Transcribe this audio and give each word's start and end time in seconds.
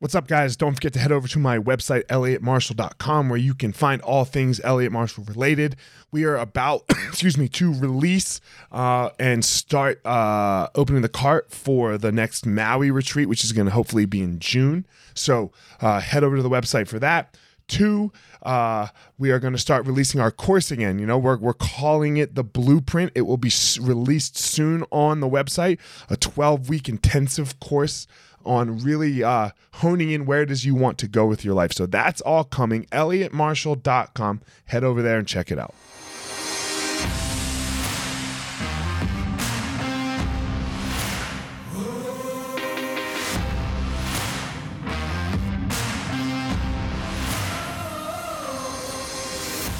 What's 0.00 0.14
up, 0.14 0.28
guys? 0.28 0.56
Don't 0.56 0.72
forget 0.72 0.94
to 0.94 0.98
head 0.98 1.12
over 1.12 1.28
to 1.28 1.38
my 1.38 1.58
website, 1.58 2.04
elliottmarshall.com, 2.04 3.28
where 3.28 3.38
you 3.38 3.52
can 3.52 3.70
find 3.70 4.00
all 4.00 4.24
things 4.24 4.58
Elliott 4.64 4.92
Marshall 4.92 5.24
related. 5.24 5.76
We 6.10 6.24
are 6.24 6.38
about, 6.38 6.84
excuse 7.08 7.36
me, 7.36 7.48
to 7.48 7.74
release 7.74 8.40
uh, 8.72 9.10
and 9.18 9.44
start 9.44 10.00
uh, 10.06 10.68
opening 10.74 11.02
the 11.02 11.10
cart 11.10 11.50
for 11.50 11.98
the 11.98 12.12
next 12.12 12.46
Maui 12.46 12.90
retreat, 12.90 13.28
which 13.28 13.44
is 13.44 13.52
going 13.52 13.66
to 13.66 13.72
hopefully 13.72 14.06
be 14.06 14.22
in 14.22 14.38
June. 14.38 14.86
So 15.12 15.52
uh, 15.82 16.00
head 16.00 16.24
over 16.24 16.36
to 16.38 16.42
the 16.42 16.48
website 16.48 16.88
for 16.88 16.98
that. 17.00 17.36
Two, 17.68 18.10
uh, 18.42 18.86
we 19.18 19.30
are 19.30 19.38
going 19.38 19.52
to 19.52 19.58
start 19.58 19.86
releasing 19.86 20.18
our 20.18 20.30
course 20.30 20.70
again. 20.70 20.98
You 20.98 21.04
know, 21.04 21.18
we're, 21.18 21.36
we're 21.36 21.52
calling 21.52 22.16
it 22.16 22.36
the 22.36 22.42
Blueprint. 22.42 23.12
It 23.14 23.22
will 23.22 23.36
be 23.36 23.48
s- 23.48 23.78
released 23.78 24.38
soon 24.38 24.82
on 24.90 25.20
the 25.20 25.28
website, 25.28 25.78
a 26.08 26.16
12 26.16 26.70
week 26.70 26.88
intensive 26.88 27.60
course 27.60 28.06
on 28.44 28.78
really 28.78 29.22
uh, 29.22 29.50
honing 29.74 30.10
in 30.10 30.26
where 30.26 30.42
it 30.42 30.50
is 30.50 30.64
you 30.64 30.74
want 30.74 30.98
to 30.98 31.08
go 31.08 31.26
with 31.26 31.44
your 31.44 31.54
life. 31.54 31.72
So 31.72 31.86
that's 31.86 32.20
all 32.22 32.44
coming. 32.44 32.86
ElliottMarshall.com. 32.86 34.40
Head 34.66 34.84
over 34.84 35.02
there 35.02 35.18
and 35.18 35.26
check 35.26 35.50
it 35.50 35.58
out. 35.58 35.74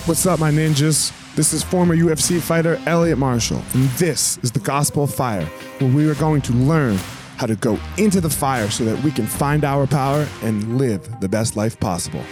What's 0.06 0.27
up, 0.27 0.41
my 0.41 0.50
ninjas? 0.50 1.12
This 1.36 1.52
is 1.52 1.62
former 1.62 1.95
UFC 1.95 2.41
fighter 2.41 2.80
Elliot 2.84 3.16
Marshall, 3.16 3.62
and 3.74 3.88
this 3.91 4.38
is 4.38 4.50
the 4.50 4.58
Gospel 4.58 5.05
of 5.05 5.14
Fire, 5.14 5.45
where 5.78 5.92
we 5.95 6.08
are 6.08 6.16
going 6.16 6.41
to 6.42 6.52
learn 6.52 6.98
how 7.40 7.46
to 7.46 7.56
go 7.56 7.78
into 7.96 8.20
the 8.20 8.28
fire 8.28 8.68
so 8.68 8.84
that 8.84 9.02
we 9.02 9.10
can 9.10 9.26
find 9.26 9.64
our 9.64 9.86
power 9.86 10.28
and 10.42 10.76
live 10.76 11.20
the 11.20 11.28
best 11.28 11.56
life 11.56 11.80
possible. 11.80 12.22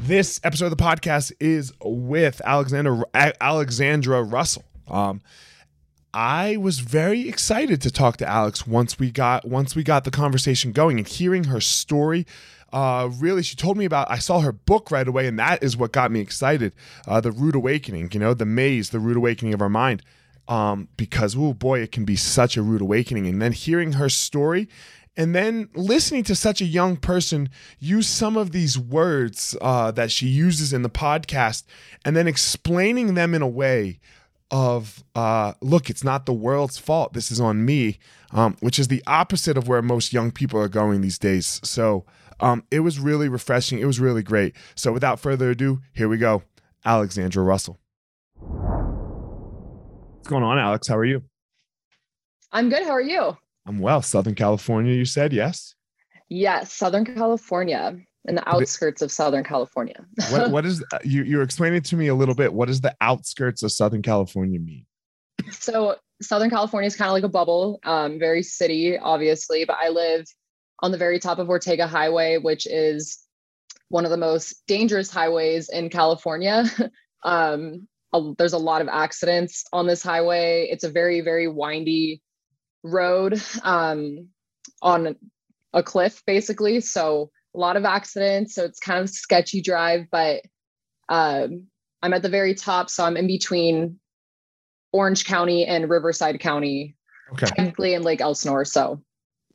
This 0.00 0.40
episode 0.42 0.72
of 0.72 0.76
the 0.76 0.82
podcast 0.82 1.32
is 1.38 1.72
with 1.80 2.42
Alexander 2.44 3.04
Alexandra 3.14 4.24
Russell. 4.24 4.64
Um, 4.88 5.20
I 6.12 6.56
was 6.56 6.80
very 6.80 7.28
excited 7.28 7.80
to 7.82 7.92
talk 7.92 8.16
to 8.16 8.26
Alex 8.26 8.66
once 8.66 8.98
we 8.98 9.12
got 9.12 9.44
once 9.46 9.76
we 9.76 9.84
got 9.84 10.02
the 10.02 10.10
conversation 10.10 10.72
going 10.72 10.98
and 10.98 11.06
hearing 11.06 11.44
her 11.44 11.60
story. 11.60 12.26
Uh, 12.76 13.08
really, 13.18 13.42
she 13.42 13.56
told 13.56 13.78
me 13.78 13.86
about. 13.86 14.10
I 14.10 14.18
saw 14.18 14.40
her 14.40 14.52
book 14.52 14.90
right 14.90 15.08
away, 15.08 15.26
and 15.26 15.38
that 15.38 15.62
is 15.62 15.78
what 15.78 15.92
got 15.92 16.10
me 16.10 16.20
excited. 16.20 16.74
Uh, 17.08 17.22
the 17.22 17.32
Rude 17.32 17.54
Awakening, 17.54 18.10
you 18.12 18.20
know, 18.20 18.34
the 18.34 18.44
maze, 18.44 18.90
the 18.90 18.98
Rude 18.98 19.16
Awakening 19.16 19.54
of 19.54 19.62
our 19.62 19.70
mind. 19.70 20.02
Um, 20.46 20.88
because 20.98 21.34
oh 21.38 21.54
boy, 21.54 21.80
it 21.80 21.90
can 21.90 22.04
be 22.04 22.16
such 22.16 22.58
a 22.58 22.62
rude 22.62 22.82
awakening. 22.82 23.26
And 23.26 23.40
then 23.40 23.52
hearing 23.52 23.94
her 23.94 24.10
story 24.10 24.68
and 25.16 25.34
then 25.34 25.70
listening 25.74 26.22
to 26.24 26.34
such 26.36 26.60
a 26.60 26.66
young 26.66 26.98
person 26.98 27.48
use 27.78 28.06
some 28.06 28.36
of 28.36 28.52
these 28.52 28.78
words 28.78 29.56
uh, 29.62 29.90
that 29.92 30.12
she 30.12 30.26
uses 30.26 30.72
in 30.74 30.82
the 30.82 30.90
podcast 30.90 31.64
and 32.04 32.14
then 32.14 32.28
explaining 32.28 33.14
them 33.14 33.34
in 33.34 33.40
a 33.40 33.48
way 33.48 33.98
of 34.50 35.02
uh, 35.14 35.54
look 35.60 35.90
it's 35.90 36.04
not 36.04 36.26
the 36.26 36.32
world's 36.32 36.78
fault 36.78 37.12
this 37.14 37.32
is 37.32 37.40
on 37.40 37.64
me 37.64 37.98
um, 38.30 38.56
which 38.60 38.78
is 38.78 38.86
the 38.86 39.02
opposite 39.06 39.56
of 39.56 39.66
where 39.66 39.82
most 39.82 40.12
young 40.12 40.30
people 40.30 40.60
are 40.60 40.68
going 40.68 41.00
these 41.00 41.18
days 41.18 41.60
so 41.64 42.04
um, 42.40 42.64
it 42.70 42.80
was 42.80 42.98
really 42.98 43.28
refreshing. 43.28 43.78
It 43.78 43.86
was 43.86 44.00
really 44.00 44.22
great. 44.22 44.54
So 44.74 44.92
without 44.92 45.20
further 45.20 45.50
ado 45.50 45.80
here 45.92 46.08
we 46.08 46.18
go. 46.18 46.42
Alexandra 46.84 47.42
russell. 47.42 47.78
What's 48.38 50.28
going 50.28 50.44
on 50.44 50.58
alex? 50.58 50.88
How 50.88 50.96
are 50.96 51.04
you? 51.04 51.22
I'm 52.52 52.68
good. 52.68 52.84
How 52.84 52.92
are 52.92 53.00
you? 53.00 53.36
I'm 53.66 53.80
well. 53.80 54.00
Southern 54.02 54.34
California, 54.34 54.94
you 54.94 55.04
said, 55.04 55.32
yes? 55.32 55.74
Yes, 56.28 56.72
Southern 56.72 57.04
California, 57.04 57.96
in 58.26 58.34
the 58.34 58.48
outskirts 58.48 59.02
of 59.02 59.10
Southern 59.10 59.44
California. 59.44 60.04
what, 60.30 60.50
what 60.50 60.66
is, 60.66 60.84
uh, 60.92 60.98
you, 61.04 61.24
you're 61.24 61.42
explaining 61.42 61.82
to 61.82 61.96
me 61.96 62.08
a 62.08 62.14
little 62.14 62.34
bit, 62.34 62.52
what 62.52 62.66
does 62.68 62.80
the 62.80 62.94
outskirts 63.00 63.62
of 63.62 63.72
Southern 63.72 64.02
California 64.02 64.58
mean? 64.60 64.86
So, 65.50 65.96
Southern 66.22 66.48
California 66.48 66.86
is 66.86 66.96
kind 66.96 67.08
of 67.08 67.12
like 67.12 67.24
a 67.24 67.28
bubble, 67.28 67.78
um, 67.84 68.18
very 68.18 68.42
city, 68.42 68.96
obviously, 68.96 69.64
but 69.64 69.76
I 69.80 69.90
live 69.90 70.24
on 70.80 70.92
the 70.92 70.98
very 70.98 71.18
top 71.18 71.38
of 71.38 71.48
Ortega 71.48 71.86
Highway, 71.86 72.38
which 72.38 72.66
is 72.66 73.18
one 73.88 74.04
of 74.04 74.10
the 74.10 74.16
most 74.16 74.66
dangerous 74.66 75.10
highways 75.10 75.68
in 75.68 75.88
California. 75.88 76.64
um, 77.24 77.86
a, 78.12 78.32
there's 78.38 78.52
a 78.52 78.58
lot 78.58 78.82
of 78.82 78.88
accidents 78.88 79.64
on 79.72 79.86
this 79.86 80.02
highway. 80.02 80.68
It's 80.70 80.84
a 80.84 80.90
very, 80.90 81.20
very 81.20 81.48
windy 81.48 82.22
road 82.82 83.40
um, 83.62 84.28
on 84.82 85.16
a 85.72 85.82
cliff, 85.82 86.22
basically. 86.26 86.80
So 86.80 87.30
a 87.54 87.58
lot 87.58 87.76
of 87.76 87.84
accidents. 87.84 88.54
So 88.54 88.64
it's 88.64 88.78
kind 88.78 89.00
of 89.00 89.10
sketchy 89.10 89.62
drive, 89.62 90.06
but 90.10 90.42
um, 91.08 91.66
I'm 92.02 92.12
at 92.12 92.22
the 92.22 92.28
very 92.28 92.54
top. 92.54 92.90
So 92.90 93.04
I'm 93.04 93.16
in 93.16 93.26
between 93.26 93.98
Orange 94.92 95.24
County 95.24 95.64
and 95.64 95.88
Riverside 95.88 96.40
County, 96.40 96.96
okay. 97.32 97.46
technically 97.46 97.94
in 97.94 98.02
Lake 98.02 98.20
Elsinore. 98.20 98.64
So 98.64 99.02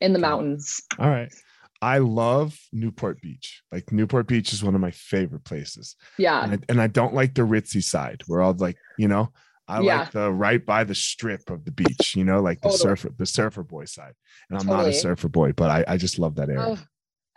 in 0.02 0.12
the 0.12 0.18
mountains. 0.18 0.82
All 0.98 1.08
right. 1.08 1.32
I 1.80 1.98
love 1.98 2.58
Newport 2.72 3.20
Beach. 3.20 3.62
Like 3.72 3.90
Newport 3.90 4.26
Beach 4.28 4.52
is 4.52 4.62
one 4.62 4.74
of 4.74 4.80
my 4.80 4.90
favorite 4.90 5.44
places. 5.44 5.96
Yeah. 6.18 6.44
And 6.44 6.52
I, 6.52 6.58
and 6.68 6.80
I 6.80 6.86
don't 6.86 7.14
like 7.14 7.34
the 7.34 7.42
ritzy 7.42 7.82
side 7.82 8.22
where 8.26 8.42
all 8.42 8.54
like, 8.54 8.76
you 8.98 9.08
know, 9.08 9.32
I 9.66 9.80
yeah. 9.80 10.00
like 10.00 10.10
the 10.10 10.30
right 10.30 10.64
by 10.64 10.84
the 10.84 10.94
strip 10.94 11.50
of 11.50 11.64
the 11.64 11.70
beach, 11.70 12.14
you 12.14 12.24
know, 12.24 12.40
like 12.40 12.60
the 12.60 12.68
totally. 12.68 12.82
surfer, 12.82 13.10
the 13.16 13.26
surfer 13.26 13.62
boy 13.62 13.86
side. 13.86 14.12
And 14.50 14.58
I'm 14.58 14.66
totally. 14.66 14.90
not 14.90 14.94
a 14.94 14.98
surfer 14.98 15.28
boy, 15.28 15.52
but 15.52 15.70
I, 15.70 15.84
I 15.94 15.96
just 15.96 16.18
love 16.18 16.34
that 16.36 16.50
area. 16.50 16.76
Oh, 16.76 16.78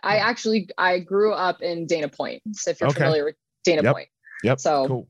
I 0.02 0.18
actually 0.18 0.68
I 0.76 1.00
grew 1.00 1.32
up 1.32 1.62
in 1.62 1.86
Dana 1.86 2.08
Point. 2.08 2.42
So 2.52 2.70
if 2.70 2.80
you're 2.80 2.90
okay. 2.90 3.00
familiar 3.00 3.24
with 3.24 3.36
Dana 3.64 3.82
yep. 3.82 3.94
Point. 3.94 4.08
Yep. 4.44 4.60
So 4.60 4.86
cool. 4.86 5.08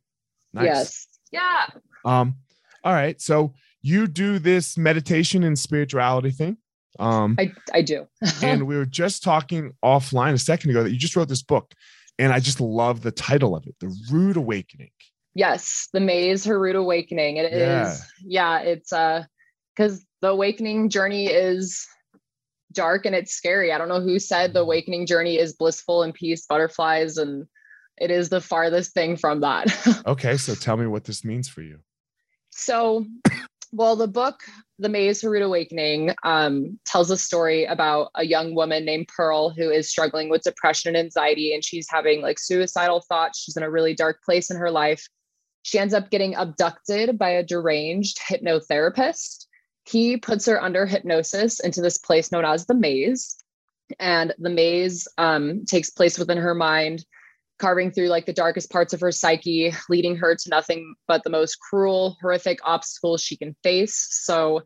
Nice. 0.53 0.65
Yes. 0.65 1.06
Yeah. 1.33 1.67
Um, 2.05 2.37
all 2.84 2.93
right. 2.94 3.21
So 3.21 3.53
you 3.83 4.06
do 4.06 4.38
this 4.38 4.78
meditation 4.78 5.43
and 5.43 5.59
spirituality 5.59 6.31
thing. 6.31 6.56
Um 6.98 7.36
I, 7.38 7.52
I 7.72 7.82
do. 7.82 8.06
and 8.42 8.66
we 8.66 8.76
were 8.76 8.86
just 8.86 9.22
talking 9.22 9.72
offline 9.84 10.32
a 10.32 10.38
second 10.38 10.70
ago 10.70 10.82
that 10.82 10.90
you 10.90 10.98
just 10.98 11.16
wrote 11.16 11.28
this 11.28 11.42
book. 11.42 11.72
And 12.18 12.32
I 12.32 12.40
just 12.40 12.60
love 12.60 13.02
the 13.02 13.10
title 13.10 13.54
of 13.54 13.66
it, 13.66 13.74
The 13.78 13.94
Rude 14.10 14.38
Awakening. 14.38 14.90
Yes, 15.34 15.88
the 15.92 16.00
maze, 16.00 16.46
her 16.46 16.58
rude 16.58 16.76
awakening. 16.76 17.36
It 17.36 17.52
yeah. 17.52 17.92
is, 17.92 18.02
yeah, 18.24 18.58
it's 18.60 18.92
uh 18.92 19.24
because 19.76 20.04
the 20.22 20.28
awakening 20.28 20.88
journey 20.88 21.26
is 21.26 21.86
dark 22.72 23.06
and 23.06 23.14
it's 23.14 23.32
scary. 23.32 23.72
I 23.72 23.78
don't 23.78 23.88
know 23.88 24.00
who 24.00 24.18
said 24.18 24.52
the 24.52 24.60
awakening 24.60 25.06
journey 25.06 25.38
is 25.38 25.52
blissful 25.52 26.02
and 26.02 26.14
peace, 26.14 26.46
butterflies, 26.46 27.18
and 27.18 27.46
it 27.98 28.10
is 28.10 28.28
the 28.28 28.40
farthest 28.40 28.92
thing 28.94 29.16
from 29.16 29.40
that. 29.40 29.66
okay, 30.06 30.36
so 30.36 30.54
tell 30.54 30.76
me 30.76 30.86
what 30.86 31.04
this 31.04 31.24
means 31.24 31.48
for 31.48 31.62
you. 31.62 31.80
So, 32.50 33.06
well, 33.72 33.96
the 33.96 34.08
book, 34.08 34.40
The 34.78 34.88
Maze, 34.91 35.25
Rude 35.25 35.42
Awakening, 35.42 36.14
um, 36.22 36.78
tells 36.84 37.10
a 37.10 37.16
story 37.16 37.64
about 37.64 38.10
a 38.14 38.25
young 38.25 38.54
woman 38.54 38.84
named 38.84 39.09
Pearl 39.09 39.50
who 39.50 39.70
is 39.70 39.88
struggling 39.88 40.28
with 40.28 40.42
depression 40.42 40.94
and 40.94 41.04
anxiety, 41.04 41.54
and 41.54 41.64
she's 41.64 41.87
having 41.91 42.20
like 42.20 42.38
suicidal 42.38 43.00
thoughts. 43.09 43.41
She's 43.41 43.56
in 43.56 43.62
a 43.62 43.70
really 43.70 43.94
dark 43.94 44.22
place 44.22 44.50
in 44.50 44.59
her 44.59 44.70
life 44.70 45.09
she 45.66 45.81
ends 45.81 45.94
up 45.94 46.10
getting 46.10 46.37
abducted 46.37 47.19
by 47.19 47.31
a 47.31 47.42
deranged 47.42 48.19
hypnotherapist. 48.19 49.47
He 49.82 50.16
puts 50.16 50.47
her 50.47 50.62
under 50.62 50.87
hypnosis 50.87 51.58
into 51.58 51.81
this 51.81 51.98
place 51.98 52.31
known 52.31 52.44
as 52.44 52.66
the 52.66 52.75
maze. 52.75 53.37
And 53.98 54.32
the 54.38 54.48
maze 54.48 55.08
um, 55.19 55.64
takes 55.64 55.91
place 55.91 56.20
within 56.20 56.38
her 56.38 56.54
mind, 56.54 57.04
carving 57.59 57.91
through 57.91 58.09
like 58.09 58.27
the 58.27 58.33
darkest 58.33 58.71
parts 58.71 58.93
of 58.93 59.00
her 59.00 59.12
psyche, 59.12 59.72
leading 59.89 60.17
her 60.17 60.34
to 60.34 60.50
nothing 60.50 60.94
but 61.09 61.25
the 61.25 61.31
most 61.31 61.56
cruel, 61.56 62.17
horrific 62.20 62.58
obstacles 62.64 63.23
she 63.23 63.37
can 63.37 63.56
face. 63.62 64.08
So 64.11 64.62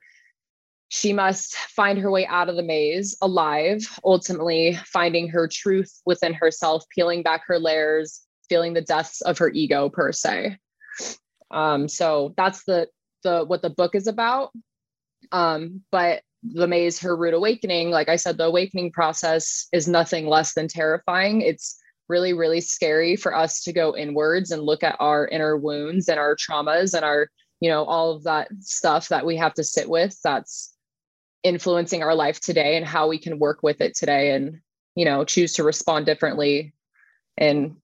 she 0.89 1.13
must 1.13 1.55
find 1.55 1.99
her 1.99 2.11
way 2.11 2.27
out 2.27 2.49
of 2.49 2.57
the 2.57 2.65
maze 2.65 3.17
alive, 3.23 3.81
ultimately 4.05 4.77
finding 4.87 5.29
her 5.29 5.49
truth 5.49 6.01
within 6.05 6.35
herself, 6.35 6.85
peeling 6.93 7.23
back 7.23 7.43
her 7.47 7.61
layers, 7.61 8.23
feeling 8.49 8.73
the 8.73 8.81
deaths 8.81 9.21
of 9.21 9.39
her 9.39 9.51
ego 9.51 9.89
per 9.89 10.11
se. 10.11 10.59
Um, 11.53 11.89
so 11.89 12.35
that's 12.37 12.65
the 12.65 12.89
the 13.23 13.45
what 13.45 13.63
the 13.63 13.71
book 13.71 13.95
is 13.95 14.09
about. 14.09 14.51
Um, 15.31 15.83
but 15.93 16.23
the 16.43 16.67
maze, 16.67 16.99
her 17.01 17.17
rude 17.17 17.35
awakening, 17.35 17.91
like 17.91 18.09
I 18.09 18.17
said, 18.17 18.37
the 18.37 18.45
awakening 18.45 18.93
process 18.93 19.69
is 19.73 19.87
nothing 19.87 20.27
less 20.27 20.55
than 20.55 20.69
terrifying. 20.69 21.43
It's 21.43 21.80
really, 22.11 22.33
really 22.33 22.61
scary 22.61 23.15
for 23.17 23.35
us 23.35 23.62
to 23.62 23.73
go 23.73 23.97
inwards 23.97 24.51
and 24.51 24.62
look 24.62 24.83
at 24.83 24.97
our 24.99 25.29
inner 25.29 25.57
wounds 25.57 26.09
and 26.09 26.19
our 26.19 26.35
traumas 26.35 26.93
and 26.93 27.05
our, 27.05 27.29
you 27.61 27.71
know, 27.71 27.85
all 27.85 28.11
of 28.11 28.25
that 28.25 28.49
stuff 28.59 29.09
that 29.09 29.25
we 29.25 29.37
have 29.37 29.55
to 29.55 29.65
sit 29.65 29.89
with 29.89 30.19
that's 30.23 30.75
influencing 31.45 32.03
our 32.03 32.15
life 32.15 32.41
today 32.41 32.77
and 32.77 32.85
how 32.85 33.09
we 33.09 33.17
can 33.17 33.39
work 33.39 33.62
with 33.62 33.81
it 33.81 33.95
today 33.95 34.33
and, 34.33 34.61
you 34.97 35.05
know, 35.05 35.25
choose 35.25 35.53
to 35.55 35.62
respond 35.62 36.05
differently 36.05 36.75
and 37.39 37.77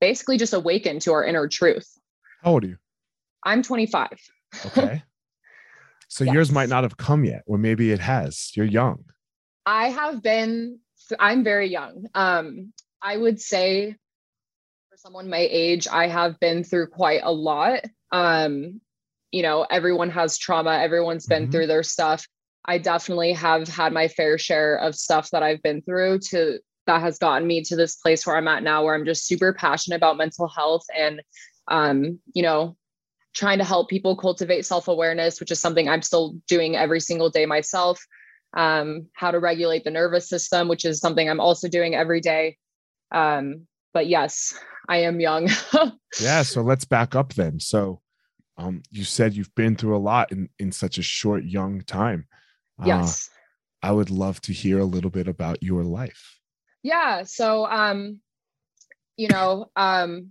basically 0.00 0.38
just 0.38 0.54
awaken 0.54 0.98
to 0.98 1.12
our 1.12 1.24
inner 1.24 1.46
truth. 1.46 1.86
How 2.42 2.52
old 2.52 2.64
are 2.64 2.68
you? 2.68 2.76
I'm 3.44 3.62
25. 3.62 4.08
Okay. 4.66 5.02
So 6.10 6.24
Yes. 6.24 6.32
yours 6.32 6.50
might 6.52 6.70
not 6.70 6.84
have 6.84 6.96
come 6.96 7.22
yet, 7.26 7.42
or 7.46 7.58
maybe 7.58 7.92
it 7.92 7.98
has. 8.00 8.50
You're 8.56 8.64
young. 8.64 9.04
I 9.66 9.90
have 9.90 10.22
been, 10.22 10.78
I'm 11.18 11.44
very 11.44 11.68
young. 11.68 12.06
Um, 12.14 12.72
I 13.02 13.16
would 13.16 13.40
say 13.40 13.96
for 14.90 14.96
someone 14.96 15.28
my 15.28 15.46
age, 15.50 15.86
I 15.90 16.08
have 16.08 16.38
been 16.40 16.64
through 16.64 16.88
quite 16.88 17.20
a 17.22 17.32
lot. 17.32 17.84
Um, 18.12 18.80
you 19.30 19.42
know, 19.42 19.66
everyone 19.70 20.10
has 20.10 20.38
trauma, 20.38 20.78
everyone's 20.78 21.26
been 21.26 21.48
Mhm. 21.48 21.52
through 21.52 21.66
their 21.66 21.82
stuff. 21.82 22.26
I 22.64 22.78
definitely 22.78 23.32
have 23.32 23.68
had 23.68 23.92
my 23.92 24.08
fair 24.08 24.38
share 24.38 24.76
of 24.76 24.94
stuff 24.94 25.30
that 25.30 25.42
I've 25.42 25.62
been 25.62 25.82
through 25.82 26.20
to 26.30 26.60
that 26.86 27.02
has 27.02 27.18
gotten 27.18 27.46
me 27.46 27.62
to 27.62 27.76
this 27.76 27.96
place 27.96 28.26
where 28.26 28.36
I'm 28.36 28.48
at 28.48 28.62
now, 28.62 28.84
where 28.84 28.94
I'm 28.94 29.04
just 29.04 29.26
super 29.26 29.52
passionate 29.52 29.96
about 29.96 30.16
mental 30.16 30.48
health 30.48 30.84
and, 30.96 31.22
um, 31.68 32.18
you 32.32 32.42
know, 32.42 32.76
trying 33.34 33.58
to 33.58 33.64
help 33.64 33.90
people 33.90 34.16
cultivate 34.16 34.64
self 34.64 34.88
awareness, 34.88 35.38
which 35.38 35.50
is 35.50 35.60
something 35.60 35.88
I'm 35.88 36.02
still 36.02 36.36
doing 36.48 36.76
every 36.76 37.00
single 37.00 37.28
day 37.30 37.44
myself 37.46 38.02
um, 38.54 39.06
how 39.12 39.30
to 39.30 39.38
regulate 39.38 39.84
the 39.84 39.90
nervous 39.90 40.28
system, 40.28 40.68
which 40.68 40.84
is 40.84 41.00
something 41.00 41.28
I'm 41.28 41.40
also 41.40 41.68
doing 41.68 41.94
every 41.94 42.20
day. 42.20 42.56
Um, 43.10 43.66
but 43.94 44.06
yes, 44.06 44.58
I 44.88 44.98
am 44.98 45.20
young. 45.20 45.48
Yeah. 46.22 46.42
So 46.42 46.62
let's 46.62 46.86
back 46.86 47.14
up 47.14 47.34
then. 47.34 47.60
So, 47.60 48.00
um, 48.56 48.82
you 48.90 49.04
said 49.04 49.34
you've 49.34 49.54
been 49.54 49.76
through 49.76 49.94
a 49.94 50.00
lot 50.00 50.32
in 50.32 50.48
in 50.58 50.72
such 50.72 50.96
a 50.96 51.02
short, 51.02 51.44
young 51.44 51.82
time. 51.82 52.26
Uh, 52.80 52.86
yes. 52.86 53.28
I 53.82 53.92
would 53.92 54.10
love 54.10 54.40
to 54.42 54.52
hear 54.52 54.78
a 54.78 54.84
little 54.84 55.10
bit 55.10 55.28
about 55.28 55.62
your 55.62 55.84
life. 55.84 56.40
Yeah. 56.82 57.24
So, 57.24 57.66
um, 57.66 58.20
you 59.16 59.28
know, 59.28 59.66
um, 59.76 60.30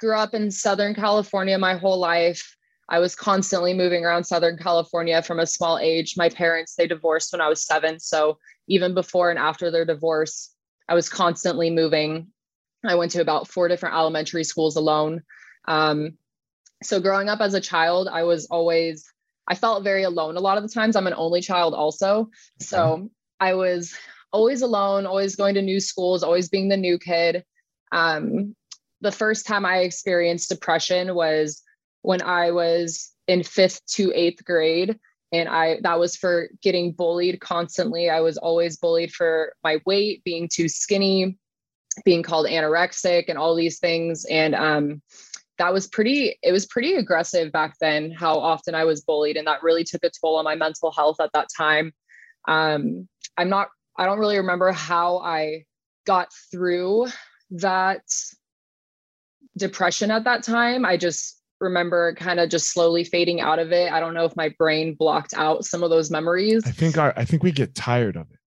grew 0.00 0.16
up 0.16 0.34
in 0.34 0.50
Southern 0.50 0.94
California 0.94 1.58
my 1.58 1.76
whole 1.76 1.98
life. 1.98 2.56
I 2.88 2.98
was 3.00 3.14
constantly 3.14 3.74
moving 3.74 4.04
around 4.04 4.24
Southern 4.24 4.56
California 4.56 5.20
from 5.22 5.40
a 5.40 5.46
small 5.46 5.78
age. 5.78 6.14
My 6.16 6.30
parents, 6.30 6.74
they 6.74 6.86
divorced 6.86 7.32
when 7.32 7.42
I 7.42 7.48
was 7.48 7.66
seven. 7.66 8.00
So 8.00 8.38
even 8.66 8.94
before 8.94 9.30
and 9.30 9.38
after 9.38 9.70
their 9.70 9.84
divorce, 9.84 10.54
I 10.88 10.94
was 10.94 11.08
constantly 11.08 11.70
moving. 11.70 12.28
I 12.84 12.94
went 12.94 13.12
to 13.12 13.20
about 13.20 13.48
four 13.48 13.68
different 13.68 13.94
elementary 13.96 14.44
schools 14.44 14.76
alone. 14.76 15.22
Um, 15.66 16.16
so 16.82 17.00
growing 17.00 17.28
up 17.28 17.40
as 17.40 17.54
a 17.54 17.60
child, 17.60 18.08
I 18.10 18.22
was 18.22 18.46
always, 18.46 19.04
I 19.46 19.54
felt 19.54 19.84
very 19.84 20.04
alone 20.04 20.36
a 20.36 20.40
lot 20.40 20.56
of 20.56 20.62
the 20.62 20.68
times. 20.68 20.96
I'm 20.96 21.06
an 21.06 21.14
only 21.16 21.40
child 21.40 21.74
also. 21.74 22.30
So 22.60 23.10
I 23.40 23.54
was 23.54 23.94
always 24.32 24.62
alone, 24.62 25.06
always 25.06 25.36
going 25.36 25.54
to 25.54 25.62
new 25.62 25.80
schools, 25.80 26.22
always 26.22 26.48
being 26.48 26.68
the 26.68 26.76
new 26.76 26.98
kid. 26.98 27.44
Um, 27.92 28.54
the 29.00 29.12
first 29.12 29.46
time 29.46 29.64
I 29.64 29.78
experienced 29.78 30.50
depression 30.50 31.14
was 31.14 31.62
when 32.02 32.22
I 32.22 32.50
was 32.52 33.12
in 33.26 33.42
fifth 33.42 33.84
to 33.94 34.12
eighth 34.14 34.44
grade. 34.44 34.98
And 35.32 35.48
I 35.48 35.78
that 35.82 35.98
was 35.98 36.16
for 36.16 36.48
getting 36.62 36.92
bullied 36.92 37.40
constantly. 37.40 38.08
I 38.08 38.20
was 38.20 38.38
always 38.38 38.78
bullied 38.78 39.12
for 39.12 39.52
my 39.62 39.80
weight, 39.84 40.24
being 40.24 40.48
too 40.50 40.68
skinny, 40.68 41.38
being 42.04 42.22
called 42.22 42.46
anorexic, 42.46 43.24
and 43.28 43.38
all 43.38 43.54
these 43.54 43.78
things. 43.78 44.24
And 44.26 44.54
um, 44.54 45.02
that 45.58 45.72
was 45.72 45.86
pretty, 45.88 46.38
it 46.42 46.52
was 46.52 46.66
pretty 46.66 46.94
aggressive 46.94 47.52
back 47.52 47.74
then, 47.80 48.10
how 48.10 48.38
often 48.38 48.74
I 48.74 48.84
was 48.84 49.02
bullied. 49.02 49.36
And 49.36 49.46
that 49.46 49.62
really 49.62 49.84
took 49.84 50.04
a 50.04 50.10
toll 50.10 50.36
on 50.36 50.44
my 50.44 50.54
mental 50.54 50.92
health 50.92 51.16
at 51.20 51.30
that 51.34 51.48
time. 51.56 51.92
Um, 52.46 53.08
I'm 53.36 53.48
not, 53.48 53.68
I 53.98 54.06
don't 54.06 54.20
really 54.20 54.38
remember 54.38 54.72
how 54.72 55.18
I 55.18 55.64
got 56.06 56.28
through 56.50 57.08
that 57.50 58.02
depression 59.56 60.10
at 60.10 60.24
that 60.24 60.44
time. 60.44 60.84
I 60.84 60.96
just 60.96 61.37
remember 61.60 62.14
kind 62.14 62.40
of 62.40 62.48
just 62.48 62.72
slowly 62.72 63.04
fading 63.04 63.40
out 63.40 63.58
of 63.58 63.72
it. 63.72 63.92
I 63.92 64.00
don't 64.00 64.14
know 64.14 64.24
if 64.24 64.36
my 64.36 64.54
brain 64.58 64.94
blocked 64.94 65.34
out 65.34 65.64
some 65.64 65.82
of 65.82 65.90
those 65.90 66.10
memories. 66.10 66.66
I 66.66 66.70
think 66.70 66.98
our 66.98 67.12
I 67.16 67.24
think 67.24 67.42
we 67.42 67.52
get 67.52 67.74
tired 67.74 68.16
of 68.16 68.26
it. 68.30 68.38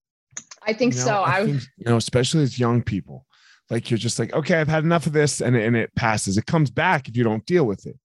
I 0.66 0.72
think 0.72 0.94
you 0.94 1.00
know? 1.00 1.06
so. 1.06 1.22
I, 1.24 1.46
think, 1.46 1.62
you 1.76 1.90
know, 1.90 1.96
especially 1.96 2.42
as 2.42 2.58
young 2.58 2.82
people, 2.82 3.26
like 3.70 3.90
you're 3.90 3.98
just 3.98 4.18
like, 4.18 4.32
okay, 4.32 4.60
I've 4.60 4.68
had 4.68 4.84
enough 4.84 5.06
of 5.06 5.12
this, 5.12 5.40
and 5.40 5.56
and 5.56 5.76
it 5.76 5.94
passes. 5.94 6.36
It 6.36 6.46
comes 6.46 6.70
back 6.70 7.08
if 7.08 7.16
you 7.16 7.24
don't 7.24 7.44
deal 7.46 7.64
with 7.64 7.86
it, 7.86 7.98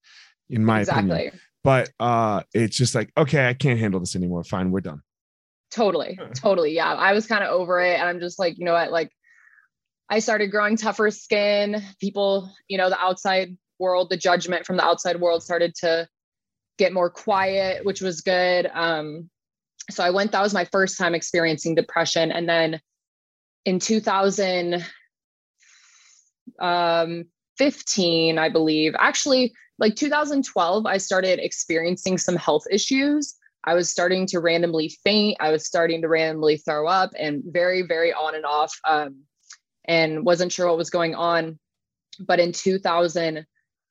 in 0.50 0.65
my 0.65 0.81
opinion. 0.81 1.31
But 1.63 1.89
uh, 2.00 2.44
it's 2.53 2.77
just 2.77 2.95
like, 2.95 3.12
okay, 3.18 3.50
I 3.50 3.53
can't 3.53 3.80
handle 3.80 4.00
this 4.00 4.15
anymore. 4.15 4.44
Fine, 4.44 4.71
we're 4.71 4.81
done. 4.81 5.01
Totally. 5.69 6.18
Totally. 6.33 6.74
Yeah. 6.74 6.94
I 6.94 7.13
was 7.13 7.27
kind 7.27 7.44
of 7.44 7.50
over 7.50 7.81
it. 7.81 8.00
And 8.00 8.07
I'm 8.07 8.19
just 8.19 8.39
like, 8.39 8.57
you 8.57 8.65
know 8.65 8.74
what? 8.74 8.92
Like, 8.92 9.12
I 10.10 10.19
started 10.19 10.48
growing 10.48 10.77
tougher 10.77 11.12
skin. 11.12 11.83
People, 12.00 12.50
you 12.68 12.77
know, 12.77 12.89
the 12.89 13.00
outside 13.00 13.57
world, 13.79 14.09
the 14.09 14.18
judgment 14.18 14.65
from 14.65 14.77
the 14.77 14.83
outside 14.83 15.19
world 15.19 15.44
started 15.44 15.74
to 15.75 16.07
get 16.77 16.94
more 16.94 17.09
quiet, 17.09 17.85
which 17.85 18.01
was 18.01 18.21
good. 18.21 18.69
Um, 18.74 19.29
so 19.89 20.03
I 20.03 20.09
went, 20.09 20.31
that 20.31 20.41
was 20.41 20.53
my 20.53 20.65
first 20.65 20.97
time 20.97 21.15
experiencing 21.15 21.75
depression. 21.75 22.31
And 22.31 22.47
then 22.47 22.79
in 23.65 23.79
2015, 23.79 24.81
um, 26.59 27.25
I 28.44 28.50
believe, 28.50 28.95
actually, 28.97 29.53
like 29.79 29.95
2012, 29.95 30.85
I 30.85 30.97
started 30.97 31.39
experiencing 31.39 32.18
some 32.18 32.35
health 32.35 32.63
issues. 32.71 33.35
I 33.63 33.74
was 33.74 33.89
starting 33.89 34.25
to 34.27 34.39
randomly 34.39 34.89
faint. 35.03 35.38
I 35.39 35.51
was 35.51 35.65
starting 35.65 36.01
to 36.01 36.07
randomly 36.07 36.57
throw 36.57 36.88
up 36.88 37.12
and 37.18 37.44
very, 37.45 37.81
very 37.81 38.13
on 38.13 38.35
and 38.35 38.45
off, 38.45 38.74
um, 38.88 39.24
and 39.85 40.25
wasn't 40.25 40.51
sure 40.51 40.68
what 40.68 40.77
was 40.77 40.89
going 40.89 41.15
on. 41.15 41.59
But 42.19 42.39
in 42.39 42.51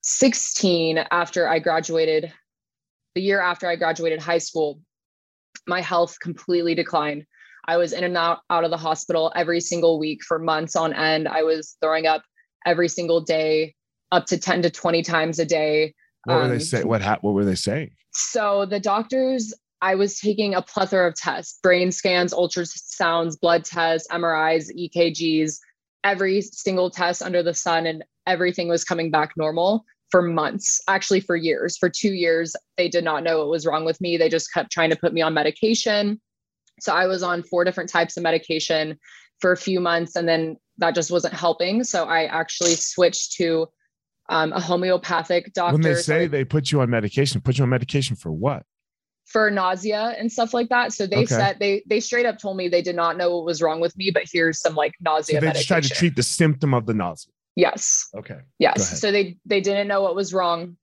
2016, 0.07 0.99
after 1.11 1.49
I 1.49 1.59
graduated, 1.59 2.33
the 3.17 3.21
year 3.21 3.41
after 3.41 3.67
I 3.67 3.75
graduated 3.75 4.21
high 4.21 4.39
school, 4.39 4.81
my 5.67 5.81
health 5.81 6.17
completely 6.21 6.77
declined. 6.77 7.25
I 7.67 7.77
was 7.77 7.93
in 7.93 8.05
and 8.05 8.17
out, 8.17 8.39
out 8.49 8.63
of 8.63 8.71
the 8.71 8.77
hospital 8.77 9.33
every 9.35 9.61
single 9.61 9.99
week 9.99 10.23
for 10.23 10.39
months 10.39 10.77
on 10.77 10.93
end. 10.93 11.27
I 11.27 11.43
was 11.43 11.77
throwing 11.81 12.07
up 12.07 12.23
every 12.65 12.89
single 12.89 13.21
day, 13.21 13.75
up 14.13 14.27
to 14.27 14.39
10 14.39 14.63
to 14.63 14.71
20 14.71 15.03
times 15.03 15.41
a 15.41 15.45
day. 15.45 15.93
What 16.25 16.37
were 16.37 16.49
they 16.49 16.55
Um, 16.55 16.61
saying? 16.61 16.87
What 16.87 17.03
hap- 17.03 17.25
What 17.25 17.35
were 17.35 17.45
they 17.45 17.57
saying? 17.57 17.91
So 18.13 18.65
the 18.65 18.79
doctors, 18.79 19.53
I 19.83 19.97
was 19.97 20.21
taking 20.21 20.55
a 20.55 20.63
plethora 20.63 21.09
of 21.09 21.17
tests, 21.17 21.59
brain 21.65 21.91
scans, 21.91 22.33
ultrasounds, 22.33 23.41
blood 23.41 23.65
tests, 23.65 24.07
MRIs, 24.13 24.71
EKGs, 24.71 25.59
every 26.05 26.43
single 26.43 26.91
test 26.91 27.23
under 27.23 27.43
the 27.43 27.55
sun, 27.55 27.87
and 27.87 28.05
everything 28.25 28.69
was 28.69 28.85
coming 28.85 29.11
back 29.11 29.33
normal 29.37 29.85
for 30.11 30.23
months, 30.23 30.81
actually 30.89 31.21
for 31.21 31.37
years. 31.37 31.77
For 31.77 31.89
two 31.89 32.13
years, 32.13 32.55
they 32.77 32.89
did 32.89 33.05
not 33.05 33.25
know 33.25 33.39
what 33.39 33.49
was 33.49 33.67
wrong 33.67 33.85
with 33.85 34.01
me. 34.01 34.17
They 34.17 34.29
just 34.29 34.53
kept 34.53 34.71
trying 34.71 34.91
to 34.91 34.97
put 34.97 35.13
me 35.13 35.21
on 35.21 35.35
medication. 35.35 36.21
So 36.81 36.95
I 36.95 37.07
was 37.07 37.23
on 37.23 37.43
four 37.43 37.65
different 37.65 37.91
types 37.91 38.17
of 38.17 38.23
medication 38.23 38.99
for 39.41 39.53
a 39.53 39.57
few 39.57 39.81
months, 39.81 40.17
and 40.17 40.29
then 40.29 40.57
that 40.79 40.95
just 40.95 41.11
wasn't 41.11 41.35
helping. 41.35 41.85
So 41.85 42.05
I 42.05 42.25
actually 42.25 42.77
switched 42.77 43.33
to 43.33 43.67
um, 44.29 44.53
a 44.53 44.61
homeopathic 44.61 45.53
doctor. 45.53 45.73
when 45.73 45.83
they 45.83 45.95
say 45.95 46.27
they 46.27 46.45
put 46.45 46.71
you 46.73 46.81
on 46.81 46.91
medication, 46.91 47.41
put 47.41 47.59
you 47.59 47.65
on 47.65 47.71
medication 47.71 48.17
for 48.17 48.33
what? 48.33 48.65
for 49.27 49.51
nausea 49.51 50.15
and 50.19 50.31
stuff 50.31 50.55
like 50.55 50.69
that. 50.69 50.93
So 50.93 51.07
they 51.07 51.17
Okay. 51.17 51.27
said 51.27 51.59
they 51.59 51.83
they 51.87 52.01
straight 52.01 52.27
up 52.27 52.39
told 52.39 52.57
me 52.57 52.69
they 52.69 52.83
did 52.83 52.97
not 52.97 53.17
know 53.17 53.37
what 53.37 53.45
was 53.45 53.61
wrong 53.61 53.81
with 53.81 53.97
me, 53.97 54.11
but 54.13 54.23
here's 54.33 54.61
some 54.61 54.75
like 54.75 54.93
So 55.01 55.03
nausea 55.03 55.41
they 55.41 55.51
just 55.51 55.69
tried 55.69 55.83
to 55.83 55.91
treat 55.91 56.17
the 56.17 56.23
symptom 56.23 56.73
of 56.73 56.87
the 56.87 56.95
nausea. 56.95 57.33
Yes, 57.57 58.09
Okay. 58.15 58.39
yes. 58.59 59.01
So 59.01 59.11
they 59.11 59.39
they 59.45 59.61
didn't 59.61 59.89
know 59.89 60.03
what 60.03 60.15
was 60.15 60.33
wrong. 60.33 60.77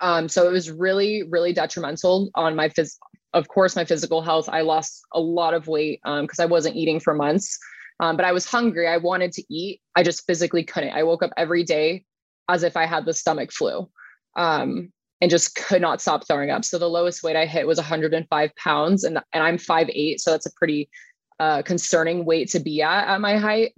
Um, 0.00 0.28
so 0.28 0.48
it 0.48 0.52
was 0.52 0.70
really 0.70 1.22
really 1.22 1.52
detrimental 1.52 2.30
on 2.34 2.54
my 2.54 2.68
phys. 2.68 2.96
Of 3.32 3.48
course, 3.48 3.74
my 3.76 3.84
physical 3.86 4.20
health. 4.20 4.48
I 4.50 4.60
lost 4.60 5.00
a 5.14 5.20
lot 5.20 5.54
of 5.54 5.66
weight 5.66 6.00
um 6.04 6.22
because 6.26 6.38
I 6.40 6.46
wasn't 6.46 6.76
eating 6.76 7.00
for 7.00 7.14
months. 7.14 7.58
Um, 8.00 8.16
but 8.16 8.26
I 8.26 8.32
was 8.32 8.44
hungry. 8.44 8.88
I 8.88 8.96
wanted 8.96 9.32
to 9.32 9.44
eat. 9.48 9.80
I 9.94 10.02
just 10.02 10.26
physically 10.26 10.64
couldn't. 10.64 10.92
I 10.92 11.02
woke 11.04 11.22
up 11.22 11.30
every 11.36 11.62
day 11.62 12.04
as 12.48 12.62
if 12.64 12.76
I 12.76 12.84
had 12.84 13.04
the 13.06 13.14
stomach 13.14 13.52
flu. 13.52 13.88
Um, 14.36 14.92
and 15.20 15.30
just 15.30 15.54
could 15.54 15.80
not 15.80 16.00
stop 16.00 16.26
throwing 16.26 16.50
up. 16.50 16.64
So 16.64 16.78
the 16.80 16.88
lowest 16.88 17.22
weight 17.22 17.36
I 17.36 17.46
hit 17.46 17.64
was 17.64 17.78
105 17.78 18.56
pounds, 18.56 19.04
and 19.04 19.18
and 19.32 19.42
I'm 19.42 19.56
5'8", 19.56 20.18
so 20.18 20.32
that's 20.32 20.46
a 20.46 20.52
pretty 20.56 20.90
uh, 21.38 21.62
concerning 21.62 22.24
weight 22.24 22.50
to 22.50 22.58
be 22.58 22.82
at 22.82 23.06
at 23.06 23.20
my 23.20 23.36
height. 23.36 23.72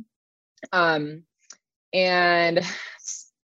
Um, 0.72 1.24
and 1.94 2.60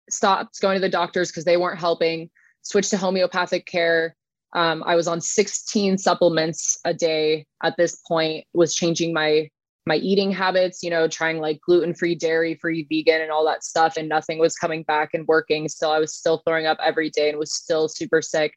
stopped 0.10 0.62
going 0.62 0.76
to 0.76 0.82
the 0.82 0.90
doctors 0.90 1.32
because 1.32 1.46
they 1.46 1.58
weren't 1.58 1.80
helping. 1.80 2.30
Switched 2.62 2.92
to 2.92 2.98
homeopathic 2.98 3.66
care. 3.66 4.16
Um, 4.54 4.84
I 4.86 4.96
was 4.96 5.08
on 5.08 5.20
16 5.20 5.98
supplements 5.98 6.80
a 6.86 6.94
day 6.94 7.48
at 7.64 7.76
this 7.78 8.02
point. 8.08 8.46
Was 8.54 8.76
changing 8.76 9.14
my 9.14 9.50
my 9.86 9.96
eating 9.98 10.32
habits, 10.32 10.82
you 10.82 10.90
know, 10.90 11.08
trying 11.08 11.40
like 11.40 11.60
gluten 11.62 11.94
free, 11.94 12.16
dairy 12.16 12.56
free, 12.56 12.88
vegan, 12.90 13.22
and 13.22 13.32
all 13.32 13.46
that 13.46 13.64
stuff, 13.64 13.98
and 13.98 14.08
nothing 14.08 14.40
was 14.40 14.56
coming 14.56 14.84
back 14.84 15.10
and 15.14 15.28
working. 15.28 15.68
Still, 15.68 15.92
I 15.92 16.00
was 16.00 16.14
still 16.14 16.42
throwing 16.46 16.66
up 16.66 16.78
every 16.82 17.10
day 17.10 17.30
and 17.30 17.38
was 17.38 17.54
still 17.54 17.90
super 17.90 18.22
sick. 18.22 18.54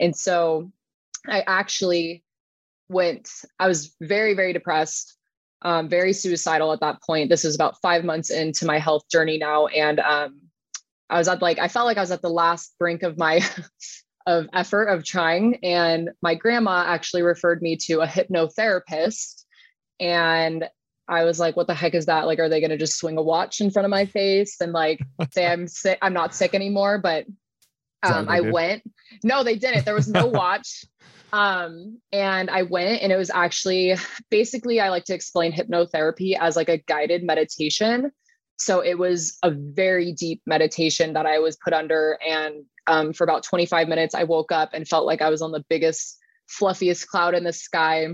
And 0.00 0.16
so 0.16 0.72
I 1.28 1.42
actually 1.46 2.24
went, 2.88 3.28
I 3.58 3.68
was 3.68 3.94
very, 4.00 4.32
very 4.32 4.54
depressed, 4.54 5.16
um, 5.62 5.88
very 5.88 6.12
suicidal 6.12 6.72
at 6.72 6.80
that 6.80 7.02
point. 7.02 7.28
This 7.28 7.44
is 7.44 7.54
about 7.54 7.80
five 7.80 8.04
months 8.04 8.30
into 8.30 8.66
my 8.66 8.78
health 8.78 9.08
journey 9.10 9.38
now. 9.38 9.66
And 9.66 10.00
um, 10.00 10.40
I 11.08 11.18
was 11.18 11.28
at 11.28 11.42
like 11.42 11.58
I 11.58 11.68
felt 11.68 11.86
like 11.86 11.98
I 11.98 12.02
was 12.02 12.10
at 12.10 12.22
the 12.22 12.30
last 12.30 12.74
brink 12.78 13.02
of 13.02 13.18
my 13.18 13.40
of 14.26 14.46
effort 14.52 14.86
of 14.86 15.04
trying 15.04 15.58
and 15.62 16.10
my 16.22 16.34
grandma 16.34 16.84
actually 16.86 17.22
referred 17.22 17.62
me 17.62 17.74
to 17.74 18.00
a 18.00 18.06
hypnotherapist 18.06 19.44
and 19.98 20.68
I 21.10 21.24
was 21.24 21.40
like, 21.40 21.56
what 21.56 21.66
the 21.66 21.74
heck 21.74 21.94
is 21.94 22.06
that? 22.06 22.26
Like, 22.26 22.38
are 22.38 22.48
they 22.48 22.60
going 22.60 22.70
to 22.70 22.76
just 22.76 22.96
swing 22.96 23.18
a 23.18 23.22
watch 23.22 23.60
in 23.60 23.70
front 23.70 23.84
of 23.84 23.90
my 23.90 24.06
face 24.06 24.60
and 24.60 24.72
like 24.72 25.00
say 25.32 25.46
I'm 25.46 25.66
sick? 25.66 25.98
I'm 26.00 26.12
not 26.14 26.34
sick 26.34 26.54
anymore. 26.54 26.98
But 26.98 27.26
um, 28.02 28.28
I 28.28 28.40
did. 28.40 28.52
went. 28.52 28.82
No, 29.22 29.42
they 29.42 29.56
didn't. 29.56 29.84
There 29.84 29.94
was 29.94 30.08
no 30.08 30.26
watch. 30.26 30.84
Um, 31.32 32.00
and 32.10 32.50
I 32.50 32.62
went, 32.62 33.02
and 33.02 33.12
it 33.12 33.16
was 33.16 33.30
actually 33.30 33.94
basically 34.30 34.80
I 34.80 34.88
like 34.88 35.04
to 35.04 35.14
explain 35.14 35.52
hypnotherapy 35.52 36.36
as 36.36 36.56
like 36.56 36.68
a 36.68 36.78
guided 36.78 37.22
meditation. 37.22 38.10
So 38.58 38.80
it 38.80 38.98
was 38.98 39.38
a 39.44 39.52
very 39.52 40.12
deep 40.12 40.42
meditation 40.44 41.12
that 41.12 41.26
I 41.26 41.38
was 41.38 41.56
put 41.62 41.72
under, 41.72 42.18
and 42.26 42.64
um, 42.86 43.12
for 43.12 43.24
about 43.24 43.44
25 43.44 43.88
minutes, 43.88 44.14
I 44.14 44.24
woke 44.24 44.50
up 44.50 44.70
and 44.72 44.86
felt 44.86 45.06
like 45.06 45.22
I 45.22 45.30
was 45.30 45.40
on 45.40 45.52
the 45.52 45.64
biggest, 45.68 46.18
fluffiest 46.48 47.06
cloud 47.06 47.34
in 47.34 47.44
the 47.44 47.52
sky. 47.52 48.08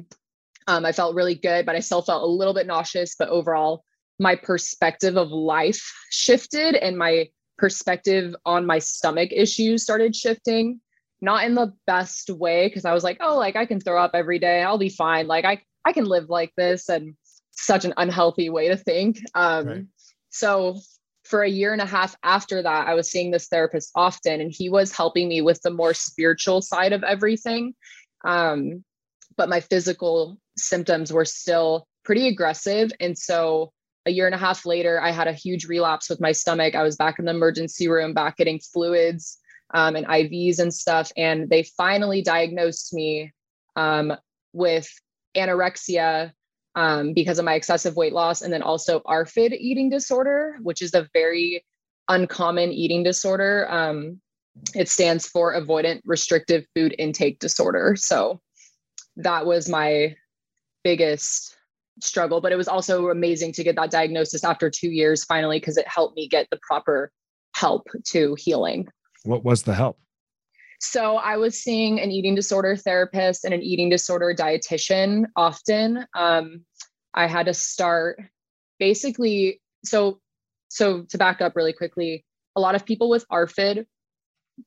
Um, 0.69 0.85
I 0.85 0.93
felt 0.93 1.14
really 1.14 1.37
good, 1.37 1.64
but 1.64 1.75
I 1.75 1.81
still 1.81 2.02
felt 2.02 2.23
a 2.23 2.26
little 2.26 2.55
bit 2.55 2.66
nauseous. 2.66 3.14
But 3.19 3.31
overall, 3.31 3.85
my 4.19 4.37
perspective 4.37 5.16
of 5.16 5.31
life 5.31 5.93
shifted 6.11 6.75
and 6.75 6.99
my 6.99 7.28
perspective 7.59 8.35
on 8.45 8.67
my 8.67 8.79
stomach 8.79 9.31
issues 9.33 9.83
started 9.83 10.15
shifting. 10.15 10.81
Not 11.23 11.45
in 11.45 11.55
the 11.55 11.73
best 11.87 12.29
way, 12.29 12.67
because 12.67 12.85
I 12.85 12.93
was 12.93 13.03
like, 13.03 13.17
oh, 13.21 13.39
like 13.39 13.57
I 13.57 13.65
can 13.65 13.81
throw 13.81 14.03
up 14.03 14.11
every 14.13 14.39
day. 14.39 14.63
I'll 14.63 14.77
be 14.77 14.91
fine. 14.91 15.27
Like 15.27 15.47
I, 15.47 15.63
I 15.85 15.93
can 15.93 16.05
live 16.05 16.29
like 16.29 16.53
this. 16.57 16.91
And 16.91 17.15
such 17.59 17.87
an 17.87 17.95
unhealthy 17.97 18.51
way 18.51 18.69
to 18.69 18.77
think. 18.77 19.19
Um, 19.35 19.67
right. 19.67 19.85
So 20.29 20.79
for 21.25 21.43
a 21.43 21.49
year 21.49 21.73
and 21.73 21.81
a 21.81 21.87
half 21.87 22.15
after 22.23 22.63
that, 22.63 22.87
I 22.87 22.95
was 22.95 23.11
seeing 23.11 23.31
this 23.31 23.49
therapist 23.49 23.91
often, 23.95 24.41
and 24.43 24.53
he 24.53 24.69
was 24.69 24.95
helping 24.95 25.27
me 25.27 25.41
with 25.41 25.61
the 25.63 25.71
more 25.71 25.95
spiritual 25.95 26.61
side 26.61 26.93
of 26.93 27.03
everything. 27.03 27.75
Um, 28.25 28.85
but 29.37 29.49
my 29.49 29.61
physical 29.61 30.39
symptoms 30.59 31.13
were 31.13 31.25
still 31.25 31.87
pretty 32.05 32.29
aggressive. 32.29 32.93
And 33.01 33.19
so 33.19 33.73
a 34.07 34.11
year 34.11 34.27
and 34.27 34.35
a 34.35 34.39
half 34.39 34.65
later, 34.65 35.01
I 35.03 35.11
had 35.11 35.29
a 35.29 35.33
huge 35.33 35.67
relapse 35.67 36.09
with 36.09 36.21
my 36.21 36.33
stomach. 36.33 36.75
I 36.75 36.83
was 36.83 36.97
back 36.97 37.19
in 37.19 37.25
the 37.25 37.33
emergency 37.33 37.89
room, 37.89 38.15
back 38.15 38.37
getting 38.37 38.61
fluids 38.61 39.39
um, 39.75 39.97
and 39.97 40.07
IVs 40.07 40.61
and 40.61 40.73
stuff. 40.73 41.11
And 41.17 41.51
they 41.51 41.65
finally 41.77 42.23
diagnosed 42.23 42.95
me 42.95 43.33
um, 43.75 44.13
with 44.53 44.89
anorexia 45.37 46.33
um, 46.77 47.15
because 47.15 47.39
of 47.39 47.45
my 47.45 47.55
excessive 47.55 47.97
weight 47.97 48.13
loss, 48.13 48.43
and 48.43 48.53
then 48.53 48.63
also 48.63 49.01
ARFID 49.01 49.53
eating 49.59 49.91
disorder, 49.91 50.57
which 50.63 50.83
is 50.83 50.95
a 50.95 51.09
very 51.13 51.65
uncommon 52.09 52.71
eating 52.71 53.03
disorder. 53.03 53.67
Um, 53.71 54.21
it 54.75 54.89
stands 54.89 55.27
for 55.27 55.55
avoidant 55.55 56.01
restrictive 56.05 56.65
food 56.75 56.95
intake 56.99 57.39
disorder. 57.39 57.97
So 57.97 58.41
that 59.17 59.47
was 59.47 59.69
my 59.69 60.15
biggest 60.85 61.56
struggle, 62.00 62.41
but 62.41 62.53
it 62.53 62.57
was 62.57 62.69
also 62.69 63.09
amazing 63.09 63.53
to 63.53 63.65
get 63.65 63.76
that 63.76 63.91
diagnosis 63.91 64.45
after 64.45 64.71
two 64.71 64.91
years 64.91 65.25
finally, 65.25 65.59
because 65.59 65.76
it 65.76 65.88
helped 65.88 66.17
me 66.17 66.29
get 66.29 66.47
the 66.50 66.59
proper 66.62 67.11
help 67.55 67.87
to 68.05 68.37
healing. 68.38 68.87
What 69.25 69.45
was 69.45 69.62
the 69.62 69.75
help? 69.75 69.99
So 70.81 71.17
I 71.17 71.37
was 71.37 71.59
seeing 71.59 72.00
an 72.00 72.11
eating 72.11 72.35
disorder 72.35 72.76
therapist 72.76 73.45
and 73.45 73.55
an 73.55 73.62
eating 73.62 73.88
disorder 73.88 74.35
dietitian 74.35 75.25
often. 75.35 76.05
Um, 76.15 76.65
I 77.15 77.26
had 77.26 77.47
to 77.47 77.55
start 77.55 78.21
basically. 78.79 79.61
So, 79.85 80.21
so 80.69 81.03
to 81.05 81.19
back 81.19 81.41
up 81.41 81.57
really 81.57 81.73
quickly, 81.73 82.25
a 82.57 82.61
lot 82.61 82.75
of 82.75 82.85
people 82.85 83.09
with 83.09 83.26
ARFID, 83.33 83.87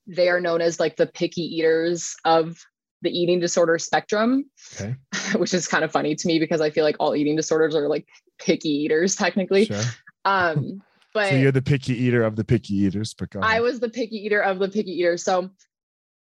they 0.08 0.30
are 0.30 0.42
known 0.42 0.62
as 0.62 0.80
like 0.80 0.96
the 0.96 1.08
picky 1.08 1.42
eaters 1.42 2.16
of 2.26 2.58
the 3.02 3.10
eating 3.10 3.40
disorder 3.40 3.78
spectrum, 3.78 4.46
okay. 4.76 4.96
which 5.38 5.54
is 5.54 5.68
kind 5.68 5.84
of 5.84 5.92
funny 5.92 6.16
to 6.16 6.28
me 6.28 6.40
because 6.40 6.62
I 6.62 6.70
feel 6.70 6.84
like 6.84 6.98
all 7.00 7.16
eating 7.16 7.36
disorders 7.36 7.76
are 7.76 7.88
like 7.88 8.08
picky 8.40 8.70
eaters 8.70 9.16
technically. 9.16 9.66
Sure. 9.66 9.82
Um, 10.26 10.82
but 11.14 11.30
so 11.30 11.36
you're 11.36 11.52
the 11.52 11.62
picky 11.62 11.94
eater 11.94 12.24
of 12.24 12.36
the 12.36 12.44
picky 12.44 12.76
eaters. 12.76 13.14
But 13.14 13.30
I 13.42 13.62
was 13.62 13.80
the 13.80 13.90
picky 13.90 14.18
eater 14.18 14.42
of 14.42 14.60
the 14.60 14.70
picky 14.70 14.92
eaters. 14.92 15.24
So 15.24 15.50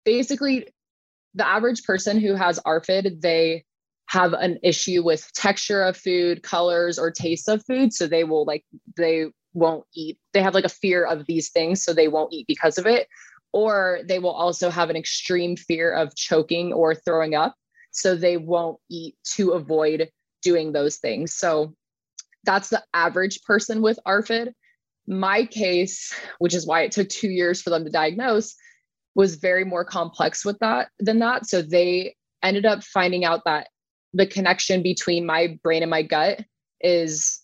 basically 0.05 0.67
the 1.33 1.47
average 1.47 1.83
person 1.83 2.19
who 2.19 2.35
has 2.35 2.59
ARFID, 2.65 3.21
they 3.21 3.65
have 4.09 4.33
an 4.33 4.59
issue 4.61 5.01
with 5.03 5.31
texture 5.33 5.83
of 5.83 5.95
food, 5.95 6.43
colors, 6.43 6.99
or 6.99 7.11
taste 7.11 7.47
of 7.47 7.63
food. 7.65 7.93
So 7.93 8.07
they 8.07 8.25
will 8.25 8.43
like, 8.45 8.65
they 8.97 9.27
won't 9.53 9.85
eat. 9.95 10.17
They 10.33 10.41
have 10.41 10.53
like 10.53 10.65
a 10.65 10.69
fear 10.69 11.05
of 11.05 11.25
these 11.27 11.49
things. 11.49 11.83
So 11.83 11.93
they 11.93 12.09
won't 12.09 12.33
eat 12.33 12.45
because 12.47 12.77
of 12.77 12.85
it. 12.85 13.07
Or 13.53 13.99
they 14.05 14.19
will 14.19 14.31
also 14.31 14.69
have 14.69 14.89
an 14.89 14.95
extreme 14.95 15.55
fear 15.55 15.91
of 15.91 16.15
choking 16.15 16.71
or 16.71 16.95
throwing 16.95 17.35
up. 17.35 17.55
So 17.91 18.15
they 18.15 18.37
won't 18.37 18.77
eat 18.89 19.15
to 19.35 19.51
avoid 19.51 20.09
doing 20.41 20.71
those 20.71 20.97
things. 20.97 21.35
So 21.35 21.73
that's 22.45 22.69
the 22.69 22.83
average 22.93 23.43
person 23.43 23.81
with 23.81 23.99
ARFID. 24.07 24.53
My 25.07 25.45
case, 25.45 26.13
which 26.39 26.53
is 26.53 26.65
why 26.65 26.81
it 26.81 26.91
took 26.91 27.09
two 27.09 27.29
years 27.29 27.61
for 27.61 27.69
them 27.69 27.83
to 27.83 27.91
diagnose, 27.91 28.55
was 29.15 29.35
very 29.35 29.65
more 29.65 29.83
complex 29.83 30.45
with 30.45 30.57
that 30.59 30.89
than 30.99 31.19
that. 31.19 31.45
So 31.45 31.61
they 31.61 32.15
ended 32.41 32.65
up 32.65 32.83
finding 32.83 33.25
out 33.25 33.41
that 33.45 33.67
the 34.13 34.25
connection 34.25 34.81
between 34.81 35.25
my 35.25 35.59
brain 35.63 35.83
and 35.83 35.89
my 35.89 36.01
gut 36.01 36.43
is 36.79 37.41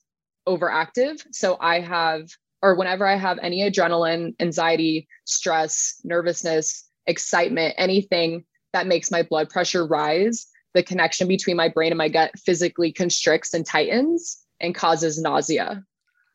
overactive. 0.47 1.21
So 1.31 1.57
I 1.59 1.81
have, 1.81 2.29
or 2.61 2.75
whenever 2.75 3.05
I 3.05 3.15
have 3.15 3.39
any 3.41 3.69
adrenaline, 3.69 4.33
anxiety, 4.39 5.07
stress, 5.25 5.99
nervousness, 6.03 6.89
excitement, 7.05 7.75
anything 7.77 8.45
that 8.73 8.87
makes 8.87 9.11
my 9.11 9.23
blood 9.23 9.49
pressure 9.49 9.85
rise, 9.85 10.47
the 10.73 10.83
connection 10.83 11.27
between 11.27 11.57
my 11.57 11.69
brain 11.69 11.91
and 11.91 11.97
my 11.97 12.09
gut 12.09 12.31
physically 12.37 12.91
constricts 12.91 13.53
and 13.53 13.65
tightens 13.65 14.43
and 14.59 14.75
causes 14.75 15.19
nausea. 15.19 15.83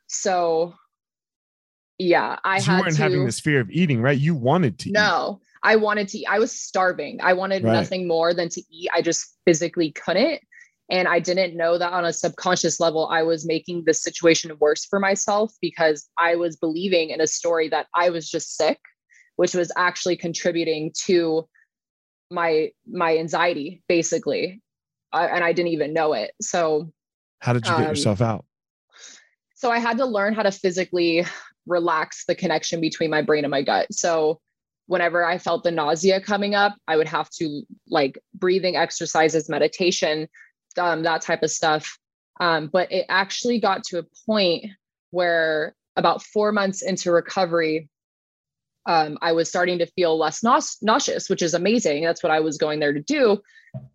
So 0.06 0.74
yeah, 1.98 2.38
I 2.44 2.60
had 2.60 2.66
you 2.66 2.82
weren't 2.82 2.96
to, 2.96 3.02
having 3.02 3.24
this 3.24 3.40
fear 3.40 3.60
of 3.60 3.70
eating, 3.70 4.00
right? 4.00 4.18
You 4.18 4.34
wanted 4.34 4.78
to. 4.80 4.92
No, 4.92 5.40
eat. 5.40 5.46
I 5.62 5.76
wanted 5.76 6.08
to. 6.08 6.18
Eat. 6.18 6.26
I 6.28 6.38
was 6.38 6.52
starving. 6.52 7.20
I 7.22 7.34
wanted 7.34 7.62
right. 7.62 7.72
nothing 7.72 8.08
more 8.08 8.34
than 8.34 8.48
to 8.50 8.62
eat. 8.70 8.88
I 8.92 9.02
just 9.02 9.36
physically 9.44 9.92
couldn't, 9.92 10.40
and 10.92 11.08
I 11.08 11.20
didn't 11.20 11.56
know 11.56 11.78
that 11.78 11.92
on 11.94 12.04
a 12.04 12.12
subconscious 12.12 12.78
level, 12.78 13.08
I 13.10 13.22
was 13.22 13.46
making 13.46 13.84
the 13.86 13.94
situation 13.94 14.52
worse 14.60 14.84
for 14.84 15.00
myself 15.00 15.54
because 15.62 16.10
I 16.18 16.36
was 16.36 16.56
believing 16.56 17.10
in 17.10 17.20
a 17.22 17.26
story 17.26 17.68
that 17.70 17.86
I 17.94 18.10
was 18.10 18.30
just 18.30 18.56
sick, 18.56 18.78
which 19.36 19.54
was 19.54 19.72
actually 19.76 20.16
contributing 20.16 20.92
to 21.06 21.48
my 22.30 22.70
my 22.86 23.16
anxiety, 23.16 23.82
basically, 23.88 24.60
I, 25.12 25.28
and 25.28 25.42
I 25.42 25.54
didn't 25.54 25.72
even 25.72 25.94
know 25.94 26.12
it. 26.12 26.32
So, 26.42 26.92
how 27.40 27.54
did 27.54 27.66
you 27.66 27.72
get 27.72 27.84
um, 27.84 27.88
yourself 27.88 28.20
out? 28.20 28.44
So 29.54 29.70
I 29.70 29.78
had 29.78 29.96
to 29.98 30.04
learn 30.04 30.34
how 30.34 30.42
to 30.42 30.50
physically 30.50 31.24
relax 31.66 32.24
the 32.26 32.34
connection 32.34 32.80
between 32.80 33.10
my 33.10 33.22
brain 33.22 33.44
and 33.44 33.50
my 33.50 33.62
gut. 33.62 33.86
So 33.92 34.40
whenever 34.86 35.24
I 35.24 35.38
felt 35.38 35.62
the 35.62 35.70
nausea 35.70 36.20
coming 36.20 36.56
up, 36.56 36.74
I 36.88 36.96
would 36.96 37.06
have 37.06 37.30
to 37.38 37.62
like 37.88 38.18
breathing 38.34 38.74
exercises, 38.76 39.48
meditation, 39.48 40.26
um, 40.78 41.02
that 41.02 41.22
type 41.22 41.42
of 41.42 41.50
stuff. 41.50 41.98
Um, 42.40 42.68
but 42.72 42.90
it 42.90 43.06
actually 43.08 43.60
got 43.60 43.84
to 43.84 43.98
a 43.98 44.04
point 44.26 44.66
where 45.10 45.74
about 45.96 46.22
four 46.22 46.52
months 46.52 46.82
into 46.82 47.12
recovery, 47.12 47.88
um, 48.86 49.18
I 49.22 49.32
was 49.32 49.48
starting 49.48 49.78
to 49.78 49.86
feel 49.86 50.18
less 50.18 50.42
nauseous, 50.42 51.28
which 51.28 51.42
is 51.42 51.54
amazing. 51.54 52.02
That's 52.02 52.22
what 52.22 52.32
I 52.32 52.40
was 52.40 52.58
going 52.58 52.80
there 52.80 52.92
to 52.92 53.02
do. 53.02 53.40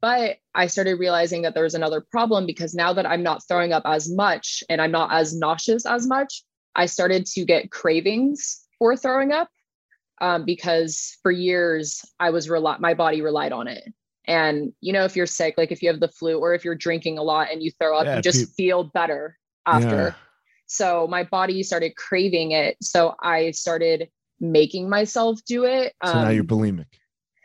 But 0.01 0.37
I 0.55 0.67
started 0.67 0.99
realizing 0.99 1.41
that 1.43 1.53
there 1.53 1.63
was 1.63 1.75
another 1.75 2.01
problem 2.01 2.45
because 2.45 2.73
now 2.73 2.93
that 2.93 3.05
I'm 3.05 3.23
not 3.23 3.41
throwing 3.47 3.73
up 3.73 3.83
as 3.85 4.09
much 4.09 4.63
and 4.69 4.81
I'm 4.81 4.91
not 4.91 5.11
as 5.11 5.35
nauseous 5.35 5.85
as 5.85 6.07
much, 6.07 6.43
I 6.73 6.85
started 6.85 7.25
to 7.27 7.45
get 7.45 7.71
cravings 7.71 8.65
for 8.79 8.95
throwing 8.95 9.31
up 9.31 9.49
um, 10.21 10.45
because 10.45 11.17
for 11.21 11.31
years 11.31 12.03
I 12.19 12.29
was 12.29 12.49
rely 12.49 12.77
my 12.79 12.93
body 12.93 13.21
relied 13.21 13.51
on 13.51 13.67
it. 13.67 13.83
And 14.27 14.73
you 14.81 14.93
know, 14.93 15.05
if 15.05 15.15
you're 15.15 15.25
sick, 15.25 15.55
like 15.57 15.71
if 15.71 15.81
you 15.81 15.89
have 15.89 15.99
the 15.99 16.09
flu 16.09 16.37
or 16.37 16.53
if 16.53 16.65
you're 16.65 16.75
drinking 16.75 17.17
a 17.17 17.23
lot 17.23 17.47
and 17.51 17.63
you 17.63 17.71
throw 17.71 17.97
up, 17.97 18.05
yeah, 18.05 18.17
you 18.17 18.21
just 18.21 18.57
pe- 18.57 18.63
feel 18.63 18.85
better 18.85 19.37
after. 19.65 19.95
Yeah. 19.95 20.13
So 20.65 21.07
my 21.07 21.23
body 21.23 21.63
started 21.63 21.95
craving 21.95 22.51
it. 22.51 22.75
So 22.81 23.15
I 23.21 23.51
started 23.51 24.09
making 24.39 24.89
myself 24.89 25.39
do 25.47 25.63
it. 25.63 25.93
So 26.03 26.11
um, 26.11 26.23
now 26.23 26.29
you're 26.29 26.41
um, 26.41 26.47
bulimic. 26.47 26.85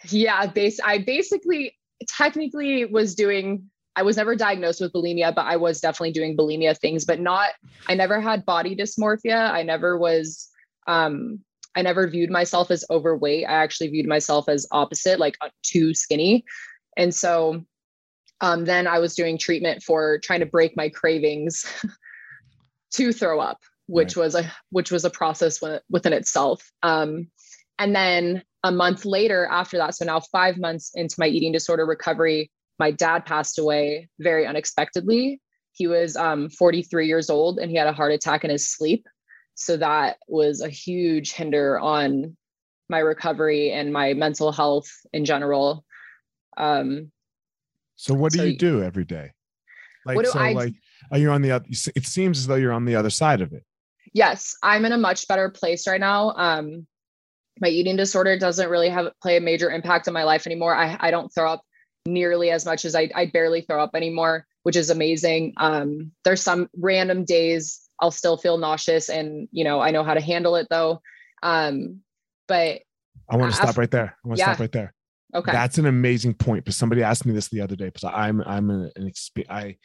Yeah, 0.09 0.47
base 0.47 0.81
I 0.85 0.99
basically 0.99 1.77
technically 2.09 2.85
was 2.85 3.15
doing 3.15 3.71
I 3.95 4.03
was 4.03 4.17
never 4.17 4.35
diagnosed 4.35 4.81
with 4.81 4.93
bulimia, 4.93 5.35
but 5.35 5.47
I 5.47 5.57
was 5.57 5.81
definitely 5.81 6.13
doing 6.13 6.37
bulimia 6.37 6.77
things, 6.79 7.05
but 7.05 7.21
not, 7.21 7.51
I 7.89 7.95
never 7.95 8.21
had 8.21 8.47
body 8.47 8.75
dysmorphia. 8.75 9.51
I 9.51 9.63
never 9.63 9.99
was, 9.99 10.49
um, 10.87 11.41
I 11.77 11.83
never 11.83 12.09
viewed 12.09 12.31
myself 12.31 12.71
as 12.71 12.85
overweight. 12.91 13.45
I 13.47 13.53
actually 13.53 13.89
viewed 13.89 14.07
myself 14.07 14.49
as 14.49 14.67
opposite, 14.73 15.19
like 15.19 15.37
uh, 15.41 15.51
too 15.63 15.93
skinny. 15.95 16.45
And 16.97 17.15
so 17.15 17.65
um, 18.41 18.65
then 18.65 18.87
I 18.87 18.99
was 18.99 19.15
doing 19.15 19.39
treatment 19.39 19.83
for 19.83 20.19
trying 20.19 20.41
to 20.41 20.47
break 20.47 20.77
my 20.77 20.89
cravings 20.89 21.65
to 22.95 23.13
throw 23.13 23.41
up 23.41 23.59
which 23.87 24.17
right. 24.17 24.25
was 24.25 24.35
a 24.35 24.51
which 24.71 24.91
was 24.91 25.05
a 25.05 25.11
process 25.11 25.61
within 25.91 26.13
itself. 26.13 26.71
Um, 26.83 27.29
and 27.79 27.95
then 27.95 28.43
a 28.63 28.73
month 28.73 29.05
later 29.05 29.47
after 29.51 29.77
that, 29.79 29.95
so 29.95 30.05
now 30.05 30.21
five 30.21 30.57
months 30.57 30.93
into 30.95 31.17
my 31.19 31.27
eating 31.27 31.53
disorder 31.53 31.85
recovery, 31.85 32.51
my 32.79 32.91
dad 32.91 33.27
passed 33.27 33.59
away 33.59 34.09
very 34.19 34.47
unexpectedly. 34.47 35.41
He 35.73 35.87
was 35.87 36.17
um, 36.17 36.49
43 36.49 37.07
years 37.07 37.29
old 37.29 37.59
and 37.59 37.71
he 37.71 37.77
had 37.77 37.87
a 37.87 37.93
heart 37.93 38.13
attack 38.13 38.45
in 38.45 38.51
his 38.51 38.67
sleep. 38.67 39.07
So 39.55 39.77
that 39.77 40.17
was 40.29 40.61
a 40.61 40.69
huge 40.69 41.33
hinder 41.33 41.79
on 41.79 42.37
my 42.89 42.99
recovery 42.99 43.73
and 43.73 43.93
my 43.93 44.15
mental 44.15 44.53
health 44.53 44.91
in 45.13 45.25
general. 45.25 45.85
Um, 46.57 47.11
so 47.97 48.15
what 48.15 48.33
do 48.33 48.39
so 48.39 48.45
you 48.45 48.57
do 48.57 48.83
every 48.83 49.05
day? 49.05 49.33
Like, 50.05 50.27
so 50.27 50.39
I, 50.39 50.53
like, 50.53 50.75
are 51.11 51.19
you 51.19 51.31
on 51.31 51.43
the 51.43 51.53
other, 51.53 51.67
it 51.95 52.05
seems 52.05 52.39
as 52.39 52.47
though 52.47 52.57
you're 52.57 52.73
on 52.73 52.85
the 52.85 52.97
other 52.97 53.11
side 53.11 53.41
of 53.41 53.53
it. 53.53 53.65
Yes, 54.13 54.57
I'm 54.63 54.85
in 54.85 54.93
a 54.93 54.99
much 54.99 55.29
better 55.29 55.49
place 55.49 55.87
right 55.87 56.01
now. 56.01 56.33
Um, 56.33 56.87
my 57.61 57.69
eating 57.69 57.97
disorder 57.97 58.39
doesn't 58.39 58.69
really 58.69 58.89
have 58.89 59.13
play 59.23 59.37
a 59.37 59.41
major 59.41 59.71
impact 59.71 60.09
on 60.09 60.15
my 60.15 60.25
life 60.25 60.47
anymore. 60.47 60.75
I, 60.75 60.97
I 61.01 61.11
don't 61.11 61.33
throw 61.33 61.53
up 61.53 61.63
nearly 62.07 62.51
as 62.51 62.65
much 62.65 62.85
as 62.85 62.97
I, 62.97 63.09
I 63.15 63.27
barely 63.27 63.61
throw 63.61 63.83
up 63.83 63.91
anymore, 63.95 64.47
which 64.65 64.77
is 64.77 64.91
amazing. 64.91 65.55
Um, 65.57 66.11
there's 66.25 66.43
some 66.43 66.69
random 66.77 67.25
days 67.25 67.81
I'll 68.01 68.11
still 68.11 68.37
feel 68.37 68.59
nauseous 68.59 69.09
and, 69.09 69.49
you 69.53 69.63
know, 69.63 69.81
I 69.81 69.93
know 69.93 70.03
how 70.03 70.15
to 70.15 70.21
handle 70.21 70.57
it 70.57 70.67
though. 70.69 71.01
Um, 71.43 72.01
but 72.49 72.81
I 73.31 73.37
want 73.37 73.53
to 73.53 73.57
stop 73.57 73.79
right 73.79 73.91
there. 73.91 74.17
I 74.25 74.29
want 74.29 74.39
to 74.39 74.43
yeah. 74.43 74.53
stop 74.53 74.61
right 74.61 74.73
there. 74.73 74.95
Okay. 75.35 75.53
That's 75.53 75.79
an 75.79 75.87
amazing 75.87 76.35
point. 76.35 76.65
But 76.65 76.75
somebody 76.75 77.03
asked 77.03 77.25
me 77.25 77.33
this 77.33 77.49
the 77.49 77.61
other 77.61 77.77
day 77.77 77.87
because 77.87 78.05
I'm 78.05 78.43
I'm 78.43 78.71
an, 78.71 78.91
an 78.97 79.09
exp- 79.09 79.49
I 79.49 79.77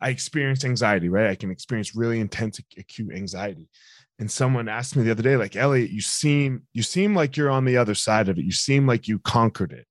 I 0.00 0.10
experience 0.10 0.64
anxiety, 0.64 1.08
right? 1.08 1.30
I 1.30 1.34
can 1.34 1.50
experience 1.50 1.94
really 1.94 2.20
intense 2.20 2.60
acute 2.78 3.14
anxiety. 3.14 3.68
And 4.18 4.30
someone 4.30 4.68
asked 4.68 4.96
me 4.96 5.02
the 5.02 5.10
other 5.10 5.22
day, 5.22 5.36
like, 5.36 5.56
Elliot, 5.56 5.90
you 5.90 6.00
seem 6.00 6.62
you 6.72 6.82
seem 6.82 7.14
like 7.14 7.36
you're 7.36 7.50
on 7.50 7.64
the 7.64 7.76
other 7.76 7.94
side 7.94 8.28
of 8.28 8.38
it. 8.38 8.44
You 8.44 8.52
seem 8.52 8.86
like 8.86 9.08
you 9.08 9.18
conquered 9.18 9.72
it. 9.72 9.86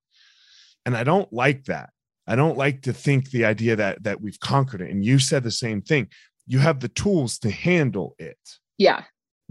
And 0.85 0.95
I 0.97 1.03
don't 1.03 1.31
like 1.31 1.65
that. 1.65 1.89
I 2.27 2.35
don't 2.35 2.57
like 2.57 2.83
to 2.83 2.93
think 2.93 3.29
the 3.29 3.45
idea 3.45 3.75
that 3.75 4.03
that 4.03 4.21
we've 4.21 4.39
conquered 4.39 4.81
it. 4.81 4.91
And 4.91 5.05
you 5.05 5.19
said 5.19 5.43
the 5.43 5.51
same 5.51 5.81
thing. 5.81 6.07
You 6.47 6.59
have 6.59 6.79
the 6.79 6.89
tools 6.89 7.39
to 7.39 7.51
handle 7.51 8.15
it. 8.17 8.37
Yeah, 8.77 9.03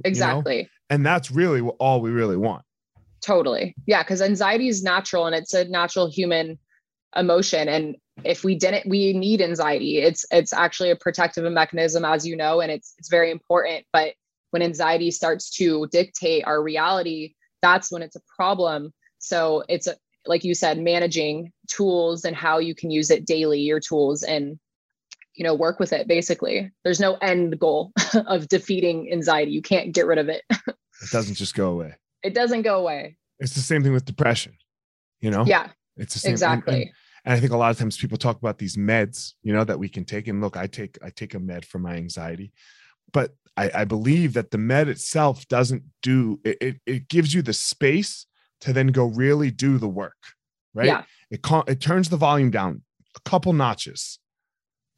exactly. 0.04 0.56
You 0.56 0.62
know? 0.62 0.68
And 0.90 1.06
that's 1.06 1.30
really 1.30 1.61
all 1.61 2.00
we 2.00 2.11
really 2.11 2.37
want. 2.37 2.64
Totally. 3.24 3.74
Yeah. 3.86 4.02
Cause 4.02 4.20
anxiety 4.20 4.68
is 4.68 4.82
natural 4.82 5.24
and 5.24 5.34
it's 5.34 5.54
a 5.54 5.64
natural 5.64 6.10
human 6.10 6.58
emotion. 7.16 7.68
And 7.68 7.96
if 8.22 8.44
we 8.44 8.54
didn't, 8.54 8.86
we 8.86 9.14
need 9.14 9.40
anxiety. 9.40 9.98
It's 9.98 10.26
it's 10.30 10.52
actually 10.52 10.90
a 10.90 10.96
protective 10.96 11.50
mechanism, 11.50 12.04
as 12.04 12.26
you 12.26 12.36
know, 12.36 12.60
and 12.60 12.70
it's 12.70 12.94
it's 12.98 13.08
very 13.08 13.30
important. 13.30 13.86
But 13.94 14.12
when 14.50 14.60
anxiety 14.60 15.10
starts 15.10 15.48
to 15.56 15.88
dictate 15.90 16.44
our 16.46 16.62
reality, 16.62 17.34
that's 17.62 17.90
when 17.90 18.02
it's 18.02 18.14
a 18.14 18.20
problem. 18.36 18.92
So 19.18 19.64
it's 19.70 19.86
a, 19.86 19.96
like 20.26 20.44
you 20.44 20.54
said, 20.54 20.78
managing 20.78 21.50
tools 21.68 22.26
and 22.26 22.36
how 22.36 22.58
you 22.58 22.74
can 22.74 22.90
use 22.90 23.10
it 23.10 23.26
daily, 23.26 23.60
your 23.60 23.80
tools, 23.80 24.22
and 24.22 24.58
you 25.34 25.44
know, 25.44 25.54
work 25.54 25.80
with 25.80 25.94
it 25.94 26.06
basically. 26.06 26.70
There's 26.84 27.00
no 27.00 27.14
end 27.22 27.58
goal 27.58 27.92
of 28.26 28.48
defeating 28.48 29.10
anxiety. 29.10 29.50
You 29.50 29.62
can't 29.62 29.94
get 29.94 30.06
rid 30.06 30.18
of 30.18 30.28
it. 30.28 30.42
it 30.50 31.10
doesn't 31.10 31.36
just 31.36 31.54
go 31.54 31.70
away 31.70 31.94
it 32.24 32.34
doesn't 32.34 32.62
go 32.62 32.80
away. 32.80 33.16
It's 33.38 33.54
the 33.54 33.60
same 33.60 33.82
thing 33.82 33.92
with 33.92 34.04
depression, 34.04 34.56
you 35.20 35.30
know? 35.30 35.44
Yeah. 35.46 35.68
It's 35.96 36.14
the 36.14 36.20
same. 36.20 36.32
Exactly. 36.32 36.74
And, 36.74 36.82
and, 36.82 36.92
and 37.26 37.34
I 37.34 37.40
think 37.40 37.52
a 37.52 37.56
lot 37.56 37.70
of 37.70 37.78
times 37.78 37.96
people 37.96 38.18
talk 38.18 38.38
about 38.38 38.58
these 38.58 38.76
meds, 38.76 39.34
you 39.42 39.52
know, 39.52 39.64
that 39.64 39.78
we 39.78 39.88
can 39.88 40.04
take. 40.04 40.28
And 40.28 40.40
look, 40.40 40.56
I 40.56 40.66
take 40.66 40.98
I 41.02 41.10
take 41.10 41.34
a 41.34 41.38
med 41.38 41.64
for 41.64 41.78
my 41.78 41.94
anxiety, 41.94 42.52
but 43.12 43.34
I, 43.56 43.70
I 43.74 43.84
believe 43.84 44.32
that 44.34 44.50
the 44.50 44.58
med 44.58 44.88
itself 44.88 45.46
doesn't 45.48 45.84
do 46.02 46.40
it, 46.44 46.58
it. 46.60 46.80
It 46.86 47.08
gives 47.08 47.32
you 47.32 47.42
the 47.42 47.52
space 47.52 48.26
to 48.62 48.72
then 48.72 48.88
go 48.88 49.04
really 49.04 49.50
do 49.50 49.78
the 49.78 49.88
work, 49.88 50.16
right? 50.74 50.86
Yeah. 50.86 51.04
It 51.30 51.40
it 51.68 51.80
turns 51.80 52.08
the 52.08 52.16
volume 52.16 52.50
down 52.50 52.82
a 53.16 53.28
couple 53.28 53.52
notches. 53.52 54.18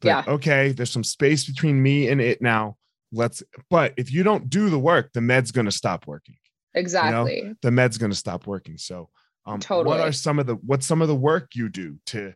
But, 0.01 0.07
yeah. 0.07 0.23
Okay. 0.27 0.71
There's 0.71 0.91
some 0.91 1.03
space 1.03 1.45
between 1.45 1.81
me 1.81 2.07
and 2.09 2.21
it 2.21 2.41
now. 2.41 2.77
Let's. 3.11 3.43
But 3.69 3.93
if 3.97 4.11
you 4.11 4.23
don't 4.23 4.49
do 4.49 4.69
the 4.69 4.79
work, 4.79 5.13
the 5.13 5.21
med's 5.21 5.51
going 5.51 5.65
to 5.65 5.71
stop 5.71 6.07
working. 6.07 6.35
Exactly. 6.77 7.37
You 7.37 7.45
know, 7.45 7.55
the 7.61 7.71
med's 7.71 7.97
going 7.97 8.11
to 8.11 8.17
stop 8.17 8.47
working. 8.47 8.77
So, 8.77 9.09
um, 9.45 9.59
totally. 9.59 9.87
what 9.87 9.99
are 9.99 10.11
some 10.11 10.39
of 10.39 10.45
the 10.45 10.55
what's 10.55 10.85
some 10.85 11.01
of 11.01 11.07
the 11.07 11.15
work 11.15 11.55
you 11.55 11.69
do 11.69 11.97
to 12.07 12.33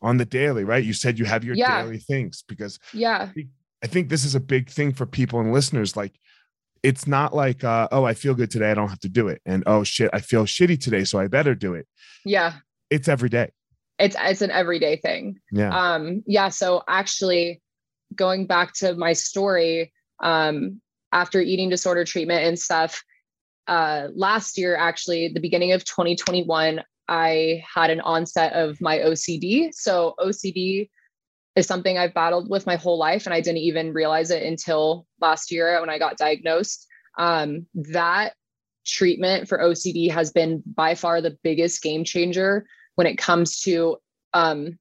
on 0.00 0.16
the 0.16 0.24
daily? 0.24 0.64
Right? 0.64 0.84
You 0.84 0.92
said 0.92 1.18
you 1.18 1.24
have 1.24 1.44
your 1.44 1.56
yeah. 1.56 1.82
daily 1.82 1.98
things 1.98 2.44
because 2.46 2.78
yeah, 2.92 3.30
I 3.82 3.86
think 3.86 4.08
this 4.08 4.24
is 4.24 4.34
a 4.34 4.40
big 4.40 4.70
thing 4.70 4.92
for 4.92 5.06
people 5.06 5.40
and 5.40 5.52
listeners. 5.52 5.96
Like, 5.96 6.18
it's 6.82 7.06
not 7.06 7.34
like 7.34 7.64
uh, 7.64 7.88
oh, 7.90 8.04
I 8.04 8.14
feel 8.14 8.34
good 8.34 8.50
today, 8.50 8.70
I 8.70 8.74
don't 8.74 8.88
have 8.88 9.00
to 9.00 9.08
do 9.08 9.28
it, 9.28 9.40
and 9.44 9.62
oh 9.66 9.84
shit, 9.84 10.10
I 10.12 10.20
feel 10.20 10.44
shitty 10.44 10.80
today, 10.80 11.04
so 11.04 11.18
I 11.18 11.26
better 11.26 11.54
do 11.54 11.74
it. 11.74 11.86
Yeah, 12.24 12.54
it's 12.90 13.08
every 13.08 13.28
day. 13.28 13.50
It's 13.98 14.16
it's 14.18 14.42
an 14.42 14.50
everyday 14.50 14.96
thing. 14.96 15.40
Yeah. 15.50 15.76
Um. 15.76 16.22
Yeah. 16.26 16.48
So 16.50 16.82
actually, 16.88 17.60
going 18.14 18.46
back 18.46 18.72
to 18.74 18.94
my 18.94 19.12
story, 19.12 19.92
um, 20.22 20.80
after 21.12 21.40
eating 21.40 21.68
disorder 21.68 22.04
treatment 22.04 22.44
and 22.44 22.58
stuff, 22.58 23.02
uh, 23.66 24.08
last 24.14 24.58
year, 24.58 24.76
actually, 24.76 25.28
the 25.28 25.40
beginning 25.40 25.72
of 25.72 25.84
2021, 25.84 26.82
I 27.08 27.62
had 27.72 27.90
an 27.90 28.00
onset 28.00 28.52
of 28.52 28.80
my 28.80 28.98
OCD. 28.98 29.72
So, 29.72 30.14
OCD 30.18 30.88
is 31.56 31.66
something 31.66 31.98
I've 31.98 32.14
battled 32.14 32.48
with 32.48 32.66
my 32.66 32.76
whole 32.76 32.98
life, 32.98 33.26
and 33.26 33.34
I 33.34 33.40
didn't 33.40 33.58
even 33.58 33.92
realize 33.92 34.30
it 34.30 34.42
until 34.42 35.06
last 35.20 35.50
year 35.50 35.80
when 35.80 35.90
I 35.90 35.98
got 35.98 36.16
diagnosed. 36.16 36.86
Um, 37.18 37.66
that 37.74 38.34
treatment 38.86 39.48
for 39.48 39.58
OCD 39.58 40.10
has 40.10 40.32
been 40.32 40.62
by 40.74 40.94
far 40.94 41.20
the 41.20 41.36
biggest 41.42 41.82
game 41.82 42.04
changer 42.04 42.66
when 42.94 43.06
it 43.06 43.16
comes 43.16 43.60
to 43.60 43.96
um, 44.32 44.78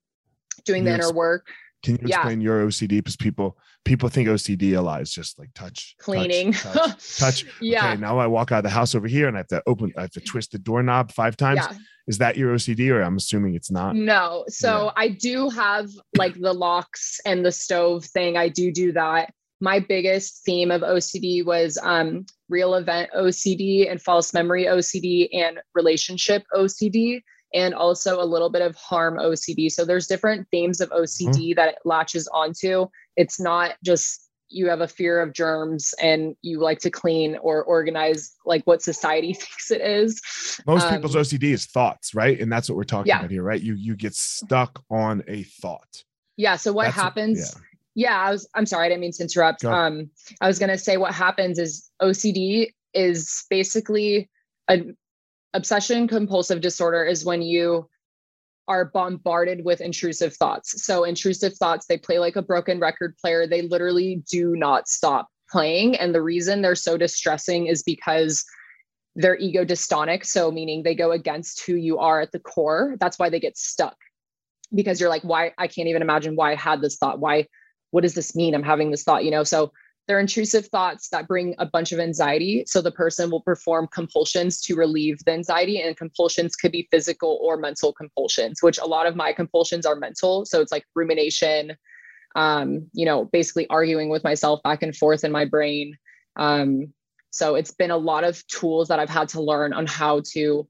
doing 0.65 0.84
the 0.84 0.94
inner 0.94 1.12
work. 1.12 1.48
Can 1.84 1.96
you 1.96 2.08
explain 2.08 2.42
yeah. 2.42 2.46
your 2.46 2.68
OCD? 2.68 2.89
Because 2.89 3.15
people 3.15 3.58
people 3.86 4.10
think 4.10 4.28
OCD 4.28 4.78
a 4.78 4.82
lot 4.82 5.02
is 5.02 5.12
just 5.12 5.39
like 5.39 5.50
touch, 5.54 5.96
cleaning, 6.00 6.52
touch. 6.52 6.74
touch, 6.74 7.18
touch. 7.18 7.46
yeah. 7.62 7.92
Okay, 7.92 8.02
now 8.02 8.20
I 8.20 8.28
walk 8.28 8.52
out 8.52 8.60
of 8.60 8.63
the 8.63 8.70
house 8.70 8.96
over 8.96 9.08
here 9.08 9.28
and 9.28 9.38
I 9.38 9.39
have 9.39 9.48
to 9.48 9.63
open, 9.65 9.94
I 9.98 10.02
have 10.02 10.12
to 10.12 10.20
twist 10.20 10.52
the 10.52 10.60
doorknob 10.60 11.12
five 11.12 11.38
times. 11.38 11.62
Yeah. 11.63 11.78
Is 12.08 12.18
that 12.18 12.38
your 12.38 12.56
OCD, 12.56 12.89
or 12.89 13.02
I'm 13.02 13.18
assuming 13.18 13.54
it's 13.54 13.70
not? 13.70 13.96
No. 13.96 14.44
So 14.48 14.86
yeah. 14.86 14.92
I 14.96 15.08
do 15.10 15.50
have 15.50 15.89
like 16.18 16.34
the 16.39 16.54
locks 16.54 17.20
and 17.26 17.46
the 17.46 17.52
stove 17.52 18.04
thing. 18.06 18.36
I 18.36 18.50
do 18.50 18.72
do 18.72 18.92
that. 18.94 19.32
My 19.62 19.80
biggest 19.80 20.44
theme 20.44 20.72
of 20.72 20.82
OCD 20.82 21.46
was 21.46 21.78
um, 21.84 22.26
real 22.50 22.76
event 22.76 23.12
OCD 23.15 23.92
and 23.92 24.02
false 24.02 24.34
memory 24.34 24.65
OCD 24.65 25.30
and 25.34 25.60
relationship 25.76 26.44
OCD 26.54 27.22
and 27.54 27.74
also 27.74 28.22
a 28.22 28.26
little 28.26 28.50
bit 28.50 28.62
of 28.62 28.76
harm 28.76 29.18
OCD. 29.18 29.72
So 29.72 29.86
there's 29.86 30.08
different 30.08 30.48
themes 30.52 30.82
of 30.82 30.90
OCD 30.90 31.30
mm-hmm. 31.30 31.56
that 31.56 31.70
it 31.70 31.78
latches 31.86 32.28
onto. 32.28 32.88
It's 33.16 33.40
not 33.40 33.76
just 33.84 34.30
you 34.50 34.68
have 34.68 34.82
a 34.82 34.88
fear 34.88 35.20
of 35.22 35.34
germs 35.34 35.94
and 36.02 36.36
you 36.42 36.60
like 36.60 36.80
to 36.80 36.90
clean 36.90 37.38
or 37.42 37.64
organize 37.64 38.36
like 38.46 38.64
what 38.66 38.82
society 38.82 39.34
thinks 39.34 39.72
it 39.72 39.82
is. 39.82 40.22
Most 40.66 40.86
um, 40.86 40.96
people's 40.96 41.16
OCD 41.16 41.54
is 41.54 41.66
thoughts, 41.66 42.14
right? 42.16 42.40
And 42.40 42.52
that's 42.52 42.70
what 42.70 42.76
we're 42.76 42.84
talking 42.84 43.10
yeah. 43.10 43.20
about 43.20 43.32
here, 43.32 43.44
right? 43.44 43.62
You 43.62 43.76
you 43.76 43.96
get 43.96 44.16
stuck 44.16 44.84
on 44.90 45.24
a 45.28 45.44
thought. 45.44 46.04
Yeah. 46.38 46.56
So 46.56 46.74
what 46.74 46.86
that's 46.86 46.96
happens? 46.96 47.56
Yeah. 47.94 48.10
yeah, 48.10 48.22
I 48.22 48.32
was 48.32 48.50
I'm 48.56 48.66
sorry, 48.66 48.88
I 48.88 48.90
didn't 48.90 49.02
mean 49.02 49.12
to 49.14 49.24
interrupt. 49.24 49.64
Um, 49.66 50.10
I 50.42 50.48
was 50.48 50.60
gonna 50.60 50.78
say 50.78 50.98
what 50.98 51.14
happens 51.14 51.60
is 51.60 51.90
OCD 52.02 52.74
is 52.94 53.46
basically 53.50 54.30
a 54.70 54.84
obsession 55.54 56.08
compulsive 56.08 56.62
disorder 56.62 57.04
is 57.04 57.26
when 57.26 57.42
you 57.42 57.90
are 58.68 58.86
bombarded 58.86 59.66
with 59.66 59.82
intrusive 59.82 60.36
thoughts. 60.36 60.84
So 60.86 61.04
intrusive 61.04 61.56
thoughts, 61.56 61.88
they 61.88 61.98
play 61.98 62.20
like 62.20 62.36
a 62.36 62.42
broken 62.42 62.80
record 62.80 63.18
player. 63.18 63.48
They 63.48 63.64
literally 63.64 64.22
do 64.30 64.56
not 64.56 64.88
stop 64.88 65.28
playing. 65.50 65.96
And 65.96 66.14
the 66.14 66.22
reason 66.22 66.62
they're 66.62 66.76
so 66.76 66.96
distressing 66.96 67.66
is 67.66 67.82
because 67.82 68.46
they're 69.16 69.38
ego 69.38 69.66
dystonic. 69.66 70.24
So 70.24 70.52
meaning 70.52 70.84
they 70.84 70.94
go 70.94 71.12
against 71.12 71.66
who 71.66 71.74
you 71.74 71.98
are 71.98 72.22
at 72.22 72.32
the 72.32 72.40
core. 72.40 72.96
That's 73.00 73.18
why 73.18 73.30
they 73.30 73.40
get 73.40 73.58
stuck. 73.58 73.98
Because 74.74 75.02
you're 75.02 75.10
like, 75.10 75.24
why 75.24 75.52
I 75.58 75.68
can't 75.68 75.88
even 75.88 76.04
imagine 76.04 76.36
why 76.36 76.52
I 76.52 76.56
had 76.56 76.80
this 76.80 76.98
thought. 76.98 77.20
Why, 77.20 77.48
what 77.90 78.02
does 78.02 78.14
this 78.14 78.36
mean? 78.36 78.54
I'm 78.54 78.62
having 78.62 78.92
this 78.92 79.04
thought, 79.04 79.26
you 79.26 79.32
know? 79.32 79.44
So 79.44 79.72
they're 80.10 80.19
intrusive 80.19 80.65
thoughts 80.65 81.10
that 81.10 81.28
bring 81.28 81.54
a 81.60 81.67
bunch 81.67 81.91
of 81.91 82.00
anxiety. 82.00 82.63
So 82.65 82.82
the 82.82 82.89
person 82.89 83.30
will 83.30 83.43
perform 83.43 83.88
compulsions 83.93 84.60
to 84.62 84.76
relieve 84.76 85.24
the 85.24 85.34
anxiety, 85.34 85.80
and 85.80 85.95
compulsions 85.95 86.56
could 86.56 86.72
be 86.72 86.88
physical 86.89 87.38
or 87.43 87.58
mental 87.58 87.93
compulsions, 87.93 88.63
which 88.63 88.80
a 88.80 88.88
lot 88.88 89.06
of 89.06 89.15
my 89.15 89.32
compulsions 89.34 89.86
are 89.86 89.95
mental. 89.95 90.45
So 90.45 90.62
it's 90.62 90.72
like 90.72 90.84
rumination, 90.95 91.78
um, 92.36 92.88
you 92.91 93.06
know, 93.06 93.26
basically 93.26 93.67
arguing 93.69 94.10
with 94.10 94.24
myself 94.24 94.63
back 94.63 94.82
and 94.82 94.98
forth 94.98 95.24
in 95.24 95.32
my 95.32 95.45
brain. 95.45 95.95
Um, 96.38 96.91
so 97.30 97.54
it's 97.54 97.72
been 97.72 97.91
a 97.91 97.98
lot 97.98 98.24
of 98.24 98.45
tools 98.48 98.88
that 98.88 98.98
I've 98.98 99.12
had 99.12 99.30
to 99.30 99.41
learn 99.41 99.74
on 99.74 99.86
how 99.86 100.24
to 100.34 100.67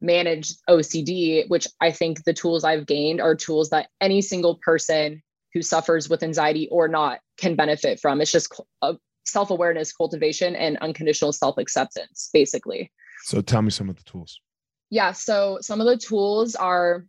manage 0.00 0.54
OCD, 0.68 1.48
which 1.48 1.68
I 1.80 1.92
think 1.92 2.24
the 2.24 2.34
tools 2.34 2.64
I've 2.64 2.86
gained 2.86 3.20
are 3.20 3.36
tools 3.36 3.70
that 3.70 3.88
any 4.00 4.20
single 4.20 4.56
person 4.56 5.22
who 5.52 5.62
suffers 5.62 6.08
with 6.08 6.22
anxiety 6.22 6.68
or 6.70 6.88
not 6.88 7.20
can 7.36 7.56
benefit 7.56 8.00
from. 8.00 8.20
It's 8.20 8.32
just 8.32 8.52
a 8.82 8.96
self-awareness 9.24 9.92
cultivation 9.92 10.56
and 10.56 10.76
unconditional 10.78 11.32
self-acceptance 11.32 12.30
basically. 12.32 12.90
So 13.24 13.40
tell 13.40 13.62
me 13.62 13.70
some 13.70 13.88
of 13.88 13.96
the 13.96 14.02
tools. 14.04 14.40
Yeah 14.90 15.12
so 15.12 15.58
some 15.60 15.80
of 15.80 15.86
the 15.86 15.96
tools 15.96 16.54
are 16.54 17.04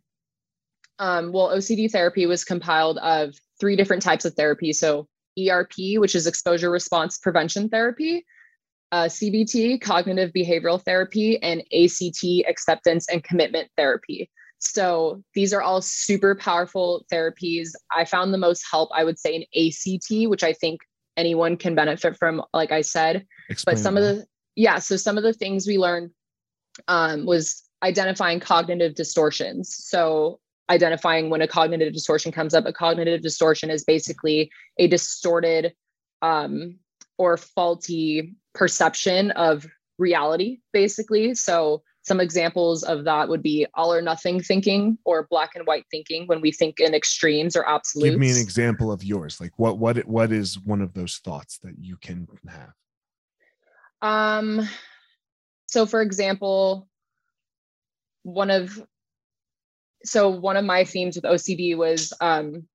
um, 0.98 1.32
well 1.32 1.48
ocd 1.48 1.90
therapy 1.90 2.26
was 2.26 2.44
compiled 2.44 2.98
of 2.98 3.34
three 3.60 3.76
different 3.76 4.02
types 4.02 4.24
of 4.24 4.34
therapy. 4.34 4.72
So 4.72 5.08
erp 5.38 5.72
which 5.96 6.14
is 6.14 6.26
exposure 6.26 6.70
response 6.70 7.18
prevention 7.18 7.68
therapy 7.68 8.24
uh, 8.92 9.04
cbt 9.04 9.80
cognitive 9.80 10.30
behavioral 10.36 10.82
therapy 10.82 11.42
and 11.42 11.62
act 11.72 12.48
acceptance 12.48 13.08
and 13.08 13.24
commitment 13.24 13.68
therapy 13.76 14.30
so 14.62 15.22
these 15.34 15.52
are 15.52 15.60
all 15.60 15.82
super 15.82 16.36
powerful 16.36 17.04
therapies. 17.12 17.70
I 17.94 18.04
found 18.04 18.32
the 18.32 18.38
most 18.38 18.64
help, 18.70 18.90
I 18.94 19.02
would 19.02 19.18
say, 19.18 19.34
in 19.34 19.66
ACT, 19.66 20.30
which 20.30 20.44
I 20.44 20.52
think 20.52 20.80
anyone 21.16 21.56
can 21.56 21.74
benefit 21.74 22.16
from, 22.16 22.42
like 22.54 22.70
I 22.70 22.82
said. 22.82 23.26
Explain 23.50 23.74
but 23.74 23.82
some 23.82 23.94
that. 23.96 24.02
of 24.02 24.16
the, 24.18 24.26
yeah, 24.54 24.78
so 24.78 24.96
some 24.96 25.18
of 25.18 25.24
the 25.24 25.32
things 25.32 25.66
we 25.66 25.78
learned 25.78 26.10
um, 26.86 27.26
was 27.26 27.64
identifying 27.82 28.38
cognitive 28.38 28.94
distortions. 28.94 29.74
So 29.76 30.38
identifying 30.70 31.28
when 31.28 31.42
a 31.42 31.48
cognitive 31.48 31.92
distortion 31.92 32.30
comes 32.30 32.54
up, 32.54 32.64
a 32.64 32.72
cognitive 32.72 33.20
distortion 33.20 33.68
is 33.68 33.82
basically 33.82 34.48
a 34.78 34.86
distorted 34.86 35.74
um, 36.22 36.78
or 37.18 37.36
faulty 37.36 38.36
perception 38.54 39.32
of 39.32 39.66
reality, 39.98 40.60
basically. 40.72 41.34
So 41.34 41.82
some 42.02 42.20
examples 42.20 42.82
of 42.82 43.04
that 43.04 43.28
would 43.28 43.42
be 43.42 43.66
all 43.74 43.92
or 43.92 44.02
nothing 44.02 44.40
thinking 44.40 44.98
or 45.04 45.26
black 45.30 45.52
and 45.54 45.66
white 45.66 45.84
thinking 45.90 46.26
when 46.26 46.40
we 46.40 46.50
think 46.50 46.80
in 46.80 46.94
extremes 46.94 47.56
or 47.56 47.68
absolutes. 47.68 48.10
Give 48.10 48.18
me 48.18 48.30
an 48.30 48.38
example 48.38 48.90
of 48.90 49.04
yours. 49.04 49.40
Like 49.40 49.52
what 49.56 49.78
what 49.78 50.04
what 50.06 50.32
is 50.32 50.58
one 50.58 50.82
of 50.82 50.94
those 50.94 51.18
thoughts 51.18 51.58
that 51.58 51.74
you 51.78 51.96
can 51.96 52.26
have? 52.48 52.72
Um 54.02 54.68
so 55.66 55.86
for 55.86 56.02
example, 56.02 56.88
one 58.24 58.50
of 58.50 58.82
so 60.04 60.28
one 60.28 60.56
of 60.56 60.64
my 60.64 60.84
themes 60.84 61.14
with 61.14 61.24
OCD 61.24 61.76
was 61.76 62.12
um 62.20 62.66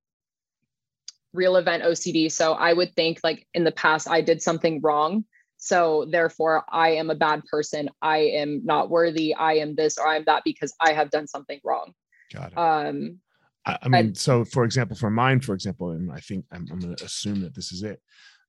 real 1.34 1.56
event 1.56 1.82
OCD. 1.82 2.32
So 2.32 2.54
I 2.54 2.72
would 2.72 2.96
think 2.96 3.20
like 3.22 3.46
in 3.52 3.64
the 3.64 3.72
past 3.72 4.08
I 4.08 4.22
did 4.22 4.40
something 4.40 4.80
wrong 4.80 5.24
so 5.58 6.06
therefore, 6.08 6.64
I 6.70 6.90
am 6.90 7.10
a 7.10 7.14
bad 7.14 7.44
person. 7.44 7.90
I 8.00 8.18
am 8.18 8.62
not 8.64 8.90
worthy. 8.90 9.34
I 9.34 9.54
am 9.54 9.74
this 9.74 9.98
or 9.98 10.08
I'm 10.08 10.24
that 10.24 10.42
because 10.44 10.72
I 10.80 10.92
have 10.92 11.10
done 11.10 11.26
something 11.26 11.60
wrong. 11.64 11.92
Got 12.32 12.52
it. 12.52 12.58
Um, 12.58 13.18
I, 13.66 13.78
I 13.82 13.88
mean, 13.88 14.06
and, 14.06 14.16
so 14.16 14.44
for 14.44 14.64
example, 14.64 14.96
for 14.96 15.10
mine, 15.10 15.40
for 15.40 15.54
example, 15.54 15.90
and 15.90 16.12
I 16.12 16.20
think 16.20 16.44
I'm, 16.52 16.66
I'm 16.70 16.78
going 16.78 16.94
to 16.94 17.04
assume 17.04 17.40
that 17.40 17.54
this 17.54 17.72
is 17.72 17.82
it. 17.82 18.00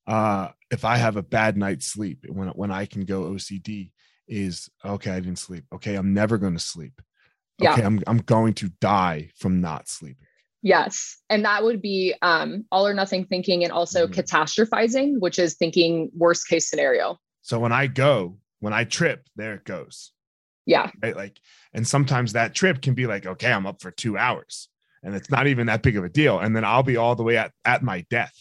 Uh, 0.08 0.50
if 0.72 0.86
I 0.86 0.98
have 0.98 1.17
a 1.17 1.24
bad 1.24 1.58
night's 1.58 1.88
sleep, 1.88 2.26
when 2.30 2.48
when 2.50 2.72
I 2.72 2.86
can 2.86 3.06
go 3.06 3.24
OCD, 3.24 3.91
is 4.28 4.69
okay. 4.86 5.12
I 5.12 5.19
didn't 5.19 5.39
sleep. 5.39 5.65
Okay, 5.74 5.95
I'm 5.95 6.13
never 6.13 6.38
going 6.38 6.54
to 6.54 6.60
sleep. 6.60 7.02
Okay, 7.62 7.82
yeah. 7.82 7.86
I'm 7.86 8.02
I'm 8.06 8.19
going 8.19 8.54
to 8.56 8.69
die 8.80 9.30
from 9.36 9.62
not 9.62 9.89
sleeping. 9.89 10.26
Yes. 10.62 11.17
And 11.30 11.45
that 11.45 11.63
would 11.63 11.82
be 11.82 12.15
um, 12.22 12.65
all 12.72 12.86
or 12.86 12.93
nothing 12.93 13.26
thinking 13.26 13.63
and 13.63 13.72
also 13.72 14.08
mm-hmm. 14.08 14.19
catastrophizing, 14.19 15.19
which 15.19 15.39
is 15.39 15.56
thinking 15.56 16.10
worst 16.13 16.48
case 16.48 16.69
scenario. 16.69 17.17
So 17.41 17.60
when 17.60 17.72
I 17.72 17.88
go, 17.88 18.38
when 18.60 18.74
I 18.74 18.84
trip, 18.84 19.28
there 19.36 19.54
it 19.54 19.63
goes. 19.63 20.12
Yeah. 20.65 20.91
Right. 21.02 21.15
Like, 21.15 21.39
and 21.74 21.88
sometimes 21.88 22.34
that 22.34 22.54
trip 22.54 22.82
can 22.82 22.93
be 22.93 23.08
like, 23.08 23.26
okay, 23.26 23.52
I'm 23.52 23.65
up 23.65 23.82
for 23.82 23.91
two 23.91 24.17
hours 24.17 24.69
and 25.02 25.15
it's 25.15 25.30
not 25.30 25.48
even 25.48 25.67
that 25.67 25.82
big 25.82 25.98
of 25.98 26.04
a 26.04 26.10
deal. 26.10 26.39
And 26.39 26.56
then 26.56 26.65
I'll 26.65 26.84
be 26.84 26.98
all 26.98 27.15
the 27.15 27.24
way 27.24 27.38
at, 27.38 27.52
at 27.65 27.82
my 27.82 28.06
death. 28.10 28.34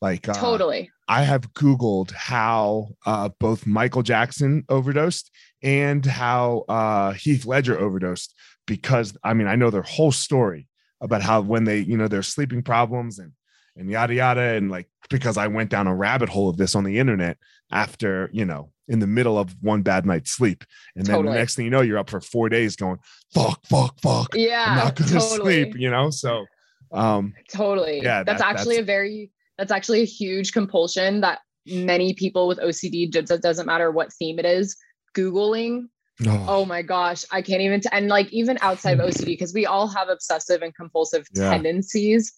Like, 0.00 0.28
uh, 0.28 0.34
totally. 0.34 0.90
I 1.08 1.22
have 1.24 1.52
Googled 1.54 2.12
how 2.12 2.90
uh, 3.04 3.30
both 3.40 3.66
Michael 3.66 4.02
Jackson 4.02 4.64
overdosed 4.68 5.30
and 5.62 6.06
how 6.06 6.64
uh, 6.68 7.12
Heath 7.12 7.46
Ledger 7.46 7.78
overdosed 7.78 8.34
because 8.66 9.16
I 9.24 9.34
mean, 9.34 9.48
I 9.48 9.56
know 9.56 9.70
their 9.70 9.82
whole 9.82 10.12
story 10.12 10.68
about 11.00 11.22
how 11.22 11.40
when 11.40 11.64
they, 11.64 11.78
you 11.78 11.96
know, 11.96 12.08
their 12.08 12.22
sleeping 12.22 12.62
problems 12.62 13.18
and 13.18 13.32
and 13.76 13.90
yada 13.90 14.14
yada 14.14 14.40
and 14.40 14.70
like 14.70 14.88
because 15.08 15.36
I 15.36 15.46
went 15.46 15.70
down 15.70 15.86
a 15.86 15.94
rabbit 15.94 16.28
hole 16.28 16.48
of 16.48 16.56
this 16.56 16.74
on 16.74 16.84
the 16.84 16.98
internet 16.98 17.38
after, 17.70 18.28
you 18.32 18.44
know, 18.44 18.72
in 18.88 18.98
the 18.98 19.06
middle 19.06 19.38
of 19.38 19.54
one 19.60 19.82
bad 19.82 20.04
night's 20.04 20.32
sleep. 20.32 20.64
And 20.96 21.06
then 21.06 21.16
totally. 21.16 21.34
the 21.34 21.38
next 21.38 21.54
thing 21.54 21.64
you 21.64 21.70
know, 21.70 21.82
you're 21.82 21.98
up 21.98 22.10
for 22.10 22.20
four 22.20 22.48
days 22.48 22.74
going, 22.74 22.98
fuck, 23.32 23.64
fuck, 23.66 24.00
fuck. 24.00 24.34
Yeah. 24.34 24.64
I'm 24.66 24.76
not 24.78 24.96
gonna 24.96 25.12
totally. 25.12 25.62
sleep, 25.62 25.74
you 25.78 25.90
know? 25.90 26.10
So 26.10 26.44
um 26.92 27.34
totally. 27.52 28.00
Yeah. 28.02 28.24
That's 28.24 28.42
that, 28.42 28.50
actually 28.50 28.76
that's, 28.76 28.82
a 28.82 28.86
very 28.86 29.30
that's 29.56 29.72
actually 29.72 30.02
a 30.02 30.06
huge 30.06 30.52
compulsion 30.52 31.20
that 31.20 31.40
many 31.66 32.14
people 32.14 32.48
with 32.48 32.58
OCD 32.58 33.14
it 33.14 33.42
doesn't 33.42 33.66
matter 33.66 33.90
what 33.90 34.12
theme 34.12 34.38
it 34.38 34.46
is, 34.46 34.76
Googling 35.16 35.88
Oh. 36.26 36.44
oh 36.48 36.64
my 36.64 36.82
gosh, 36.82 37.24
I 37.30 37.42
can't 37.42 37.60
even. 37.60 37.80
T- 37.80 37.88
and 37.92 38.08
like 38.08 38.32
even 38.32 38.58
outside 38.60 38.98
of 38.98 39.06
OCD, 39.06 39.26
because 39.26 39.54
we 39.54 39.66
all 39.66 39.86
have 39.88 40.08
obsessive 40.08 40.62
and 40.62 40.74
compulsive 40.74 41.26
yeah. 41.34 41.50
tendencies. 41.50 42.32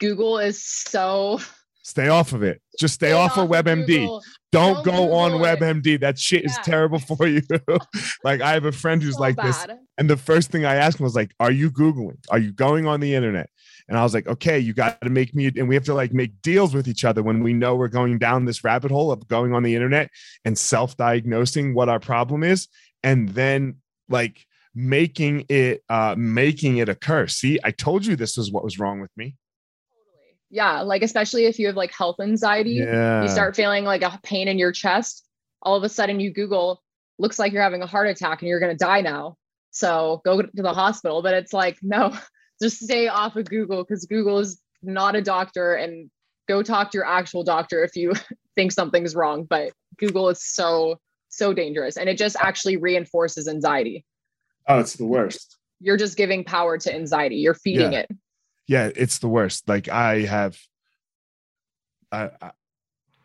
Google 0.00 0.38
is 0.38 0.62
so. 0.62 1.40
Stay 1.82 2.08
off 2.08 2.32
of 2.32 2.42
it. 2.42 2.60
Just 2.78 2.94
stay, 2.94 3.08
stay 3.08 3.12
off, 3.12 3.36
off, 3.36 3.44
of 3.44 3.50
WebMD. 3.50 4.06
Don't, 4.06 4.22
Don't, 4.52 4.84
go 4.84 4.90
Google 4.90 5.14
on 5.14 5.32
it. 5.34 5.38
WebMD. 5.38 6.00
That 6.00 6.18
shit 6.18 6.42
yeah. 6.42 6.50
is 6.50 6.58
terrible 6.64 6.98
for 6.98 7.26
you. 7.26 7.42
like 8.24 8.40
I 8.40 8.52
have 8.52 8.64
a 8.64 8.72
friend 8.72 9.02
who's 9.02 9.14
so 9.14 9.20
like 9.20 9.36
bad. 9.36 9.46
this, 9.46 9.66
and 9.96 10.08
the 10.08 10.16
first 10.16 10.50
thing 10.50 10.64
I 10.64 10.76
asked 10.76 11.00
him 11.00 11.04
was 11.04 11.14
like, 11.14 11.32
"Are 11.40 11.50
you 11.50 11.70
googling? 11.70 12.18
Are 12.30 12.38
you 12.38 12.52
going 12.52 12.86
on 12.86 13.00
the 13.00 13.14
internet?" 13.14 13.48
And 13.88 13.98
I 13.98 14.02
was 14.02 14.14
like, 14.14 14.26
okay, 14.26 14.58
you 14.58 14.72
got 14.72 15.00
to 15.02 15.10
make 15.10 15.34
me, 15.34 15.52
and 15.56 15.68
we 15.68 15.74
have 15.74 15.84
to 15.84 15.94
like 15.94 16.12
make 16.14 16.40
deals 16.40 16.74
with 16.74 16.88
each 16.88 17.04
other 17.04 17.22
when 17.22 17.42
we 17.42 17.52
know 17.52 17.76
we're 17.76 17.88
going 17.88 18.18
down 18.18 18.46
this 18.46 18.64
rabbit 18.64 18.90
hole 18.90 19.12
of 19.12 19.28
going 19.28 19.52
on 19.52 19.62
the 19.62 19.74
internet 19.74 20.10
and 20.44 20.56
self 20.56 20.96
diagnosing 20.96 21.74
what 21.74 21.88
our 21.88 22.00
problem 22.00 22.42
is 22.42 22.68
and 23.04 23.28
then 23.28 23.76
like 24.08 24.44
making 24.74 25.44
it 25.48 25.84
uh 25.88 26.16
making 26.18 26.78
it 26.78 26.88
occur 26.88 27.28
see 27.28 27.60
i 27.62 27.70
told 27.70 28.04
you 28.04 28.16
this 28.16 28.36
was 28.36 28.50
what 28.50 28.64
was 28.64 28.80
wrong 28.80 29.00
with 29.00 29.10
me. 29.16 29.36
Totally. 29.88 30.36
Yeah 30.50 30.80
like 30.80 31.02
especially 31.02 31.44
if 31.44 31.60
you 31.60 31.68
have 31.68 31.76
like 31.76 31.92
health 31.92 32.16
anxiety 32.20 32.72
yeah. 32.72 33.22
you 33.22 33.28
start 33.28 33.54
feeling 33.54 33.84
like 33.84 34.02
a 34.02 34.18
pain 34.24 34.48
in 34.48 34.58
your 34.58 34.72
chest 34.72 35.28
all 35.62 35.76
of 35.76 35.84
a 35.84 35.88
sudden 35.88 36.18
you 36.18 36.32
google 36.32 36.82
looks 37.18 37.38
like 37.38 37.52
you're 37.52 37.62
having 37.62 37.82
a 37.82 37.86
heart 37.86 38.08
attack 38.08 38.42
and 38.42 38.48
you're 38.48 38.60
going 38.60 38.76
to 38.76 38.84
die 38.84 39.00
now. 39.00 39.36
So 39.70 40.20
go 40.24 40.42
to 40.42 40.50
the 40.52 40.72
hospital 40.72 41.22
but 41.22 41.34
it's 41.34 41.52
like 41.52 41.78
no 41.82 42.16
just 42.62 42.80
stay 42.80 43.08
off 43.08 43.36
of 43.36 43.46
google 43.46 43.82
because 43.82 44.06
google 44.06 44.38
is 44.38 44.60
not 44.82 45.16
a 45.16 45.22
doctor 45.22 45.74
and 45.74 46.10
go 46.46 46.62
talk 46.62 46.90
to 46.90 46.98
your 46.98 47.06
actual 47.06 47.42
doctor 47.42 47.82
if 47.82 47.96
you 47.96 48.12
think 48.54 48.70
something's 48.70 49.16
wrong 49.16 49.44
but 49.44 49.72
google 49.98 50.28
is 50.28 50.44
so 50.44 50.96
so 51.36 51.52
dangerous 51.52 51.96
and 51.96 52.08
it 52.08 52.18
just 52.18 52.36
actually 52.40 52.76
reinforces 52.76 53.48
anxiety 53.48 54.04
oh 54.68 54.78
it's 54.78 54.94
the 54.94 55.04
worst 55.04 55.58
you're 55.80 55.96
just 55.96 56.16
giving 56.16 56.44
power 56.44 56.78
to 56.78 56.94
anxiety 56.94 57.36
you're 57.36 57.54
feeding 57.54 57.92
yeah. 57.92 58.00
it 58.00 58.10
yeah 58.66 58.90
it's 58.96 59.18
the 59.18 59.28
worst 59.28 59.68
like 59.68 59.88
i 59.88 60.20
have 60.20 60.58
I, 62.12 62.30
I 62.40 62.50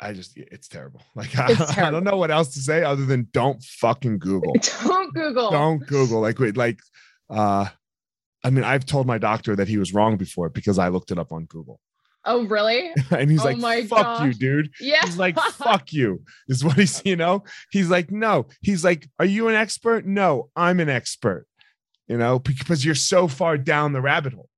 I 0.02 0.14
just 0.14 0.38
it's 0.38 0.68
terrible. 0.68 1.02
Like 1.16 1.38
I, 1.38 1.48
terrible. 1.48 1.74
I, 1.78 1.92
don't 1.92 2.04
know 2.04 2.18
what 2.18 2.32
else 2.32 2.54
to 2.54 2.60
say 2.60 2.84
other 2.84 3.06
than 3.06 3.28
don't 3.34 3.62
fucking 3.62 4.20
Google. 4.20 4.54
don't 4.84 5.14
Google. 5.14 5.52
Don't 5.52 5.86
Google. 5.86 6.22
Like 6.22 6.40
wait, 6.40 6.56
like 6.56 6.80
uh 7.30 7.68
I 8.44 8.50
mean 8.50 8.64
I've 8.64 8.86
told 8.86 9.06
my 9.06 9.18
doctor 9.18 9.56
that 9.56 9.68
he 9.68 9.78
was 9.78 9.94
wrong 9.94 10.16
before 10.18 10.50
because 10.50 10.80
I 10.80 10.88
looked 10.88 11.12
it 11.12 11.20
up 11.20 11.32
on 11.32 11.46
Google. 11.46 11.80
Oh, 12.26 12.46
really? 12.46 12.92
and 13.12 13.32
he's 13.32 13.46
oh 13.46 13.52
like, 13.52 13.88
fuck 13.88 14.04
gosh. 14.04 14.28
you, 14.28 14.34
dude. 14.34 14.72
Yeah. 14.80 15.02
He's 15.04 15.18
like, 15.18 15.40
fuck 15.54 15.94
you, 15.94 16.24
is 16.48 16.64
what 16.64 16.78
he's, 16.78 17.02
you 17.06 17.16
know? 17.16 17.44
He's 17.72 17.90
like, 17.90 18.12
no. 18.12 18.48
He's 18.62 18.84
like, 18.84 19.08
are 19.20 19.26
you 19.26 19.48
an 19.48 19.56
expert? 19.56 20.06
No, 20.06 20.50
I'm 20.56 20.80
an 20.80 20.90
expert, 20.90 21.48
you 22.08 22.18
know, 22.18 22.40
because 22.40 22.84
you're 22.84 22.96
so 22.96 23.28
far 23.28 23.58
down 23.58 23.94
the 23.94 24.02
rabbit 24.02 24.34
hole. 24.34 24.50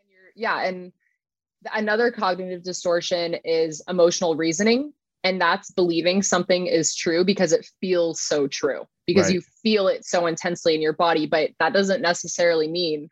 And 0.00 0.10
you're, 0.10 0.32
yeah. 0.34 0.66
And 0.66 0.92
another 1.74 2.10
cognitive 2.10 2.62
distortion 2.62 3.36
is 3.44 3.82
emotional 3.88 4.34
reasoning. 4.34 4.92
And 5.22 5.38
that's 5.38 5.70
believing 5.70 6.22
something 6.22 6.66
is 6.66 6.94
true 6.94 7.24
because 7.24 7.52
it 7.52 7.68
feels 7.80 8.22
so 8.22 8.46
true, 8.46 8.86
because 9.06 9.26
right. 9.26 9.34
you 9.34 9.42
feel 9.62 9.86
it 9.88 10.06
so 10.06 10.26
intensely 10.26 10.74
in 10.74 10.80
your 10.80 10.94
body, 10.94 11.26
but 11.26 11.50
that 11.58 11.74
doesn't 11.74 12.00
necessarily 12.00 12.68
mean 12.68 13.10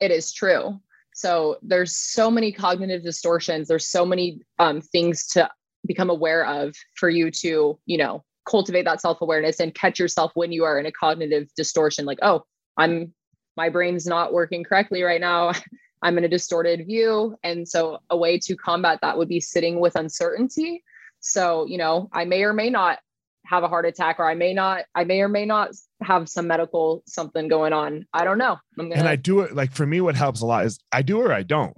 it 0.00 0.10
is 0.10 0.32
true. 0.32 0.80
So 1.14 1.58
there's 1.62 1.96
so 1.96 2.30
many 2.30 2.52
cognitive 2.52 3.02
distortions. 3.02 3.68
There's 3.68 3.86
so 3.86 4.04
many 4.04 4.40
um, 4.58 4.80
things 4.80 5.26
to 5.28 5.48
become 5.86 6.10
aware 6.10 6.44
of 6.44 6.74
for 6.96 7.08
you 7.08 7.30
to, 7.30 7.78
you 7.86 7.98
know, 7.98 8.24
cultivate 8.48 8.84
that 8.84 9.00
self-awareness 9.00 9.60
and 9.60 9.74
catch 9.74 9.98
yourself 9.98 10.32
when 10.34 10.52
you 10.52 10.64
are 10.64 10.78
in 10.78 10.86
a 10.86 10.92
cognitive 10.92 11.48
distortion. 11.56 12.04
Like, 12.04 12.18
oh, 12.20 12.42
I'm 12.76 13.14
my 13.56 13.68
brain's 13.68 14.06
not 14.06 14.32
working 14.32 14.64
correctly 14.64 15.02
right 15.02 15.20
now. 15.20 15.52
I'm 16.02 16.18
in 16.18 16.24
a 16.24 16.28
distorted 16.28 16.84
view. 16.86 17.36
And 17.44 17.66
so 17.66 17.98
a 18.10 18.16
way 18.16 18.38
to 18.40 18.56
combat 18.56 18.98
that 19.00 19.16
would 19.16 19.28
be 19.28 19.40
sitting 19.40 19.80
with 19.80 19.96
uncertainty. 19.96 20.82
So, 21.20 21.64
you 21.66 21.78
know, 21.78 22.10
I 22.12 22.24
may 22.26 22.42
or 22.42 22.52
may 22.52 22.68
not 22.68 22.98
have 23.46 23.62
a 23.62 23.68
heart 23.68 23.86
attack 23.86 24.18
or 24.18 24.28
I 24.28 24.34
may 24.34 24.54
not, 24.54 24.84
I 24.94 25.04
may 25.04 25.20
or 25.20 25.28
may 25.28 25.44
not 25.44 25.70
have 26.02 26.28
some 26.28 26.46
medical 26.46 27.02
something 27.06 27.48
going 27.48 27.72
on. 27.72 28.06
I 28.12 28.24
don't 28.24 28.38
know. 28.38 28.58
Gonna... 28.76 28.94
And 28.94 29.08
I 29.08 29.16
do 29.16 29.40
it 29.40 29.54
like 29.54 29.72
for 29.72 29.86
me, 29.86 30.00
what 30.00 30.14
helps 30.14 30.40
a 30.40 30.46
lot 30.46 30.64
is 30.64 30.78
I 30.92 31.02
do 31.02 31.20
or 31.20 31.32
I 31.32 31.42
don't. 31.42 31.76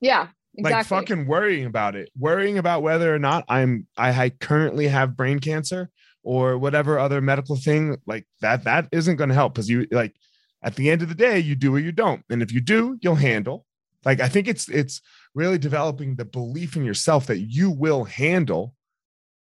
Yeah. 0.00 0.28
exactly. 0.54 0.72
like 0.72 0.86
fucking 0.86 1.26
worrying 1.26 1.66
about 1.66 1.94
it 1.94 2.10
worrying 2.18 2.58
about 2.58 2.82
whether 2.82 3.14
or 3.14 3.18
not 3.18 3.44
i'm 3.48 3.86
i 3.96 4.28
currently 4.28 4.88
have 4.88 5.16
brain 5.16 5.38
cancer 5.38 5.88
or 6.22 6.58
whatever 6.58 6.98
other 6.98 7.20
medical 7.20 7.56
thing 7.56 7.96
like 8.06 8.26
that 8.40 8.64
that 8.64 8.88
isn't 8.92 9.16
going 9.16 9.28
to 9.28 9.34
help 9.34 9.54
because 9.54 9.70
you 9.70 9.86
like 9.90 10.14
at 10.62 10.76
the 10.76 10.90
end 10.90 11.02
of 11.02 11.08
the 11.08 11.14
day 11.14 11.38
you 11.38 11.54
do 11.54 11.74
or 11.74 11.78
you 11.78 11.92
don't 11.92 12.22
and 12.30 12.42
if 12.42 12.52
you 12.52 12.60
do 12.60 12.98
you'll 13.00 13.14
handle 13.14 13.64
like 14.04 14.20
i 14.20 14.28
think 14.28 14.46
it's 14.46 14.68
it's 14.68 15.00
really 15.34 15.58
developing 15.58 16.16
the 16.16 16.24
belief 16.24 16.76
in 16.76 16.84
yourself 16.84 17.26
that 17.26 17.40
you 17.40 17.70
will 17.70 18.04
handle 18.04 18.74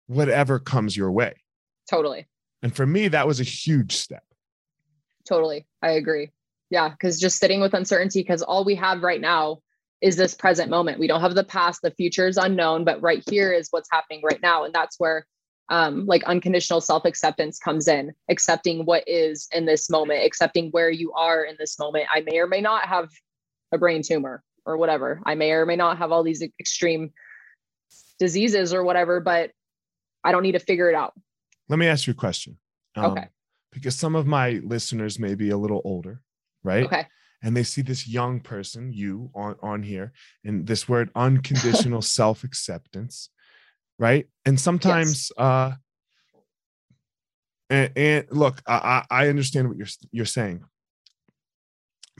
whatever 0.07 0.59
comes 0.59 0.95
your 0.95 1.11
way 1.11 1.33
totally 1.91 2.25
and 2.63 2.73
for 2.73 2.85
me 2.85 3.07
that 3.09 3.27
was 3.27 3.39
a 3.39 3.43
huge 3.43 3.95
step 3.95 4.23
totally 5.27 5.65
i 5.81 5.91
agree 5.91 6.29
yeah 6.69 6.87
because 6.89 7.19
just 7.19 7.37
sitting 7.37 7.59
with 7.59 7.73
uncertainty 7.73 8.21
because 8.21 8.41
all 8.41 8.63
we 8.63 8.75
have 8.75 9.03
right 9.03 9.21
now 9.21 9.59
is 10.01 10.15
this 10.15 10.33
present 10.33 10.69
moment 10.69 10.99
we 10.99 11.07
don't 11.07 11.21
have 11.21 11.35
the 11.35 11.43
past 11.43 11.81
the 11.83 11.91
future 11.91 12.27
is 12.27 12.37
unknown 12.37 12.85
but 12.85 13.01
right 13.01 13.23
here 13.29 13.51
is 13.51 13.67
what's 13.71 13.89
happening 13.91 14.21
right 14.23 14.41
now 14.41 14.63
and 14.63 14.73
that's 14.73 14.97
where 14.97 15.25
um, 15.71 16.05
like 16.05 16.23
unconditional 16.25 16.81
self 16.81 17.05
acceptance 17.05 17.57
comes 17.57 17.87
in, 17.87 18.11
accepting 18.29 18.85
what 18.85 19.05
is 19.07 19.47
in 19.53 19.65
this 19.65 19.89
moment, 19.89 20.25
accepting 20.25 20.69
where 20.71 20.91
you 20.91 21.13
are 21.13 21.45
in 21.45 21.55
this 21.57 21.79
moment. 21.79 22.07
I 22.13 22.19
may 22.19 22.39
or 22.39 22.47
may 22.47 22.59
not 22.59 22.85
have 22.87 23.09
a 23.71 23.77
brain 23.77 24.01
tumor 24.03 24.43
or 24.65 24.75
whatever. 24.75 25.21
I 25.25 25.35
may 25.35 25.51
or 25.51 25.65
may 25.65 25.77
not 25.77 25.97
have 25.97 26.11
all 26.11 26.23
these 26.23 26.43
extreme 26.59 27.11
diseases 28.19 28.73
or 28.73 28.83
whatever, 28.83 29.21
but 29.21 29.51
I 30.25 30.33
don't 30.33 30.43
need 30.43 30.51
to 30.51 30.59
figure 30.59 30.89
it 30.89 30.95
out. 30.95 31.13
Let 31.71 31.79
me 31.79 31.87
ask 31.87 32.05
you 32.05 32.11
a 32.11 32.15
question. 32.15 32.57
Um, 32.95 33.13
okay. 33.13 33.27
Because 33.71 33.95
some 33.95 34.13
of 34.15 34.27
my 34.27 34.61
listeners 34.63 35.17
may 35.17 35.33
be 35.33 35.49
a 35.49 35.57
little 35.57 35.81
older, 35.83 36.21
right? 36.63 36.85
Okay. 36.85 37.07
And 37.41 37.57
they 37.57 37.63
see 37.63 37.81
this 37.81 38.07
young 38.07 38.39
person, 38.39 38.93
you 38.93 39.31
on, 39.33 39.55
on 39.63 39.81
here, 39.81 40.11
and 40.45 40.67
this 40.67 40.87
word 40.87 41.09
unconditional 41.15 42.01
self 42.19 42.43
acceptance 42.43 43.29
right 44.01 44.27
and 44.45 44.59
sometimes 44.59 45.31
yes. 45.37 45.45
uh 45.45 45.71
and, 47.69 47.91
and 47.95 48.25
look 48.31 48.61
I, 48.67 49.05
I 49.09 49.27
understand 49.29 49.69
what 49.69 49.77
you're 49.77 49.87
you're 50.11 50.25
saying 50.25 50.63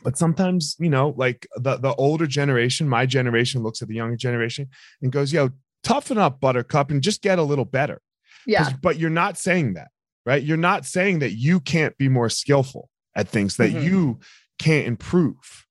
but 0.03 0.15
sometimes 0.15 0.75
you 0.79 0.89
know 0.89 1.13
like 1.17 1.47
the 1.55 1.77
the 1.77 1.93
older 1.95 2.27
generation 2.27 2.87
my 2.87 3.07
generation 3.07 3.63
looks 3.63 3.81
at 3.81 3.87
the 3.87 3.95
younger 3.95 4.15
generation 4.15 4.69
and 5.01 5.11
goes 5.11 5.33
yo 5.33 5.49
toughen 5.83 6.19
up 6.19 6.39
buttercup 6.39 6.91
and 6.91 7.01
just 7.01 7.23
get 7.23 7.39
a 7.39 7.43
little 7.43 7.65
better 7.65 7.99
yeah. 8.45 8.69
but 8.81 8.97
you're 8.97 9.09
not 9.09 9.37
saying 9.37 9.73
that 9.73 9.89
right? 10.25 10.43
You're 10.43 10.57
not 10.57 10.85
saying 10.85 11.19
that 11.19 11.31
you 11.31 11.59
can't 11.59 11.97
be 11.97 12.09
more 12.09 12.29
skillful 12.29 12.89
at 13.15 13.27
things 13.27 13.57
that 13.57 13.71
mm-hmm. 13.71 13.83
you 13.83 14.19
can't 14.59 14.87
improve 14.87 15.65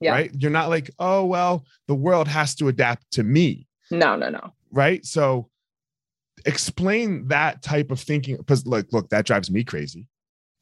yeah. 0.00 0.12
right? 0.12 0.30
You're 0.36 0.50
not 0.50 0.68
like 0.68 0.90
oh 0.98 1.24
well 1.24 1.64
the 1.88 1.94
world 1.94 2.28
has 2.28 2.54
to 2.56 2.68
adapt 2.68 3.10
to 3.12 3.22
me. 3.22 3.66
No 3.90 4.16
no 4.16 4.30
no. 4.30 4.52
Right? 4.70 5.04
So 5.04 5.48
explain 6.46 7.28
that 7.28 7.62
type 7.62 7.90
of 7.90 8.00
thinking 8.00 8.36
because 8.36 8.66
like 8.66 8.92
look 8.92 9.08
that 9.10 9.26
drives 9.26 9.50
me 9.50 9.64
crazy 9.64 10.06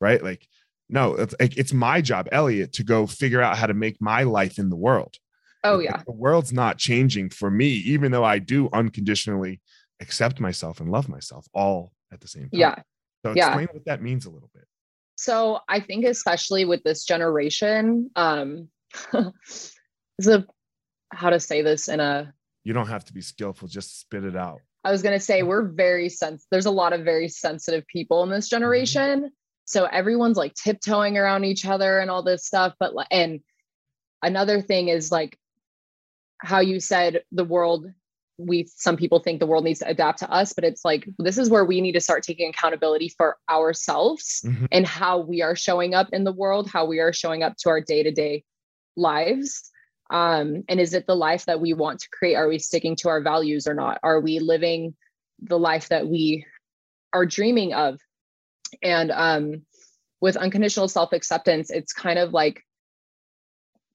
right? 0.01 0.23
Like 0.23 0.47
no 0.89 1.15
it's, 1.15 1.35
it's 1.41 1.73
my 1.73 2.01
job 2.01 2.29
elliot 2.33 2.73
to 2.75 2.85
go 2.85 3.07
figure 3.07 3.41
out 3.41 3.57
how 3.57 3.67
to 3.67 3.75
make 3.75 4.01
my 4.01 4.25
life 4.25 4.59
in 4.59 4.69
the 4.69 4.77
world. 4.77 5.17
Oh 5.65 5.79
yeah. 5.79 6.03
the 6.05 6.13
world's 6.13 6.53
not 6.53 6.79
changing 6.79 7.31
for 7.31 7.49
me 7.49 7.69
even 7.69 8.11
though 8.11 8.25
i 8.25 8.41
do 8.41 8.69
unconditionally 8.73 9.61
accept 10.03 10.41
myself 10.41 10.81
and 10.81 10.91
love 10.91 11.09
myself 11.09 11.47
all 11.55 11.93
at 12.13 12.21
the 12.21 12.29
same 12.29 12.43
time 12.43 12.51
yeah 12.53 12.75
so 13.25 13.31
explain 13.31 13.61
yeah. 13.61 13.73
what 13.73 13.85
that 13.87 14.03
means 14.03 14.27
a 14.27 14.31
little 14.31 14.51
bit 14.53 14.65
so 15.17 15.61
i 15.69 15.81
think 15.81 16.05
especially 16.05 16.65
with 16.65 16.83
this 16.83 17.05
generation 17.05 18.11
um 18.17 18.69
how 21.15 21.31
to 21.31 21.39
say 21.39 21.63
this 21.63 21.89
in 21.89 22.01
a 22.01 22.33
you 22.65 22.73
don't 22.73 22.89
have 22.89 23.05
to 23.05 23.13
be 23.13 23.21
skillful 23.21 23.69
just 23.69 24.01
spit 24.01 24.25
it 24.25 24.37
out 24.37 24.61
i 24.85 24.91
was 24.91 25.03
going 25.03 25.17
to 25.17 25.25
say 25.25 25.43
we're 25.43 25.69
very 25.69 26.09
sense 26.09 26.47
there's 26.51 26.67
a 26.67 26.71
lot 26.71 26.93
of 26.93 27.05
very 27.05 27.29
sensitive 27.29 27.87
people 27.87 28.23
in 28.25 28.31
this 28.31 28.47
mm-hmm. 28.47 28.57
generation 28.57 29.21
mm-hmm. 29.21 29.27
so 29.65 29.85
everyone's 29.87 30.37
like 30.37 30.55
tiptoeing 30.55 31.17
around 31.17 31.45
each 31.45 31.65
other 31.65 32.01
and 32.01 32.11
all 32.11 32.23
this 32.23 32.45
stuff 32.45 32.75
but 32.81 32.93
and 33.11 33.41
another 34.23 34.61
thing 34.61 34.89
is 34.89 35.13
like 35.13 35.39
how 36.41 36.61
you 36.61 36.81
said 36.81 37.23
the 37.31 37.45
world 37.45 37.87
we 38.39 38.67
some 38.77 38.97
people 38.97 39.21
think 39.21 39.39
the 39.41 39.47
world 39.47 39.65
needs 39.65 39.81
to 39.81 39.89
adapt 39.89 40.19
to 40.19 40.31
us 40.31 40.53
but 40.53 40.65
it's 40.65 40.85
like 40.85 41.07
this 41.19 41.39
is 41.39 41.51
where 41.51 41.65
we 41.65 41.81
need 41.81 41.93
to 41.93 42.01
start 42.01 42.23
taking 42.23 42.49
accountability 42.49 43.09
for 43.09 43.37
ourselves 43.51 44.43
mm-hmm. 44.45 44.65
and 44.73 44.87
how 44.87 45.19
we 45.19 45.43
are 45.43 45.55
showing 45.55 45.95
up 45.95 46.09
in 46.13 46.25
the 46.25 46.33
world 46.33 46.69
how 46.69 46.85
we 46.85 46.99
are 46.99 47.13
showing 47.13 47.43
up 47.43 47.57
to 47.57 47.69
our 47.69 47.81
day-to-day 47.81 48.43
lives. 48.97 49.71
Um, 50.11 50.65
and 50.69 50.79
is 50.79 50.95
it 50.95 51.07
the 51.07 51.17
life 51.17 51.47
that 51.47 51.61
we 51.61 51.73
want 51.73 52.01
to 52.01 52.09
create? 52.11 52.35
Are 52.35 52.49
we 52.49 52.59
sticking 52.59 52.97
to 52.97 53.09
our 53.09 53.23
values 53.23 53.67
or 53.67 53.75
not? 53.75 53.99
Are 54.03 54.21
we 54.21 54.41
living 54.41 54.95
the 55.41 55.59
life 55.59 55.89
that 55.89 56.07
we 56.07 56.45
are 57.13 57.25
dreaming 57.25 57.73
of? 57.73 57.99
And 58.83 59.11
um, 59.11 59.63
with 60.21 60.37
unconditional 60.37 60.89
self-acceptance 60.89 61.71
it's 61.71 61.93
kind 61.93 62.19
of 62.19 62.33
like 62.33 62.63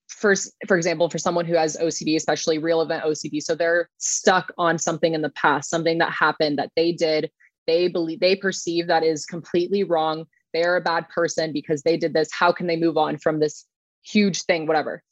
first 0.08 0.54
for 0.68 0.78
example 0.78 1.10
for 1.10 1.18
someone 1.18 1.46
who 1.46 1.56
has 1.56 1.78
ocd 1.78 2.16
especially 2.16 2.58
real 2.58 2.82
event 2.82 3.04
ocd 3.04 3.42
so 3.42 3.56
they're 3.56 3.90
stuck 3.98 4.52
on 4.58 4.78
something 4.78 5.14
in 5.14 5.22
the 5.22 5.32
past 5.32 5.70
something 5.70 5.98
that 5.98 6.12
happened 6.12 6.58
that 6.58 6.72
they 6.76 6.92
did 6.92 7.30
they 7.66 7.88
believe 7.88 8.20
they 8.20 8.36
perceive 8.36 8.88
that 8.88 9.04
is 9.04 9.26
completely 9.26 9.84
wrong 9.84 10.26
they're 10.54 10.78
a 10.78 10.82
bad 10.82 11.08
person 11.10 11.52
because 11.52 11.82
they 11.84 11.98
did 11.98 12.14
this 12.14 12.30
how 12.32 12.52
can 12.52 12.68
they 12.68 12.78
move 12.78 12.98
on 12.98 13.18
from 13.18 13.40
this 13.40 13.66
huge 14.02 14.44
thing 14.44 14.66
whatever 14.66 15.04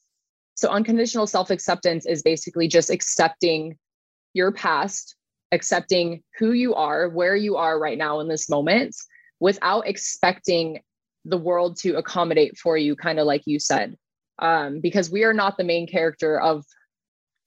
so, 0.55 0.69
unconditional 0.69 1.27
self 1.27 1.49
acceptance 1.49 2.05
is 2.05 2.23
basically 2.23 2.67
just 2.67 2.89
accepting 2.89 3.77
your 4.34 4.53
past, 4.53 5.15
accepting 5.51 6.23
who 6.39 6.53
you 6.53 6.73
are, 6.75 7.10
where 7.10 7.36
you 7.36 7.58
are 7.58 7.77
right 7.77 7.97
now 7.97 8.21
in 8.21 8.29
this 8.29 8.49
moment, 8.49 8.95
without 9.41 9.86
expecting 9.86 10.79
the 11.25 11.38
world 11.38 11.77
to 11.79 11.97
accommodate 11.97 12.58
for 12.58 12.77
you, 12.77 12.95
kind 12.95 13.19
of 13.19 13.25
like 13.25 13.43
you 13.45 13.60
said. 13.60 13.97
Um, 14.39 14.82
because 14.82 15.10
we 15.10 15.24
are 15.24 15.34
not 15.34 15.58
the 15.58 15.63
main 15.63 15.88
character 15.88 16.39
of 16.39 16.65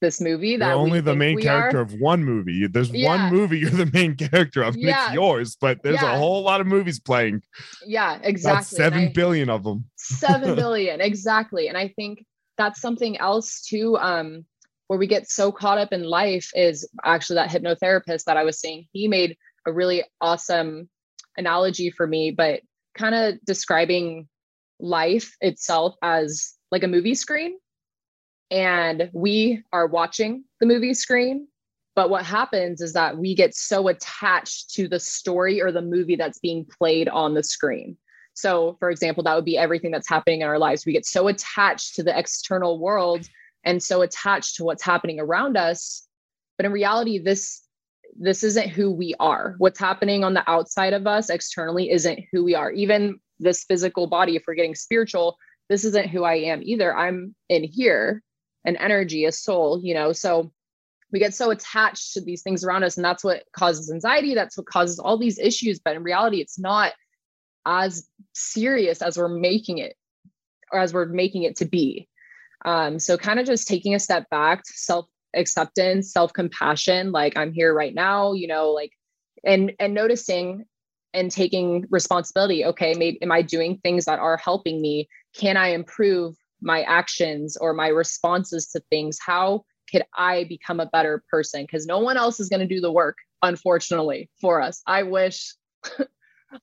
this 0.01 0.21
movie 0.21 0.57
that 0.57 0.69
you're 0.69 0.77
only 0.77 1.01
the 1.01 1.17
main 1.17 1.41
character 1.41 1.79
are. 1.79 1.83
of 1.83 1.93
one 1.95 2.23
movie 2.23 2.69
there's 2.69 2.89
yeah. 2.91 3.09
one 3.09 3.35
movie 3.35 3.59
you're 3.59 3.71
the 3.71 3.91
main 3.93 4.15
character 4.31 4.63
of 4.63 4.77
yeah. 4.77 5.07
it's 5.07 5.15
yours 5.15 5.57
but 5.61 5.83
there's 5.83 6.01
yeah. 6.01 6.15
a 6.15 6.17
whole 6.17 6.45
lot 6.45 6.61
of 6.61 6.69
movies 6.69 7.01
playing 7.01 7.43
yeah 7.85 8.17
exactly 8.23 8.53
About 8.53 8.65
seven 8.65 9.05
I, 9.07 9.09
billion 9.09 9.51
of 9.51 9.65
them 9.65 9.87
seven 9.97 10.55
billion 10.55 11.01
exactly 11.01 11.67
and 11.67 11.77
i 11.77 11.89
think 11.89 12.25
that's 12.57 12.81
something 12.81 13.19
else 13.19 13.61
too 13.63 13.99
um, 13.99 14.45
where 14.89 14.99
we 14.99 15.07
get 15.07 15.31
so 15.31 15.53
caught 15.53 15.79
up 15.79 15.93
in 15.93 16.03
life 16.03 16.51
is 16.55 16.89
actually 17.05 17.37
that 17.37 17.51
hypnotherapist 17.51 18.25
that 18.25 18.37
I 18.37 18.45
was 18.45 18.59
seeing 18.59 18.87
he 18.93 19.07
made 19.07 19.37
a 19.67 19.73
really 19.73 20.03
awesome 20.21 20.89
analogy 21.37 21.91
for 21.91 22.07
me, 22.07 22.31
but 22.31 22.61
kind 22.97 23.15
of 23.15 23.35
describing 23.45 24.29
life 24.81 25.37
itself 25.41 25.95
as 26.03 26.55
like 26.71 26.83
a 26.83 26.89
movie 26.89 27.15
screen. 27.15 27.59
And 28.51 29.11
we 29.13 29.63
are 29.73 29.87
watching 29.87 30.45
the 30.61 30.67
movie 30.67 30.95
screen. 30.95 31.49
But 31.95 32.11
what 32.11 32.25
happens 32.25 32.81
is 32.81 32.93
that 32.93 33.19
we 33.19 33.35
get 33.35 33.55
so 33.55 33.89
attached 33.89 34.71
to 34.75 34.87
the 34.87 35.01
story 35.01 35.61
or 35.61 35.73
the 35.73 35.83
movie 35.83 36.17
that's 36.17 36.39
being 36.39 36.65
played 36.65 37.09
on 37.09 37.35
the 37.35 37.43
screen. 37.43 37.97
So, 38.35 38.77
for 38.79 38.89
example, 38.89 39.25
that 39.25 39.35
would 39.35 39.45
be 39.45 39.59
everything 39.59 39.91
that's 39.91 40.09
happening 40.09 40.43
in 40.43 40.47
our 40.47 40.61
lives. 40.61 40.87
We 40.87 40.93
get 40.93 41.07
so 41.07 41.27
attached 41.27 41.97
to 41.97 42.05
the 42.05 42.17
external 42.17 42.79
world 42.79 43.29
and 43.65 43.83
so 43.83 44.03
attached 44.03 44.55
to 44.57 44.65
what's 44.65 44.85
happening 44.85 45.19
around 45.19 45.57
us. 45.57 46.07
But 46.57 46.67
in 46.67 46.73
reality, 46.73 47.19
this 47.19 47.65
this 48.21 48.43
isn't 48.43 48.69
who 48.69 48.91
we 48.91 49.15
are. 49.21 49.55
What's 49.59 49.79
happening 49.79 50.25
on 50.25 50.35
this 55.69 55.85
isn't 55.85 56.09
who 56.09 56.25
I 56.25 56.35
am 56.35 56.63
either. 56.63 56.97
I'm 56.97 57.35
in 57.49 57.65
here, 57.65 58.23
an 58.65 58.77
energy, 58.77 59.25
a 59.25 59.33
soul, 59.33 59.81
you 59.83 59.95
know. 59.95 60.13
So 60.13 60.51
we 61.13 61.19
get 61.19 61.35
so 61.35 61.51
attached 61.51 62.15
to 62.15 62.21
these 62.21 62.43
things 62.43 62.65
around 62.65 62.85
us, 62.85 62.97
and 62.97 63.05
that's 63.05 63.25
what 63.25 63.45
causes 63.53 63.91
anxiety. 63.91 64.35
That's 64.35 64.57
what 64.57 64.67
causes 64.67 64.99
all 64.99 65.19
these 65.19 65.39
issues. 65.39 65.79
But 65.79 65.97
in 65.97 66.03
reality, 66.03 66.41
it's 66.41 66.59
not 66.59 66.93
as 67.67 68.09
serious 68.35 69.03
as 69.03 69.19
we're 69.19 69.29
making 69.29 69.79
it 69.79 69.95
or 70.73 70.81
as 70.81 70.93
we're 70.93 71.07
making 71.07 71.45
it 71.45 71.57
to 71.57 71.65
be. 71.65 72.09
Um, 72.65 72.99
so 72.99 73.17
kind 73.17 73.39
of 73.39 73.47
just 73.47 73.69
taking 73.69 73.95
a 73.95 74.01
step 74.01 74.29
back, 74.31 74.63
self 74.65 75.07
acceptance, 75.35 76.13
self 76.13 76.33
compassion, 76.33 77.13
like 77.13 77.37
I'm 77.37 77.53
here 77.53 77.75
right 77.75 77.95
now, 77.95 78.33
you 78.33 78.49
know, 78.49 78.71
like 78.71 78.93
and 79.45 79.73
and 79.79 79.95
noticing 79.95 80.65
and 81.15 81.31
taking 81.31 81.87
responsibility. 81.91 82.65
Okay, 82.65 82.95
maybe 82.95 83.21
am 83.23 83.33
I 83.33 83.43
doing 83.43 83.79
things 83.79 84.05
that 84.05 84.19
are 84.19 84.37
helping 84.37 84.81
me? 84.81 85.09
Can 85.35 85.57
I 85.57 85.69
improve 85.69 86.37
my 86.61 86.83
actions 86.83 87.57
or 87.57 87.73
my 87.73 87.89
responses 87.89 88.69
to 88.69 88.81
things? 88.91 89.19
How 89.25 89.65
could 89.91 90.03
I 90.17 90.45
become 90.45 90.81
a 90.81 90.87
better 90.87 91.23
person? 91.31 91.63
Because 91.63 91.87
no 91.87 91.99
one 91.99 92.17
else 92.17 92.41
is 92.41 92.49
going 92.49 92.61
to 92.61 92.75
do 92.75 92.81
the 92.81 92.93
work, 92.93 93.17
unfortunately, 93.43 94.31
for 94.41 94.61
us. 94.61 94.83
I 94.87 95.03
wish 95.05 95.55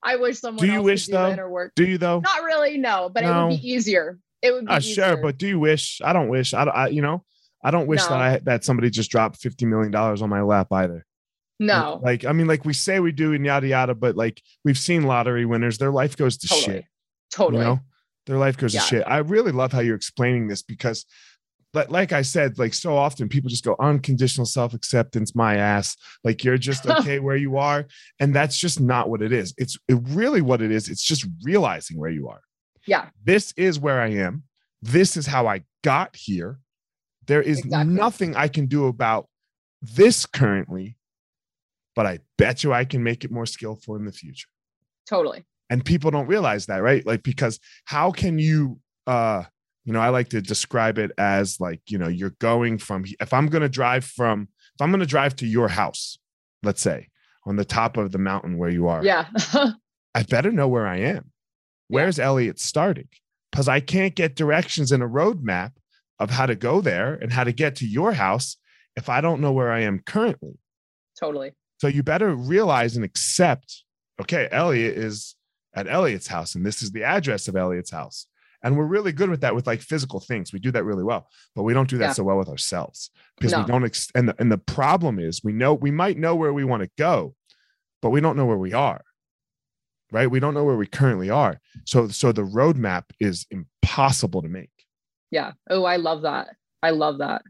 I 0.03 0.15
wish 0.15 0.39
someone. 0.39 0.65
Do 0.65 0.71
you 0.71 0.81
wish 0.81 1.07
though? 1.07 1.47
Work. 1.47 1.73
Do 1.75 1.85
you 1.85 1.97
though? 1.97 2.19
Not 2.19 2.43
really, 2.43 2.77
no. 2.77 3.09
But 3.13 3.23
no. 3.23 3.29
it 3.29 3.43
would 3.43 3.61
be 3.61 3.69
easier. 3.69 4.19
It 4.41 4.51
would 4.51 4.65
be 4.65 4.71
uh, 4.71 4.79
sure, 4.79 5.17
but 5.17 5.37
do 5.37 5.47
you 5.47 5.59
wish? 5.59 6.01
I 6.03 6.13
don't 6.13 6.27
wish. 6.27 6.53
I, 6.53 6.63
I 6.63 6.87
you 6.87 7.01
know, 7.01 7.23
I 7.63 7.71
don't 7.71 7.87
wish 7.87 8.01
No. 8.01 8.09
that 8.09 8.21
I 8.21 8.37
that 8.39 8.63
somebody 8.63 8.89
just 8.89 9.09
dropped 9.09 9.37
fifty 9.37 9.65
million 9.65 9.91
dollars 9.91 10.21
on 10.21 10.29
my 10.29 10.41
lap 10.41 10.67
either. 10.71 11.05
No, 11.59 12.01
Like 12.03 12.25
I 12.25 12.33
mean, 12.33 12.47
like 12.47 12.65
we 12.65 12.73
say 12.73 12.99
we 12.99 13.11
do 13.11 13.33
and 13.33 13.45
yada 13.45 13.67
yada, 13.67 13.95
but 13.95 14.15
like 14.15 14.41
we've 14.65 14.77
seen 14.77 15.03
lottery 15.03 15.45
winners, 15.45 15.77
their 15.77 15.91
life 15.91 16.17
goes 16.17 16.37
to 16.37 16.47
totally. 16.47 16.75
shit. 16.77 16.85
Totally. 17.33 17.61
You 17.63 17.67
know, 17.69 17.79
their 18.25 18.37
life 18.37 18.57
goes 18.57 18.73
Yeah. 18.73 18.81
to 18.81 18.85
shit. 18.87 19.03
I 19.07 19.17
really 19.19 19.51
love 19.51 19.71
how 19.71 19.79
you're 19.79 19.95
explaining 19.95 20.47
this 20.47 20.61
because, 20.61 21.05
like, 21.73 21.89
like 21.89 22.11
I 22.11 22.23
said, 22.23 22.57
like 22.59 22.73
so 22.73 22.95
often 22.97 23.29
people 23.29 23.49
just 23.49 23.63
go 23.63 23.75
unconditional 23.79 24.45
self 24.45 24.73
acceptance, 24.73 25.33
my 25.35 25.55
ass. 25.55 25.95
Like 26.25 26.43
you're 26.43 26.57
just 26.57 26.85
okay 26.89 27.19
where 27.19 27.37
you 27.37 27.57
are, 27.57 27.85
and 28.19 28.35
that's 28.35 28.57
just 28.57 28.81
not 28.81 29.09
what 29.09 29.21
it 29.21 29.31
is. 29.31 29.53
It's 29.57 29.77
it 29.87 29.97
really 30.09 30.41
what 30.41 30.61
it 30.61 30.71
is. 30.71 30.89
It's 30.89 31.03
just 31.03 31.25
realizing 31.43 31.97
where 31.97 32.09
you 32.11 32.27
are. 32.27 32.41
Yeah. 32.85 33.09
This 33.23 33.53
is 33.55 33.79
where 33.79 34.01
I 34.01 34.09
am. 34.09 34.43
This 34.81 35.15
is 35.17 35.25
how 35.25 35.47
I 35.47 35.63
got 35.83 36.15
here. 36.17 36.59
There 37.27 37.41
is 37.41 37.59
Exactly. 37.59 37.93
nothing 37.93 38.35
I 38.35 38.47
can 38.49 38.67
do 38.67 38.85
about 38.87 39.27
this 39.81 40.25
currently, 40.25 40.95
but 41.95 42.05
I 42.05 42.19
bet 42.37 42.63
you 42.63 42.73
I 42.73 42.85
can 42.85 43.03
make 43.03 43.23
it 43.23 43.31
more 43.31 43.45
skillful 43.45 43.95
in 43.95 44.05
the 44.05 44.11
future 44.11 44.47
Totally. 45.07 45.43
and 45.69 45.83
people 45.85 46.11
don't 46.11 46.27
realize 46.27 46.65
that 46.67 46.81
right 46.83 47.05
like 47.05 47.23
because 47.23 47.59
how 47.85 48.11
can 48.11 48.39
you 48.39 48.79
uh 49.07 49.43
you 49.83 49.93
know 49.93 49.99
i 49.99 50.09
like 50.09 50.29
to 50.29 50.41
describe 50.41 50.97
it 50.97 51.11
as 51.19 51.59
like 51.59 51.79
you 51.87 51.97
know 51.99 52.07
you're 52.07 52.35
going 52.39 52.77
from 52.79 53.05
if 53.19 53.33
i'm 53.33 53.47
going 53.47 53.61
to 53.61 53.69
drive 53.69 54.03
from 54.03 54.47
if 54.73 54.81
i'm 54.81 54.89
going 54.91 54.99
to 54.99 55.05
drive 55.05 55.35
to 55.35 55.45
your 55.45 55.67
house 55.67 56.17
let's 56.63 56.81
say 56.81 57.07
on 57.45 57.55
the 57.55 57.65
top 57.65 57.97
of 57.97 58.11
the 58.11 58.17
mountain 58.17 58.57
where 58.57 58.71
you 58.71 58.87
are 58.87 59.03
Yeah. 59.05 59.27
i 60.15 60.23
better 60.23 60.51
know 60.51 60.67
where 60.67 60.87
i 60.87 60.97
am 60.97 61.31
where's 61.87 62.17
elliot 62.17 62.59
starting 62.59 63.09
because 63.51 63.67
i 63.67 63.79
can't 63.79 64.15
get 64.15 64.35
directions 64.35 64.91
in 64.91 65.03
a 65.03 65.07
roadmap 65.07 65.71
of 66.17 66.31
how 66.31 66.47
to 66.47 66.55
go 66.55 66.81
there 66.81 67.13
and 67.13 67.31
how 67.31 67.43
to 67.43 67.51
get 67.53 67.75
to 67.75 67.87
your 67.87 68.13
house 68.13 68.57
if 68.95 69.07
i 69.07 69.21
don't 69.21 69.39
know 69.39 69.51
where 69.51 69.71
i 69.71 69.81
am 69.81 69.99
currently 69.99 70.57
totally. 71.19 71.51
So 71.77 71.87
you 71.87 72.03
better 72.03 72.33
realize 72.35 72.95
and 72.95 73.05
accept, 73.05 73.83
okay, 74.21 74.47
Elliot 74.51 74.97
is 74.97 75.35
at 75.73 75.87
Elliot's 75.87 76.27
house, 76.27 76.55
and 76.55 76.65
this 76.65 76.81
is 76.81 76.91
the 76.91 77.03
address 77.03 77.47
of 77.47 77.55
Elliot's 77.55 77.91
house. 77.91 78.27
And 78.63 78.75
we're 78.77 78.85
really 78.85 79.11
good 79.11 79.29
with 79.29 79.41
that 79.41 79.53
with 79.53 79.67
like 79.67 79.81
physical 79.81 80.19
things. 80.19 80.51
We 80.51 80.57
do 80.59 80.71
that 80.71 80.85
really 80.85 81.03
well, 81.03 81.27
but 81.55 81.63
we 81.63 81.73
don't 81.73 81.89
do 81.89 81.97
that 81.99 82.05
Yeah. 82.05 82.13
so 82.13 82.23
well 82.23 82.37
with 82.37 82.49
ourselves 82.49 83.11
because 83.37 83.55
we 83.55 83.63
don't. 83.65 83.83
Ex- 83.85 84.09
and 84.15 84.29
the 84.29 84.35
and 84.39 84.51
the 84.51 84.57
problem 84.57 85.19
is 85.19 85.43
we 85.43 85.53
know 85.53 85.73
we 85.75 85.91
might 85.91 86.17
know 86.17 86.35
where 86.35 86.51
we 86.53 86.63
want 86.63 86.81
to 86.81 86.89
go, 86.97 87.35
but 88.01 88.09
we 88.09 88.21
don't 88.21 88.35
know 88.37 88.45
where 88.47 88.57
we 88.57 88.73
are. 88.73 89.01
Right? 90.11 90.29
We 90.31 90.39
don't 90.39 90.53
know 90.53 90.63
where 90.63 90.77
we 90.77 90.87
currently 90.87 91.29
are. 91.29 91.59
So 91.85 92.07
so 92.07 92.31
the 92.31 92.43
roadmap 92.43 93.03
is 93.19 93.45
impossible 93.51 94.41
to 94.41 94.47
make. 94.49 94.71
Yeah. 95.29 95.51
Oh, 95.69 95.83
I 95.83 95.97
love 95.97 96.21
that. 96.23 96.55
I 96.81 96.91
love 96.91 97.19
that. 97.19 97.43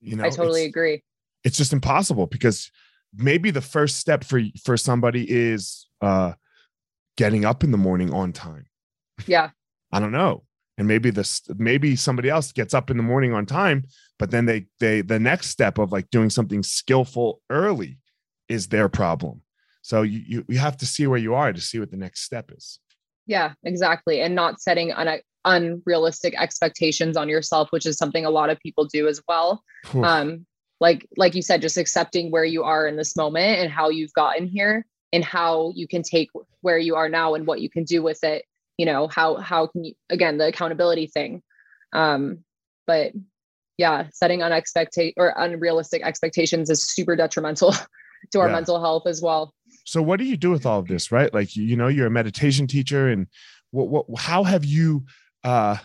You 0.00 0.14
know, 0.16 0.24
I 0.24 0.30
totally 0.30 0.64
agree. 0.64 1.02
it's 1.42 1.56
just 1.56 1.72
impossible 1.72 2.26
because 2.26 2.70
maybe 3.14 3.50
the 3.50 3.60
first 3.60 3.96
step 3.98 4.24
for 4.24 4.40
for 4.64 4.76
somebody 4.76 5.26
is 5.30 5.86
uh 6.00 6.32
getting 7.16 7.44
up 7.44 7.64
in 7.64 7.70
the 7.70 7.78
morning 7.78 8.12
on 8.12 8.32
time 8.32 8.66
Yeah. 9.26 9.50
i 9.92 10.00
don't 10.00 10.12
know 10.12 10.44
and 10.78 10.86
maybe 10.86 11.10
this 11.10 11.42
maybe 11.56 11.96
somebody 11.96 12.28
else 12.28 12.52
gets 12.52 12.74
up 12.74 12.90
in 12.90 12.96
the 12.96 13.02
morning 13.02 13.32
on 13.32 13.46
time 13.46 13.84
but 14.18 14.30
then 14.30 14.44
they 14.46 14.66
they 14.80 15.00
the 15.00 15.18
next 15.18 15.48
step 15.48 15.78
of 15.78 15.92
like 15.92 16.10
doing 16.10 16.30
something 16.30 16.62
skillful 16.62 17.40
early 17.50 17.98
is 18.48 18.68
their 18.68 18.88
problem 18.88 19.42
so 19.82 20.02
you 20.02 20.22
you, 20.26 20.44
you 20.48 20.58
have 20.58 20.76
to 20.76 20.86
see 20.86 21.06
where 21.06 21.18
you 21.18 21.34
are 21.34 21.52
to 21.52 21.60
see 21.60 21.78
what 21.78 21.90
the 21.90 21.96
next 21.96 22.22
step 22.22 22.50
is 22.54 22.78
Yeah, 23.28 23.54
exactly. 23.64 24.20
And 24.20 24.34
not 24.34 24.60
setting 24.60 24.92
un- 24.92 25.20
unrealistic 25.44 26.34
expectations 26.40 27.16
on 27.16 27.28
yourself, 27.28 27.68
which 27.70 27.86
is 27.86 27.96
something 27.96 28.24
a 28.24 28.30
lot 28.30 28.50
of 28.50 28.58
people 28.60 28.84
do 28.84 29.08
as 29.08 29.20
well. 29.26 29.62
Um, 29.94 30.46
like 30.80 31.06
like 31.16 31.34
you 31.34 31.42
said, 31.42 31.62
just 31.62 31.76
accepting 31.78 32.30
where 32.30 32.44
you 32.44 32.62
are 32.64 32.86
in 32.86 32.96
this 32.96 33.16
moment 33.16 33.60
and 33.60 33.70
how 33.70 33.88
you've 33.88 34.12
gotten 34.12 34.46
here 34.46 34.84
and 35.12 35.24
how 35.24 35.72
you 35.74 35.86
can 35.88 36.02
take 36.02 36.28
where 36.60 36.78
you 36.78 36.96
are 36.96 37.08
now 37.08 37.34
and 37.34 37.46
what 37.46 37.60
you 37.60 37.70
can 37.70 37.84
do 37.84 38.02
with 38.02 38.22
it. 38.24 38.44
You 38.76 38.86
know, 38.86 39.08
how 39.08 39.36
how 39.36 39.66
can 39.68 39.84
you 39.84 39.94
again 40.10 40.38
the 40.38 40.48
accountability 40.48 41.06
thing. 41.06 41.42
Um, 41.92 42.44
but 42.86 43.12
yeah, 43.78 44.06
setting 44.12 44.42
unexpected 44.42 45.14
or 45.16 45.34
unrealistic 45.36 46.02
expectations 46.02 46.70
is 46.70 46.82
super 46.82 47.16
detrimental 47.16 47.74
to 48.32 48.40
our 48.40 48.48
Yeah. 48.48 48.52
mental 48.52 48.80
health 48.80 49.06
as 49.06 49.20
well. 49.22 49.54
so 49.84 50.02
what 50.02 50.18
do 50.18 50.24
you 50.24 50.36
do 50.36 50.50
with 50.50 50.66
all 50.66 50.80
of 50.80 50.88
this 50.88 51.12
right 51.12 51.32
like 51.32 51.54
you, 51.56 51.76
know 51.76 51.86
you're 51.88 52.06
a 52.06 52.10
meditation 52.10 52.66
teacher 52.66 53.08
and 53.08 53.26
what 53.70 53.88
what 53.88 54.06
how 54.20 54.42
have 54.44 54.64
you 54.64 55.04
uh 55.44 55.76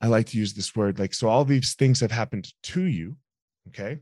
i 0.00 0.06
like 0.06 0.26
to 0.26 0.38
use 0.38 0.54
this 0.54 0.74
word 0.76 0.98
like 0.98 1.12
so 1.12 1.28
all 1.28 1.44
these 1.44 1.74
things 1.74 2.00
have 2.00 2.10
happened 2.12 2.52
to 2.62 2.82
you 2.84 3.16
okay 3.70 3.98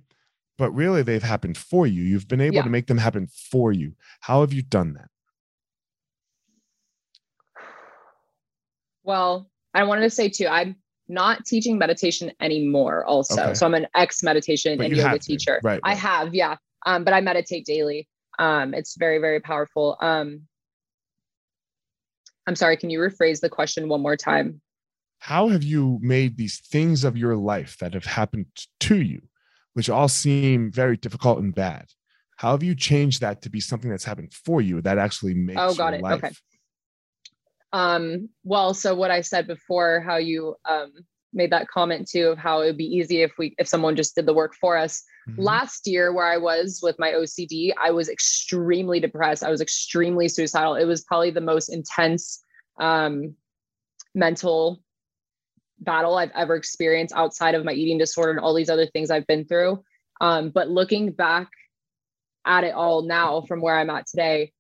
but 0.57 0.71
really 0.73 1.03
they've 1.03 1.23
happened 1.23 1.57
for 1.57 1.87
you 1.87 2.03
you've 2.03 2.27
been 2.29 2.41
able 2.41 2.57
Yeah. 2.57 2.63
to 2.63 2.71
make 2.71 2.87
them 2.87 2.99
happen 2.99 3.29
for 3.29 3.73
you 3.73 3.93
how 4.21 4.41
have 4.41 4.53
you 4.53 4.63
done 4.63 4.95
that 4.95 5.09
Well, 9.05 9.51
I 9.73 9.85
wanted 9.85 10.03
to 10.03 10.11
say 10.11 10.29
too, 10.29 10.47
I'm 10.49 10.77
not 11.09 11.47
teaching 11.47 11.79
meditation 11.79 12.31
anymore 12.43 13.07
also. 13.07 13.43
Okay. 13.43 13.55
So 13.55 13.65
I'm 13.65 13.73
an 13.73 13.87
ex 13.95 14.23
meditation 14.23 14.79
and 14.79 14.95
yoga 14.95 15.19
teacher. 15.19 15.61
Right, 15.65 15.81
I 15.83 15.95
have, 15.95 16.35
yeah. 16.35 16.57
Um, 16.85 17.05
but 17.05 17.15
I 17.15 17.23
meditate 17.23 17.65
daily. 17.65 18.07
Um, 18.39 18.75
it's 18.75 18.97
very, 18.99 19.19
very 19.19 19.41
powerful. 19.41 19.97
Um, 20.03 20.43
I'm 22.47 22.55
sorry, 22.55 22.77
can 22.77 22.91
you 22.91 22.99
rephrase 22.99 23.41
the 23.41 23.49
question 23.49 23.89
one 23.89 24.03
more 24.03 24.17
time? 24.17 24.61
how 25.21 25.49
have 25.49 25.65
you 25.65 25.99
made 26.01 26.37
these 26.37 26.61
things 26.61 27.03
of 27.03 27.17
your 27.17 27.35
life 27.35 27.77
that 27.81 27.93
have 27.95 28.05
happened 28.05 28.47
to 28.79 28.97
you 29.03 29.21
which 29.79 29.89
all 29.89 30.09
seem 30.09 30.73
very 30.73 30.97
difficult 30.97 31.39
and 31.39 31.55
bad 31.55 31.87
how 32.37 32.51
have 32.51 32.65
you 32.65 32.75
changed 32.75 33.21
that 33.21 33.43
to 33.43 33.49
be 33.49 33.61
something 33.61 33.89
that's 33.91 34.05
happened 34.05 34.33
for 34.33 34.61
you 34.61 34.81
that 34.83 34.99
actually 34.99 35.35
makes 35.35 35.61
Oh, 35.63 35.73
got 35.75 35.95
it. 35.95 36.03
life 36.03 36.25
Okay. 36.25 36.35
Um, 37.73 38.29
well, 38.45 38.75
so 38.75 38.95
what 38.95 39.11
I 39.11 39.21
said 39.21 39.47
before, 39.47 40.01
how 40.01 40.17
you 40.17 40.57
um 40.69 40.93
made 41.33 41.53
that 41.53 41.69
comment 41.69 42.09
too 42.09 42.29
of 42.29 42.39
how 42.39 42.63
it 42.63 42.67
would 42.67 42.79
be 42.79 42.97
easy 42.99 43.23
if 43.23 43.33
we 43.39 43.55
if 43.59 43.69
someone 43.69 43.95
just 43.95 44.15
did 44.17 44.27
the 44.27 44.33
work 44.35 44.55
for 44.61 44.77
us. 44.77 45.03
Mhm. 45.29 45.45
last 45.45 45.87
year 45.87 46.11
where 46.15 46.25
i 46.27 46.39
was 46.39 46.81
with 46.83 46.99
my 46.99 47.11
ocd 47.13 47.73
i 47.79 47.91
was 47.91 48.09
extremely 48.09 48.99
depressed 48.99 49.45
i 49.45 49.51
was 49.51 49.61
extremely 49.61 50.27
suicidal 50.27 50.75
it 50.75 50.87
was 50.87 51.05
probably 51.05 51.31
the 51.31 51.49
most 51.53 51.69
intense 51.69 52.43
um, 52.81 53.35
mental 54.15 54.81
battle 55.81 56.17
i've 56.17 56.33
ever 56.35 56.57
experienced 56.57 57.15
outside 57.17 57.55
of 57.55 57.65
my 57.65 57.73
eating 57.73 57.99
disorder 57.99 58.31
and 58.31 58.41
all 58.41 58.55
these 58.55 58.71
other 58.71 58.87
things 58.87 59.11
i've 59.11 59.27
been 59.27 59.45
through 59.45 59.83
um, 60.21 60.51
but 60.51 60.69
looking 60.69 61.13
back 61.13 61.49
at 62.45 62.65
it 62.65 62.75
all 62.75 63.03
now 63.03 63.43
from 63.43 63.61
where 63.61 63.79
i'm 63.79 63.91
at 63.91 64.07
today 64.07 64.53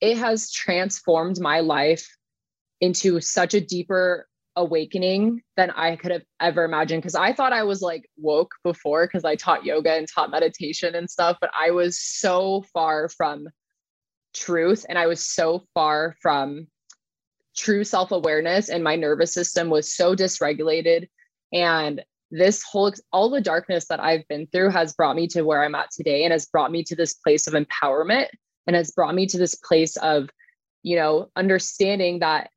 it 0.00 0.16
has 0.16 0.50
transformed 0.50 1.40
my 1.40 1.60
life 1.60 2.06
into 2.80 3.20
such 3.20 3.54
a 3.54 3.60
deeper 3.60 4.26
awakening 4.56 5.40
than 5.56 5.70
I 5.70 5.96
could 5.96 6.10
have 6.10 6.24
ever 6.40 6.64
imagined. 6.64 7.02
Because 7.02 7.14
I 7.14 7.32
thought 7.32 7.52
I 7.52 7.62
was 7.62 7.80
like 7.80 8.08
woke 8.18 8.50
before 8.64 9.06
because 9.06 9.24
I 9.24 9.36
taught 9.36 9.64
yoga 9.64 9.92
and 9.92 10.06
taught 10.06 10.30
meditation 10.30 10.94
and 10.94 11.08
stuff, 11.08 11.38
but 11.40 11.50
I 11.58 11.70
was 11.70 12.00
so 12.00 12.64
far 12.72 13.08
from 13.08 13.48
truth 14.34 14.84
and 14.88 14.98
I 14.98 15.06
was 15.06 15.24
so 15.24 15.64
far 15.74 16.16
from 16.20 16.66
true 17.56 17.84
self 17.84 18.12
awareness, 18.12 18.68
and 18.68 18.82
my 18.82 18.96
nervous 18.96 19.32
system 19.32 19.70
was 19.70 19.94
so 19.94 20.14
dysregulated. 20.14 21.08
And 21.52 22.02
this 22.30 22.62
whole, 22.62 22.92
all 23.12 23.28
the 23.30 23.40
darkness 23.40 23.86
that 23.88 24.00
I've 24.00 24.26
been 24.28 24.46
through 24.46 24.70
has 24.70 24.94
brought 24.94 25.16
me 25.16 25.26
to 25.28 25.42
where 25.42 25.62
I'm 25.62 25.74
at 25.74 25.90
today 25.90 26.24
and 26.24 26.32
has 26.32 26.46
brought 26.46 26.72
me 26.72 26.82
to 26.84 26.96
this 26.96 27.14
place 27.14 27.46
of 27.46 27.54
empowerment 27.54 28.28
and 28.66 28.74
has 28.74 28.90
brought 28.90 29.14
me 29.14 29.26
to 29.26 29.38
this 29.38 29.54
place 29.54 29.96
of, 29.98 30.30
you 30.82 30.96
know, 30.96 31.28
understanding 31.36 32.20
that 32.20 32.50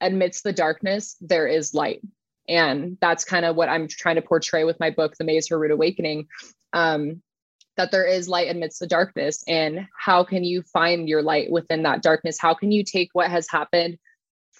amidst 0.00 0.44
the 0.44 0.52
darkness, 0.52 1.16
there 1.20 1.48
is 1.48 1.74
light. 1.74 2.00
And 2.48 2.98
that's 3.00 3.24
kind 3.24 3.44
of 3.44 3.56
what 3.56 3.68
I'm 3.68 3.88
trying 3.88 4.16
to 4.16 4.22
portray 4.22 4.64
with 4.64 4.78
my 4.80 4.90
book, 4.90 5.14
The 5.18 5.24
Maze 5.24 5.48
Her 5.48 5.58
Rude 5.58 5.72
Awakening. 5.72 6.26
Um, 6.72 7.22
that 7.76 7.90
there 7.90 8.06
is 8.06 8.28
light 8.28 8.50
amidst 8.50 8.80
the 8.80 8.86
darkness. 8.86 9.42
And 9.48 9.86
how 9.98 10.22
can 10.22 10.44
you 10.44 10.62
find 10.62 11.08
your 11.08 11.22
light 11.22 11.50
within 11.50 11.82
that 11.84 12.02
darkness? 12.02 12.38
How 12.38 12.52
can 12.52 12.70
you 12.70 12.84
take 12.84 13.08
what 13.12 13.30
has 13.30 13.48
happened 13.48 13.96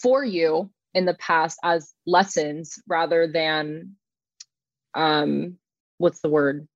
for 0.03 0.25
you 0.25 0.71
in 0.95 1.05
the 1.05 1.15
past 1.15 1.59
as 1.63 1.93
lessons 2.07 2.79
rather 2.89 3.27
than 3.27 3.97
um 4.95 5.57
what's 5.99 6.21
the 6.21 6.29
word? 6.29 6.67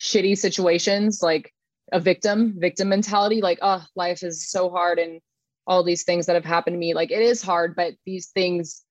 Shitty 0.00 0.38
situations 0.38 1.20
like 1.22 1.52
a 1.92 2.00
victim, 2.00 2.54
victim 2.58 2.88
mentality, 2.88 3.40
like, 3.40 3.58
oh, 3.62 3.84
life 3.94 4.22
is 4.22 4.48
so 4.48 4.70
hard 4.70 4.98
and 4.98 5.20
all 5.66 5.82
these 5.82 6.04
things 6.04 6.26
that 6.26 6.34
have 6.34 6.44
happened 6.44 6.74
to 6.74 6.78
me. 6.78 6.94
Like 6.94 7.10
it 7.10 7.20
is 7.22 7.42
hard, 7.42 7.74
but 7.74 7.94
these 8.04 8.28
things 8.28 8.84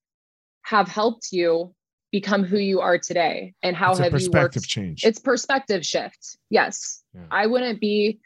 have 0.63 0.88
helped 0.88 1.30
you 1.32 1.73
become 2.11 2.43
who 2.43 2.57
you 2.57 2.82
are 2.82 2.97
today. 2.97 3.53
And 3.63 3.76
how 3.76 3.91
it's 3.91 3.99
have 3.99 4.11
you 4.13 4.17
perspective 4.17 4.61
worked? 4.61 4.69
change 4.69 5.05
It's 5.05 5.19
perspective 5.19 5.86
shift. 5.86 6.38
Yes. 6.49 7.03
Yeah. 7.13 7.21
I 7.32 7.47
wouldn't 7.47 7.80
be 7.80 8.19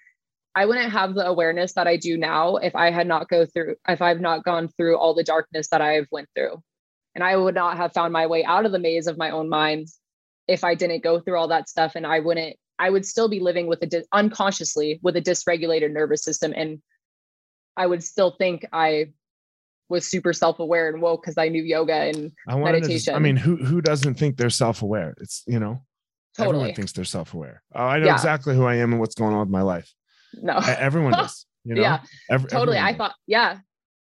I 0.60 0.66
wouldn't 0.66 0.91
have 0.91 1.14
the 1.14 1.26
awareness 1.26 1.72
that 1.76 1.88
I 1.88 1.95
do 1.95 2.18
now 2.18 2.57
if 2.57 2.76
I 2.76 2.91
had 2.91 3.07
not 3.07 3.30
go 3.30 3.45
through 3.45 3.76
if 3.88 4.01
I've 4.01 4.20
not 4.20 4.43
gone 4.43 4.68
through 4.68 4.97
all 4.97 5.14
the 5.14 5.24
darkness 5.24 5.70
that 5.70 5.80
I've 5.80 6.07
went 6.12 6.28
through. 6.36 6.62
And 7.16 7.24
I 7.24 7.38
would 7.38 7.55
not 7.55 7.78
have 7.78 7.93
found 7.93 8.12
my 8.12 8.28
way 8.28 8.43
out 8.43 8.66
of 8.66 8.74
the 8.74 8.80
maze 8.80 9.07
of 9.07 9.18
my 9.18 9.30
own 9.30 9.47
mind 9.47 9.88
if 10.49 10.66
I 10.66 10.76
didn't 10.76 11.01
go 11.01 11.22
through 11.22 11.38
all 11.38 11.47
that 11.47 11.70
stuff 11.70 11.93
and 11.95 12.05
I 12.05 12.20
wouldn't, 12.20 12.57
I 12.78 12.89
would 12.89 13.05
still 13.05 13.30
be 13.30 13.39
living 13.39 13.68
with 13.68 13.82
a 13.84 14.03
unconsciously 14.12 14.99
with 15.01 15.16
a 15.16 15.22
dysregulated 15.22 15.93
nervous 15.93 16.24
system. 16.24 16.53
And 16.53 16.82
I 17.78 17.88
would 17.88 18.03
still 18.03 18.36
think 18.38 18.66
I 18.74 19.14
was 19.88 20.12
super 20.12 20.34
self-aware 20.34 20.89
and 20.89 21.01
woke 21.01 21.22
because 21.22 21.38
I 21.38 21.47
knew 21.47 21.64
yoga 21.64 21.93
and 21.93 22.34
I 22.49 22.55
wanted 22.55 22.84
to 22.84 22.89
meditation. 22.89 22.97
just, 22.97 23.10
I 23.16 23.20
mean, 23.20 23.38
who 23.38 23.55
who 23.55 23.80
doesn't 23.80 24.16
think 24.16 24.36
they're 24.36 24.49
self-aware? 24.49 25.16
It's 25.22 25.41
you 25.47 25.60
know, 25.62 25.82
totally. 26.36 26.55
everyone 26.55 26.76
thinks 26.76 26.91
they're 26.91 27.05
self-aware. 27.05 27.64
Oh, 27.74 27.86
I 27.86 27.99
know 27.99 28.07
Yeah. 28.07 28.16
exactly 28.16 28.55
who 28.57 28.66
I 28.66 28.76
am 28.76 28.91
and 28.91 28.99
what's 28.99 29.16
going 29.16 29.34
on 29.34 29.39
with 29.39 29.49
my 29.49 29.62
life. 29.62 29.93
No. 30.34 30.57
Everyone 30.57 31.11
does. 31.17 31.45
You 31.65 31.75
know? 31.75 31.82
Yeah, 31.82 31.99
Ev- 32.30 32.47
totally. 32.47 32.77
I 32.77 32.91
does. 32.91 32.97
thought, 32.97 33.15
yeah, 33.27 33.59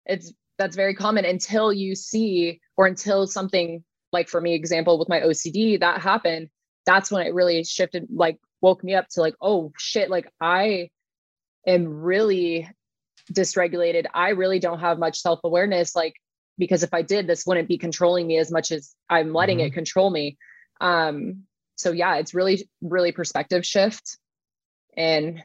it's 0.06 0.32
that's 0.58 0.76
very 0.76 0.94
common 0.94 1.24
until 1.24 1.72
you 1.72 1.94
see 1.94 2.60
or 2.76 2.86
until 2.86 3.26
something 3.26 3.82
like 4.12 4.28
for 4.28 4.40
me, 4.40 4.54
example 4.54 4.98
with 4.98 5.08
my 5.08 5.20
OCD 5.20 5.78
that 5.80 6.00
happened. 6.00 6.48
That's 6.86 7.10
when 7.10 7.26
it 7.26 7.34
really 7.34 7.64
shifted, 7.64 8.06
like 8.14 8.38
woke 8.60 8.84
me 8.84 8.94
up 8.94 9.08
to 9.10 9.20
like, 9.20 9.34
oh 9.40 9.72
shit, 9.78 10.10
like 10.10 10.30
I 10.40 10.90
am 11.66 11.86
really 12.02 12.68
dysregulated. 13.32 14.06
I 14.14 14.30
really 14.30 14.58
don't 14.58 14.80
have 14.80 14.98
much 14.98 15.20
self 15.20 15.40
awareness. 15.44 15.96
Like, 15.96 16.14
because 16.58 16.82
if 16.82 16.92
I 16.94 17.02
did, 17.02 17.26
this 17.26 17.44
wouldn't 17.46 17.68
be 17.68 17.78
controlling 17.78 18.26
me 18.26 18.38
as 18.38 18.50
much 18.52 18.70
as 18.70 18.94
I'm 19.08 19.32
letting 19.32 19.58
Mhm. 19.58 19.66
it 19.68 19.72
control 19.72 20.10
me. 20.10 20.36
Um, 20.80 21.44
so 21.76 21.90
yeah, 21.90 22.16
it's 22.16 22.34
really, 22.34 22.68
really 22.82 23.10
perspective 23.12 23.64
shift 23.66 24.18
and 24.96 25.42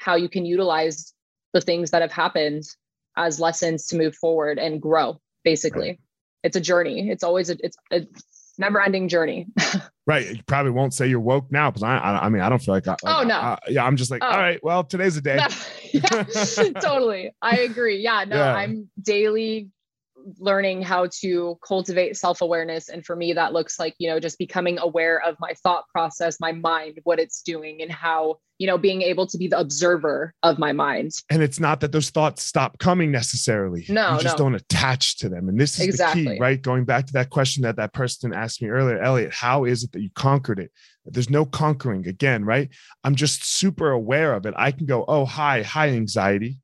how 0.00 0.16
you 0.16 0.28
can 0.28 0.44
utilize 0.44 1.14
the 1.52 1.60
things 1.60 1.90
that 1.90 2.02
have 2.02 2.12
happened 2.12 2.64
as 3.16 3.38
lessons 3.40 3.86
to 3.86 3.96
move 3.96 4.14
forward 4.16 4.58
and 4.58 4.80
grow 4.80 5.20
basically 5.44 5.98
it's 6.42 6.56
a 6.56 6.60
journey 6.60 7.10
it's 7.10 7.22
always 7.24 7.50
a 7.50 7.56
it's 7.60 7.76
a 7.92 8.06
never 8.58 8.80
ending 8.80 9.08
journey 9.08 9.46
Right. 10.06 10.34
You 10.34 10.42
probably 10.44 10.72
won't 10.72 10.92
say 10.92 11.06
you're 11.06 11.20
woke 11.20 11.52
now 11.52 11.70
because 11.70 11.84
I, 11.84 11.96
I 11.96 12.26
I 12.26 12.28
mean 12.30 12.42
I 12.42 12.48
don't 12.48 12.58
feel 12.60 12.74
like, 12.74 12.88
I, 12.88 12.96
like 13.02 13.16
Oh, 13.16 13.22
no. 13.22 13.36
I- 13.36 13.58
yeah, 13.68 13.84
I'm 13.84 13.96
just 13.96 14.10
like, 14.10 14.24
Oh. 14.24 14.28
all 14.28 14.38
right, 14.38 14.58
well, 14.64 14.82
today's 14.82 15.16
a 15.16 15.20
day. 15.20 15.38
Yeah, 15.92 16.22
totally 16.80 17.32
i 17.42 17.58
agree 17.58 17.98
yeah 17.98 18.24
no 18.24 18.36
Yeah. 18.36 18.54
i'm 18.54 18.88
daily 19.02 19.68
learning 20.38 20.82
how 20.82 21.08
to 21.20 21.58
cultivate 21.66 22.16
self-awareness 22.16 22.88
and 22.88 23.04
for 23.04 23.16
me 23.16 23.32
that 23.32 23.52
looks 23.52 23.78
like 23.78 23.94
you 23.98 24.08
know 24.08 24.20
just 24.20 24.38
becoming 24.38 24.78
aware 24.78 25.20
of 25.22 25.36
my 25.40 25.52
thought 25.62 25.84
process 25.92 26.38
my 26.40 26.52
mind 26.52 26.98
what 27.04 27.18
it's 27.18 27.42
doing 27.42 27.82
and 27.82 27.90
how 27.90 28.36
you 28.58 28.66
know 28.66 28.78
being 28.78 29.02
able 29.02 29.26
to 29.26 29.38
be 29.38 29.48
the 29.48 29.58
observer 29.58 30.34
of 30.42 30.58
my 30.58 30.72
mind 30.72 31.10
And 31.30 31.42
it's 31.42 31.60
not 31.60 31.80
that 31.80 31.92
those 31.92 32.10
thoughts 32.10 32.42
stop 32.42 32.78
coming 32.78 33.10
necessarily. 33.10 33.84
No, 33.88 34.14
you 34.14 34.20
just 34.20 34.38
no. 34.38 34.44
don't 34.44 34.54
attach 34.54 35.18
to 35.18 35.28
them. 35.28 35.48
And 35.48 35.58
this 35.58 35.78
is 35.78 35.98
the 35.98 36.10
key, 36.12 36.38
right? 36.38 36.60
Going 36.60 36.84
back 36.84 37.06
to 37.06 37.12
that 37.14 37.30
question 37.30 37.62
that 37.62 37.76
that 37.76 37.92
person 37.92 38.34
asked 38.34 38.62
me 38.62 38.68
earlier, 38.68 39.00
Elliot, 39.00 39.32
how 39.32 39.64
is 39.64 39.84
it 39.84 39.92
that 39.92 40.02
you 40.02 40.10
conquered 40.14 40.58
it? 40.58 40.70
There's 41.04 41.30
no 41.30 41.44
conquering 41.44 42.06
again, 42.06 42.44
right? 42.44 42.68
I'm 43.04 43.14
just 43.14 43.44
super 43.44 43.90
aware 43.90 44.34
of 44.34 44.46
it. 44.46 44.54
I 44.56 44.72
can 44.72 44.86
go, 44.86 45.04
oh, 45.08 45.24
hi, 45.24 45.62
hi, 45.62 45.88
anxiety, 45.88 46.58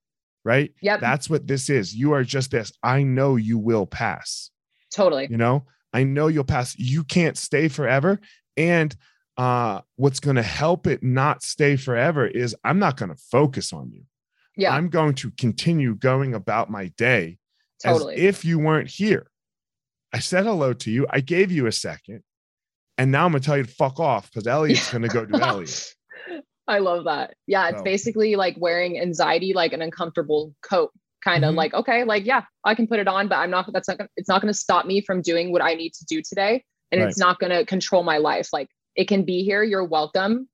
right? 0.47 0.73
yep 0.81 1.01
That's 1.01 1.29
what 1.29 1.47
this 1.47 1.69
is. 1.69 1.93
You 1.93 2.13
are 2.13 2.23
just 2.23 2.53
this. 2.53 2.73
I 2.83 3.03
know 3.03 3.35
you 3.35 3.59
will 3.59 3.85
pass. 3.85 4.51
totally 4.95 5.27
You 5.29 5.37
know, 5.37 5.67
I 5.93 6.05
know 6.05 6.29
you'll 6.29 6.45
pass. 6.45 6.79
You 6.79 7.03
can't 7.03 7.37
stay 7.37 7.67
forever. 7.67 8.21
And 8.57 8.95
uh, 9.37 9.81
what's 9.97 10.21
going 10.21 10.37
to 10.37 10.43
help 10.43 10.87
it 10.87 11.03
not 11.03 11.43
stay 11.43 11.77
forever 11.77 12.27
is 12.27 12.55
I'm 12.65 12.79
not 12.79 12.97
going 12.97 13.11
to 13.11 13.21
focus 13.31 13.73
on 13.73 13.91
you. 13.91 14.05
yeah 14.57 14.73
I'm 14.73 14.89
going 14.89 15.15
to 15.17 15.33
continue 15.33 15.97
going 15.97 16.33
about 16.33 16.71
my 16.71 16.87
day 16.97 17.39
totally 17.83 18.15
as 18.15 18.21
if 18.21 18.45
you 18.45 18.61
weren't 18.61 18.89
here. 18.89 19.27
I 20.13 20.21
said 20.21 20.45
hello 20.47 20.73
to 20.73 20.91
you. 20.91 21.07
I 21.11 21.21
gave 21.21 21.51
you 21.51 21.67
a 21.67 21.73
second. 21.73 22.23
And 22.99 23.11
now 23.11 23.27
I'm 23.27 23.33
going 23.33 23.43
to 23.43 23.47
tell 23.47 23.59
you 23.59 23.65
to 23.65 23.71
fuck 23.71 24.01
off 24.01 24.31
because 24.31 24.47
Elliot's 24.47 24.91
going 24.91 25.03
to 25.03 25.09
go 25.09 25.27
do 25.27 25.39
Elliot. 25.39 25.96
I 26.69 26.79
love 26.79 27.05
that. 27.05 27.35
Yeah, 27.47 27.69
it's 27.69 27.79
So- 27.79 27.85
basically 27.85 28.37
like 28.37 28.57
wearing 28.59 29.01
anxiety 29.01 29.53
like 29.55 29.73
an 29.73 29.83
uncomfortable 29.83 30.55
coat. 30.63 30.91
Kind 31.25 31.45
of 31.45 31.55
Mhm. 31.55 31.57
like, 31.57 31.75
okay, 31.75 32.05
like 32.05 32.25
yeah, 32.25 32.45
I 32.65 32.75
can 32.77 32.87
put 32.87 33.01
it 33.01 33.09
on, 33.09 33.27
but 33.29 33.37
I'm 33.37 33.51
not 33.51 33.73
that's 33.73 33.89
not 33.89 33.99
gonna 33.99 34.11
it's 34.17 34.29
not 34.29 34.41
gonna 34.41 34.55
stop 34.55 34.87
me 34.87 35.01
from 35.01 35.23
doing 35.23 35.51
what 35.51 35.61
I 35.63 35.75
need 35.75 35.93
to 35.95 36.05
do 36.05 36.23
today. 36.23 36.63
And 36.93 37.01
it's 37.03 37.19
not 37.19 37.41
gonna 37.41 37.65
control 37.65 38.05
my 38.05 38.19
life. 38.19 38.49
Like 38.53 38.69
it 38.95 39.09
can 39.09 39.25
be 39.25 39.43
here, 39.43 39.65
you're 39.65 39.85
welcome, 39.85 40.49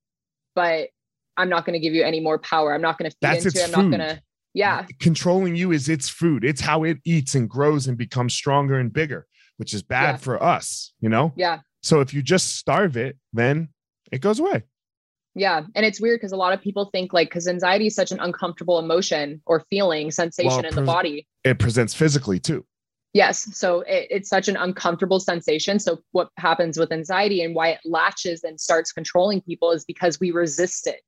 but 0.55 0.89
I'm 1.37 1.49
not 1.51 1.67
gonna 1.67 1.79
give 1.79 1.93
you 1.95 2.03
any 2.05 2.21
more 2.21 2.39
power. 2.39 2.75
I'm 2.75 2.81
not 2.81 2.97
gonna 2.97 3.11
feed 3.11 3.17
That's 3.21 3.45
into 3.47 3.59
it. 3.59 3.65
I'm 3.65 3.75
food. 3.75 3.91
not 3.91 3.99
gonna 3.99 4.23
yeah, 4.55 4.87
Controlling 5.01 5.57
you 5.57 5.73
is 5.73 5.89
its 5.89 6.09
food. 6.11 6.45
It's 6.45 6.61
how 6.61 6.85
it 6.85 6.99
eats 7.07 7.35
and 7.35 7.49
grows 7.49 7.87
and 7.87 7.97
becomes 7.97 8.35
stronger 8.35 8.79
and 8.79 8.93
bigger, 8.93 9.27
which 9.57 9.73
is 9.73 9.83
bad 9.83 10.13
Yeah. 10.13 10.17
for 10.19 10.43
us, 10.43 10.93
you 11.01 11.09
know? 11.09 11.33
yeah. 11.37 11.61
So 11.83 12.01
if 12.01 12.13
you 12.15 12.23
just 12.23 12.57
starve 12.57 12.97
it, 12.99 13.17
then 13.33 13.71
it 14.11 14.21
goes 14.21 14.39
away. 14.41 14.65
Yeah. 15.35 15.63
And 15.75 15.87
it's 15.87 16.01
weird 16.01 16.21
because 16.21 16.33
a 16.33 16.37
lot 16.37 16.53
of 16.53 16.61
people 16.61 16.91
think 16.93 17.13
like 17.13 17.29
because 17.29 17.49
anxiety 17.49 17.87
is 17.87 17.95
such 17.95 18.13
an 18.13 18.21
uncomfortable 18.21 18.79
emotion 18.79 19.43
or 19.47 19.65
feeling 19.71 20.11
sensation 20.11 20.49
Well, 20.49 20.65
in 20.67 20.75
the 20.75 20.83
body. 20.83 21.27
It 21.45 21.59
presents 21.59 21.95
physically 21.95 22.39
too. 22.39 22.67
Yes. 23.15 23.57
So 23.57 23.81
it, 23.83 24.09
it's 24.11 24.29
such 24.29 24.49
an 24.49 24.57
uncomfortable 24.57 25.21
sensation. 25.21 25.79
So 25.79 25.99
what 26.13 26.29
happens 26.39 26.79
with 26.79 26.93
anxiety 26.93 27.43
and 27.43 27.55
why 27.55 27.69
it 27.69 27.81
latches 27.85 28.43
and 28.45 28.61
starts 28.61 28.93
controlling 28.93 29.41
people 29.41 29.71
is 29.73 29.85
because 29.85 30.21
we 30.21 30.31
resist 30.31 30.87
it. 30.87 31.01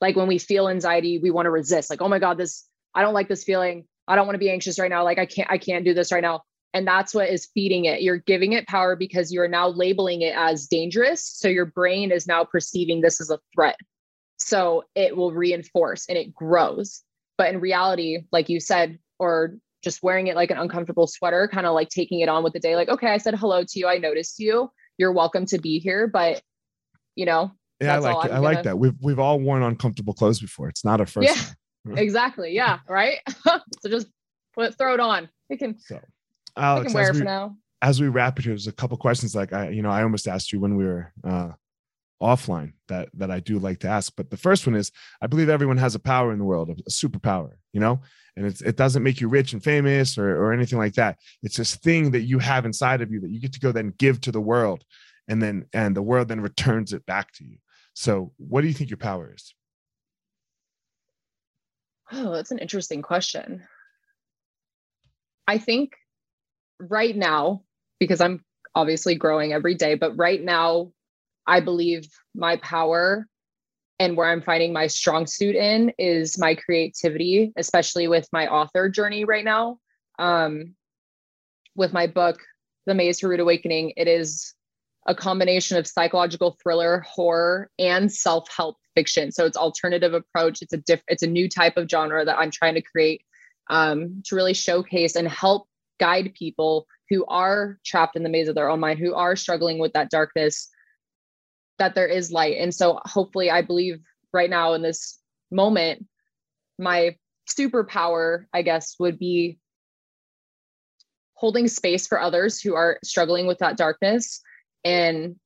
Like 0.00 0.14
when 0.14 0.28
we 0.28 0.38
feel 0.38 0.68
anxiety, 0.68 1.18
we 1.18 1.30
want 1.30 1.46
to 1.46 1.50
resist. 1.50 1.90
Like, 1.90 2.00
oh 2.00 2.08
my 2.08 2.18
God, 2.18 2.38
this, 2.38 2.68
I 2.94 3.02
don't 3.02 3.14
like 3.14 3.28
this 3.28 3.44
feeling. 3.44 3.84
I 4.06 4.16
don't 4.16 4.26
want 4.26 4.36
to 4.36 4.40
be 4.40 4.50
anxious 4.50 4.78
right 4.78 4.90
now. 4.90 5.04
Like 5.04 5.18
I 5.18 5.26
can't, 5.26 5.50
I 5.50 5.58
can't 5.58 5.84
do 5.84 5.94
this 5.94 6.12
right 6.12 6.22
now. 6.22 6.42
And 6.74 6.86
that's 6.86 7.14
what 7.14 7.30
is 7.30 7.48
feeding 7.54 7.86
it. 7.86 8.02
You're 8.02 8.18
giving 8.18 8.52
it 8.52 8.66
power 8.66 8.94
because 8.94 9.32
you're 9.32 9.48
now 9.48 9.68
labeling 9.68 10.22
it 10.22 10.34
as 10.36 10.66
dangerous. 10.66 11.24
So 11.24 11.48
your 11.48 11.64
brain 11.64 12.10
is 12.12 12.26
now 12.26 12.44
perceiving 12.44 13.00
this 13.00 13.20
as 13.20 13.30
a 13.30 13.38
threat. 13.54 13.76
So 14.38 14.84
it 14.94 15.16
will 15.16 15.32
reinforce 15.32 16.06
and 16.08 16.18
it 16.18 16.34
grows. 16.34 17.02
But 17.38 17.54
in 17.54 17.60
reality, 17.60 18.18
like 18.32 18.48
you 18.48 18.60
said, 18.60 18.98
or 19.18 19.56
just 19.82 20.02
wearing 20.02 20.26
it 20.26 20.36
like 20.36 20.50
an 20.50 20.58
uncomfortable 20.58 21.06
sweater, 21.06 21.48
kind 21.50 21.66
of 21.66 21.72
like 21.74 21.88
taking 21.88 22.20
it 22.20 22.28
on 22.28 22.44
with 22.44 22.52
the 22.52 22.60
day, 22.60 22.76
like, 22.76 22.88
okay, 22.88 23.08
I 23.08 23.18
said 23.18 23.34
hello 23.34 23.62
to 23.64 23.78
you. 23.78 23.86
I 23.88 23.96
noticed 23.98 24.38
you. 24.38 24.70
You're 24.98 25.12
welcome 25.12 25.46
to 25.46 25.58
be 25.58 25.78
here. 25.78 26.06
But, 26.06 26.42
you 27.14 27.24
know, 27.24 27.52
Yeah, 27.80 27.94
I 27.94 27.98
like 27.98 28.26
it. 28.26 28.32
I 28.32 28.38
like 28.38 28.62
that. 28.64 28.78
We've 28.78 28.94
we've 29.00 29.18
all 29.18 29.40
worn 29.40 29.62
uncomfortable 29.62 30.12
clothes 30.14 30.40
before. 30.40 30.68
It's 30.68 30.84
not 30.84 31.00
a 31.00 31.06
first 31.06 31.28
Yeah. 31.28 31.34
time. 31.34 31.98
Exactly. 31.98 32.52
Yeah. 32.52 32.80
Right. 32.88 33.18
so 33.46 33.88
just 33.88 34.08
put 34.54 34.76
throw 34.76 34.94
it 34.94 35.00
on. 35.00 35.28
You 35.48 35.56
can, 35.56 35.78
So 35.78 35.98
I 36.58 36.84
can 36.84 36.92
wear 36.92 37.12
we, 37.12 37.18
for 37.18 37.24
now. 37.24 37.56
as 37.82 38.00
we 38.00 38.08
wrap 38.08 38.38
it 38.38 38.44
here, 38.44 38.52
there's 38.52 38.66
a 38.66 38.72
couple 38.72 38.96
questions 38.96 39.34
like 39.34 39.52
I, 39.52 39.70
you 39.70 39.82
know, 39.82 39.90
I 39.90 40.02
almost 40.02 40.28
asked 40.28 40.52
you 40.52 40.60
when 40.60 40.76
we 40.76 40.84
were 40.84 41.12
uh 41.24 41.50
offline 42.20 42.72
that 42.88 43.08
that 43.14 43.30
I 43.30 43.40
do 43.40 43.58
like 43.58 43.78
to 43.80 43.88
ask. 43.88 44.12
But 44.16 44.30
the 44.30 44.36
first 44.36 44.66
one 44.66 44.74
is 44.74 44.90
I 45.22 45.26
believe 45.28 45.48
everyone 45.48 45.76
has 45.76 45.94
a 45.94 46.00
power 46.00 46.32
in 46.32 46.38
the 46.38 46.44
world, 46.44 46.70
a 46.70 46.90
superpower, 46.90 47.52
you 47.72 47.80
know, 47.80 48.00
and 48.36 48.46
it's 48.46 48.60
it 48.60 48.76
doesn't 48.76 49.02
make 49.02 49.20
you 49.20 49.28
rich 49.28 49.52
and 49.52 49.62
famous 49.62 50.18
or 50.18 50.36
or 50.36 50.52
anything 50.52 50.78
like 50.78 50.94
that. 50.94 51.18
It's 51.42 51.56
this 51.56 51.76
thing 51.76 52.10
that 52.10 52.22
you 52.22 52.38
have 52.40 52.66
inside 52.66 53.02
of 53.02 53.12
you 53.12 53.20
that 53.20 53.30
you 53.30 53.40
get 53.40 53.52
to 53.52 53.60
go 53.60 53.72
then 53.72 53.94
give 53.98 54.20
to 54.22 54.32
the 54.32 54.40
world, 54.40 54.84
and 55.28 55.40
then 55.40 55.66
and 55.72 55.96
the 55.96 56.02
world 56.02 56.28
then 56.28 56.40
returns 56.40 56.92
it 56.92 57.06
back 57.06 57.32
to 57.34 57.44
you. 57.44 57.58
So 57.94 58.32
what 58.36 58.62
do 58.62 58.68
you 58.68 58.74
think 58.74 58.90
your 58.90 58.96
power 58.96 59.32
is? 59.34 59.54
Oh, 62.10 62.32
that's 62.32 62.50
an 62.50 62.58
interesting 62.58 63.02
question. 63.02 63.62
I 65.46 65.58
think 65.58 65.92
right 66.80 67.16
now, 67.16 67.62
because 67.98 68.20
I'm 68.20 68.44
obviously 68.74 69.14
growing 69.14 69.52
every 69.52 69.74
day, 69.74 69.94
but 69.94 70.16
right 70.16 70.42
now, 70.42 70.92
I 71.46 71.60
believe 71.60 72.06
my 72.34 72.56
power 72.56 73.26
and 73.98 74.16
where 74.16 74.28
I'm 74.28 74.42
finding 74.42 74.72
my 74.72 74.86
strong 74.86 75.26
suit 75.26 75.56
in 75.56 75.92
is 75.98 76.38
my 76.38 76.54
creativity, 76.54 77.52
especially 77.56 78.06
with 78.06 78.28
my 78.32 78.46
author 78.46 78.88
journey 78.88 79.24
right 79.24 79.44
now. 79.44 79.78
Um, 80.18 80.74
with 81.74 81.92
my 81.92 82.06
book, 82.06 82.40
The 82.86 82.94
Maze 82.94 83.18
to 83.20 83.28
Rude 83.28 83.40
Awakening, 83.40 83.94
it 83.96 84.06
is 84.06 84.54
a 85.06 85.14
combination 85.14 85.78
of 85.78 85.86
psychological 85.86 86.56
thriller, 86.62 87.00
horror, 87.00 87.70
and 87.78 88.12
self-help 88.12 88.76
fiction. 88.94 89.32
So 89.32 89.46
it's 89.46 89.56
alternative 89.56 90.12
approach. 90.12 90.60
It's 90.60 90.72
a 90.72 90.78
diff- 90.78 91.02
it's 91.08 91.22
a 91.22 91.26
new 91.26 91.48
type 91.48 91.76
of 91.76 91.88
genre 91.88 92.24
that 92.24 92.38
I'm 92.38 92.50
trying 92.50 92.74
to 92.74 92.82
create 92.82 93.22
um, 93.70 94.22
to 94.26 94.36
really 94.36 94.54
showcase 94.54 95.16
and 95.16 95.26
help 95.26 95.66
guide 95.98 96.32
people 96.34 96.86
who 97.10 97.24
are 97.26 97.78
trapped 97.84 98.16
in 98.16 98.22
the 98.22 98.28
maze 98.28 98.48
of 98.48 98.54
their 98.54 98.70
own 98.70 98.80
mind, 98.80 98.98
who 98.98 99.14
are 99.14 99.36
struggling 99.36 99.78
with 99.78 99.92
that 99.94 100.10
darkness, 100.10 100.68
that 101.78 101.94
there 101.94 102.06
is 102.06 102.32
light. 102.32 102.56
And 102.58 102.74
so 102.74 103.00
hopefully 103.04 103.50
I 103.50 103.62
believe 103.62 104.00
right 104.32 104.50
now 104.50 104.74
in 104.74 104.82
this 104.82 105.18
moment, 105.50 106.06
my 106.78 107.16
superpower, 107.48 108.44
I 108.52 108.62
guess, 108.62 108.96
would 108.98 109.18
be 109.18 109.58
holding 111.34 111.68
space 111.68 112.06
for 112.06 112.20
others 112.20 112.60
who 112.60 112.74
are 112.74 112.98
struggling 113.04 113.46
with 113.46 113.58
that 113.58 113.76
darkness 113.76 114.42
and 114.84 115.36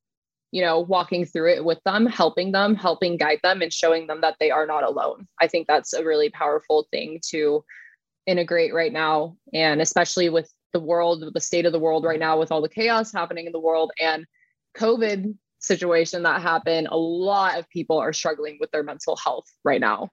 you 0.51 0.63
know 0.63 0.81
walking 0.81 1.25
through 1.25 1.53
it 1.53 1.65
with 1.65 1.79
them 1.85 2.07
helping 2.07 2.51
them 2.51 2.75
helping 2.75 3.19
guide 3.19 3.39
them 3.43 3.61
and 3.61 3.73
showing 3.73 4.07
them 4.07 4.21
that 4.23 4.37
they 4.41 4.51
are 4.51 4.67
not 4.67 4.85
alone 4.85 5.27
i 5.41 5.47
think 5.47 5.67
that's 5.67 5.93
a 5.93 6.05
really 6.05 6.31
powerful 6.31 6.87
thing 6.91 7.21
to 7.23 7.63
integrate 8.27 8.73
right 8.73 8.93
now 8.93 9.37
and 9.53 9.81
especially 9.81 10.29
with 10.29 10.51
the 10.73 10.81
world 10.81 11.25
the 11.35 11.41
state 11.41 11.67
of 11.67 11.73
the 11.73 11.79
world 11.79 12.05
right 12.05 12.21
now 12.21 12.39
with 12.39 12.53
all 12.53 12.63
the 12.63 12.69
chaos 12.69 13.13
happening 13.13 13.47
in 13.47 13.53
the 13.53 13.61
world 13.61 13.91
and 14.01 14.25
covid 14.77 15.35
situation 15.63 16.23
that 16.25 16.43
happened. 16.43 16.89
A 16.91 16.97
lot 16.97 17.59
of 17.59 17.69
people 17.71 17.99
are 17.99 18.13
struggling 18.13 18.59
with 18.61 18.71
their 18.71 18.83
mental 18.83 19.17
health 19.17 19.47
right 19.65 19.81
now. 19.81 20.11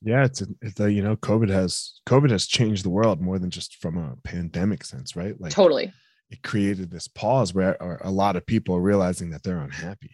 Yeah, 0.00 0.24
it's 0.24 0.42
a, 0.42 0.46
it's 0.62 0.80
a, 0.80 0.90
you 0.90 1.02
know, 1.02 1.16
COVID 1.16 1.50
has 1.50 2.00
COVID 2.06 2.30
has 2.30 2.46
changed 2.46 2.84
the 2.84 2.90
world 2.90 3.20
more 3.20 3.38
than 3.38 3.50
just 3.50 3.76
from 3.76 3.96
a 3.98 4.16
pandemic 4.22 4.84
sense, 4.84 5.16
right? 5.16 5.38
Like 5.40 5.52
totally. 5.52 5.92
It 6.30 6.42
created 6.42 6.90
this 6.90 7.08
pause 7.08 7.54
where 7.54 7.76
a 8.02 8.10
lot 8.10 8.36
of 8.36 8.44
people 8.44 8.76
are 8.76 8.82
realizing 8.82 9.30
that 9.30 9.42
they're 9.42 9.60
unhappy. 9.60 10.12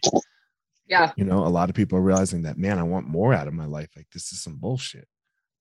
Yeah. 0.87 1.11
You 1.17 1.25
know, 1.25 1.39
a 1.39 1.49
lot 1.49 1.69
of 1.69 1.75
people 1.75 1.97
are 1.97 2.03
realizing 2.03 2.43
that, 2.43 2.57
man, 2.57 2.79
I 2.79 2.83
want 2.83 3.07
more 3.07 3.33
out 3.33 3.47
of 3.47 3.53
my 3.53 3.65
life. 3.65 3.89
Like 3.97 4.07
this 4.13 4.31
is 4.31 4.41
some 4.41 4.55
bullshit. 4.55 5.07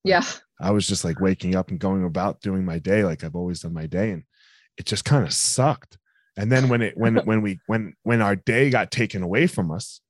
Yeah. 0.05 0.25
I 0.61 0.71
was 0.71 0.87
just 0.87 1.05
like 1.05 1.21
waking 1.21 1.57
up 1.57 1.71
and 1.71 1.81
going 1.81 2.05
about 2.05 2.41
doing 2.41 2.65
my 2.65 2.79
day 2.79 3.05
like 3.05 3.25
I've 3.25 3.37
always 3.37 3.61
done 3.61 3.75
my 3.75 3.87
day. 3.87 4.11
And 4.11 4.25
it 4.77 4.87
just 4.87 5.05
kind 5.05 5.25
of 5.27 5.33
sucked. 5.33 5.99
And 6.37 6.51
then 6.51 6.69
when 6.69 6.83
it 6.83 6.97
when 6.97 7.17
when 7.25 7.43
we 7.43 7.61
when 7.67 7.95
when 8.03 8.23
our 8.23 8.37
day 8.37 8.71
got 8.71 8.91
taken 8.91 9.23
away 9.23 9.47
from 9.47 9.71
us, 9.71 10.01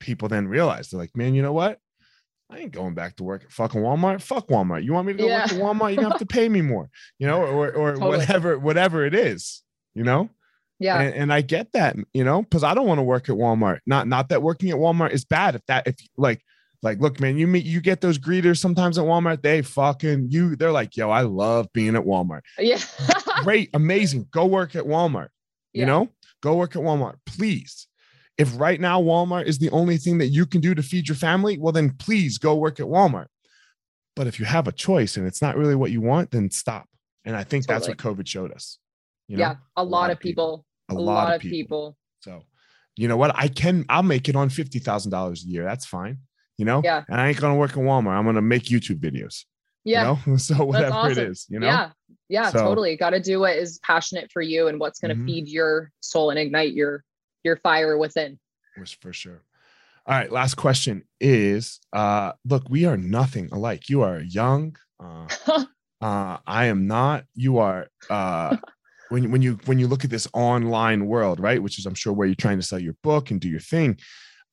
people 0.00 0.28
then 0.28 0.48
realized 0.48 0.92
they're 0.92 1.00
like, 1.00 1.16
man, 1.16 1.34
you 1.34 1.42
know 1.42 1.52
what? 1.52 1.78
I 2.48 2.58
ain't 2.58 2.72
going 2.72 2.94
back 2.94 3.16
to 3.16 3.24
work 3.24 3.42
at 3.42 3.52
fucking 3.52 3.80
Walmart. 3.80 4.22
Fuck 4.22 4.48
Walmart. 4.48 4.84
You 4.84 4.92
want 4.92 5.08
me 5.08 5.14
to 5.14 5.18
go 5.18 5.26
yeah. 5.26 5.42
work 5.42 5.52
at 5.52 5.58
Walmart? 5.58 5.94
You're 5.94 6.02
gonna 6.02 6.10
have 6.10 6.20
to 6.20 6.26
pay 6.26 6.48
me 6.48 6.62
more, 6.62 6.88
you 7.18 7.26
know, 7.26 7.42
or 7.42 7.72
or 7.72 7.92
totally. 7.94 8.18
whatever, 8.18 8.58
whatever 8.58 9.04
it 9.04 9.14
is, 9.14 9.62
you 9.94 10.04
know? 10.04 10.30
Yeah. 10.78 11.00
And, 11.00 11.14
and 11.14 11.32
I 11.32 11.40
get 11.40 11.72
that, 11.72 11.96
you 12.12 12.22
know, 12.22 12.42
because 12.42 12.62
I 12.62 12.74
don't 12.74 12.86
want 12.86 12.98
to 12.98 13.02
work 13.02 13.28
at 13.28 13.36
Walmart. 13.36 13.80
Not 13.86 14.06
not 14.06 14.28
that 14.28 14.42
working 14.42 14.70
at 14.70 14.76
Walmart 14.76 15.10
is 15.10 15.24
bad. 15.24 15.56
If 15.56 15.66
that 15.66 15.86
if 15.88 15.96
like 16.16 16.42
like, 16.86 17.00
look, 17.00 17.18
man, 17.20 17.36
you 17.36 17.48
meet 17.48 17.64
you 17.64 17.80
get 17.80 18.00
those 18.00 18.16
greeters 18.16 18.58
sometimes 18.58 18.96
at 18.96 19.04
Walmart. 19.04 19.42
They 19.42 19.60
fucking 19.60 20.28
you. 20.30 20.54
They're 20.54 20.70
like, 20.70 20.96
yo, 20.96 21.10
I 21.10 21.22
love 21.22 21.66
being 21.72 21.96
at 21.96 22.02
Walmart. 22.02 22.42
Yeah. 22.58 22.78
Great, 23.42 23.70
amazing. 23.74 24.28
Go 24.30 24.46
work 24.46 24.76
at 24.76 24.84
Walmart. 24.84 25.30
You 25.72 25.80
yeah. 25.80 25.86
know, 25.86 26.08
go 26.42 26.54
work 26.54 26.76
at 26.76 26.82
Walmart, 26.82 27.16
please. 27.26 27.88
If 28.38 28.58
right 28.58 28.80
now 28.80 29.02
Walmart 29.02 29.46
is 29.46 29.58
the 29.58 29.70
only 29.70 29.96
thing 29.96 30.18
that 30.18 30.28
you 30.28 30.46
can 30.46 30.60
do 30.60 30.76
to 30.76 30.82
feed 30.82 31.08
your 31.08 31.16
family, 31.16 31.58
well, 31.58 31.72
then 31.72 31.90
please 31.90 32.38
go 32.38 32.54
work 32.54 32.78
at 32.78 32.86
Walmart. 32.86 33.26
But 34.14 34.28
if 34.28 34.38
you 34.38 34.46
have 34.46 34.68
a 34.68 34.72
choice 34.72 35.16
and 35.16 35.26
it's 35.26 35.42
not 35.42 35.56
really 35.56 35.74
what 35.74 35.90
you 35.90 36.00
want, 36.00 36.30
then 36.30 36.52
stop. 36.52 36.88
And 37.24 37.34
I 37.34 37.42
think 37.42 37.66
totally. 37.66 37.74
that's 37.74 37.88
what 37.88 37.98
COVID 37.98 38.28
showed 38.28 38.52
us. 38.52 38.78
You 39.26 39.38
know? 39.38 39.40
Yeah, 39.40 39.54
a, 39.76 39.82
a 39.82 39.84
lot, 39.84 40.02
lot, 40.02 40.10
of 40.12 40.20
people. 40.20 40.64
people. 40.88 40.96
A, 40.96 41.02
a 41.02 41.02
lot, 41.02 41.24
lot, 41.24 41.34
of 41.34 41.40
people. 41.40 41.58
people. 41.58 41.96
So, 42.20 42.44
you 42.94 43.08
know 43.08 43.16
what? 43.16 43.32
I 43.34 43.48
can. 43.48 43.84
I'll 43.88 44.04
make 44.04 44.28
it 44.28 44.36
on 44.36 44.50
fifty 44.50 44.78
thousand 44.78 45.10
dollars 45.10 45.44
a 45.44 45.48
year. 45.48 45.64
That's 45.64 45.84
fine 45.84 46.18
you 46.58 46.64
know? 46.64 46.80
Yeah. 46.84 47.04
And 47.08 47.20
I 47.20 47.28
ain't 47.28 47.40
gonna 47.40 47.56
work 47.56 47.76
in 47.76 47.82
Walmart. 47.82 48.16
I'm 48.16 48.24
gonna 48.24 48.42
make 48.42 48.64
YouTube 48.64 49.00
videos. 49.00 49.44
Yeah. 49.84 50.16
You 50.26 50.32
know? 50.32 50.36
so 50.36 50.64
whatever 50.64 50.94
awesome. 50.94 51.12
it 51.12 51.30
is, 51.30 51.46
you 51.48 51.60
know? 51.60 51.66
Yeah. 51.66 51.90
Yeah, 52.28 52.50
so, 52.50 52.58
totally. 52.58 52.96
Got 52.96 53.10
to 53.10 53.20
do 53.20 53.40
what 53.40 53.56
is 53.56 53.78
passionate 53.84 54.32
for 54.32 54.42
you 54.42 54.66
and 54.66 54.80
what's 54.80 54.98
going 54.98 55.10
to 55.10 55.14
mm-hmm. 55.14 55.26
feed 55.26 55.48
your 55.48 55.92
soul 56.00 56.30
and 56.30 56.38
ignite 56.38 56.72
your 56.72 57.04
your 57.44 57.56
fire 57.58 57.96
within. 57.96 58.38
For 59.00 59.12
sure. 59.12 59.42
All 60.08 60.16
right, 60.16 60.30
last 60.30 60.54
question 60.54 61.02
is 61.20 61.80
uh 61.92 62.32
look, 62.44 62.68
we 62.68 62.84
are 62.84 62.96
nothing 62.96 63.48
alike. 63.52 63.88
You 63.88 64.02
are 64.02 64.20
young. 64.20 64.76
Uh, 65.00 65.26
uh 66.00 66.38
I 66.46 66.66
am 66.66 66.86
not. 66.86 67.24
You 67.34 67.58
are 67.58 67.88
uh 68.10 68.56
when 69.08 69.30
when 69.30 69.42
you 69.42 69.58
when 69.64 69.78
you 69.78 69.86
look 69.88 70.04
at 70.04 70.10
this 70.10 70.28
online 70.32 71.06
world, 71.06 71.40
right, 71.40 71.62
which 71.62 71.78
is 71.78 71.86
I'm 71.86 71.94
sure 71.94 72.12
where 72.12 72.26
you're 72.26 72.36
trying 72.36 72.58
to 72.58 72.66
sell 72.66 72.78
your 72.78 72.96
book 73.02 73.30
and 73.30 73.40
do 73.40 73.48
your 73.48 73.60
thing, 73.60 73.98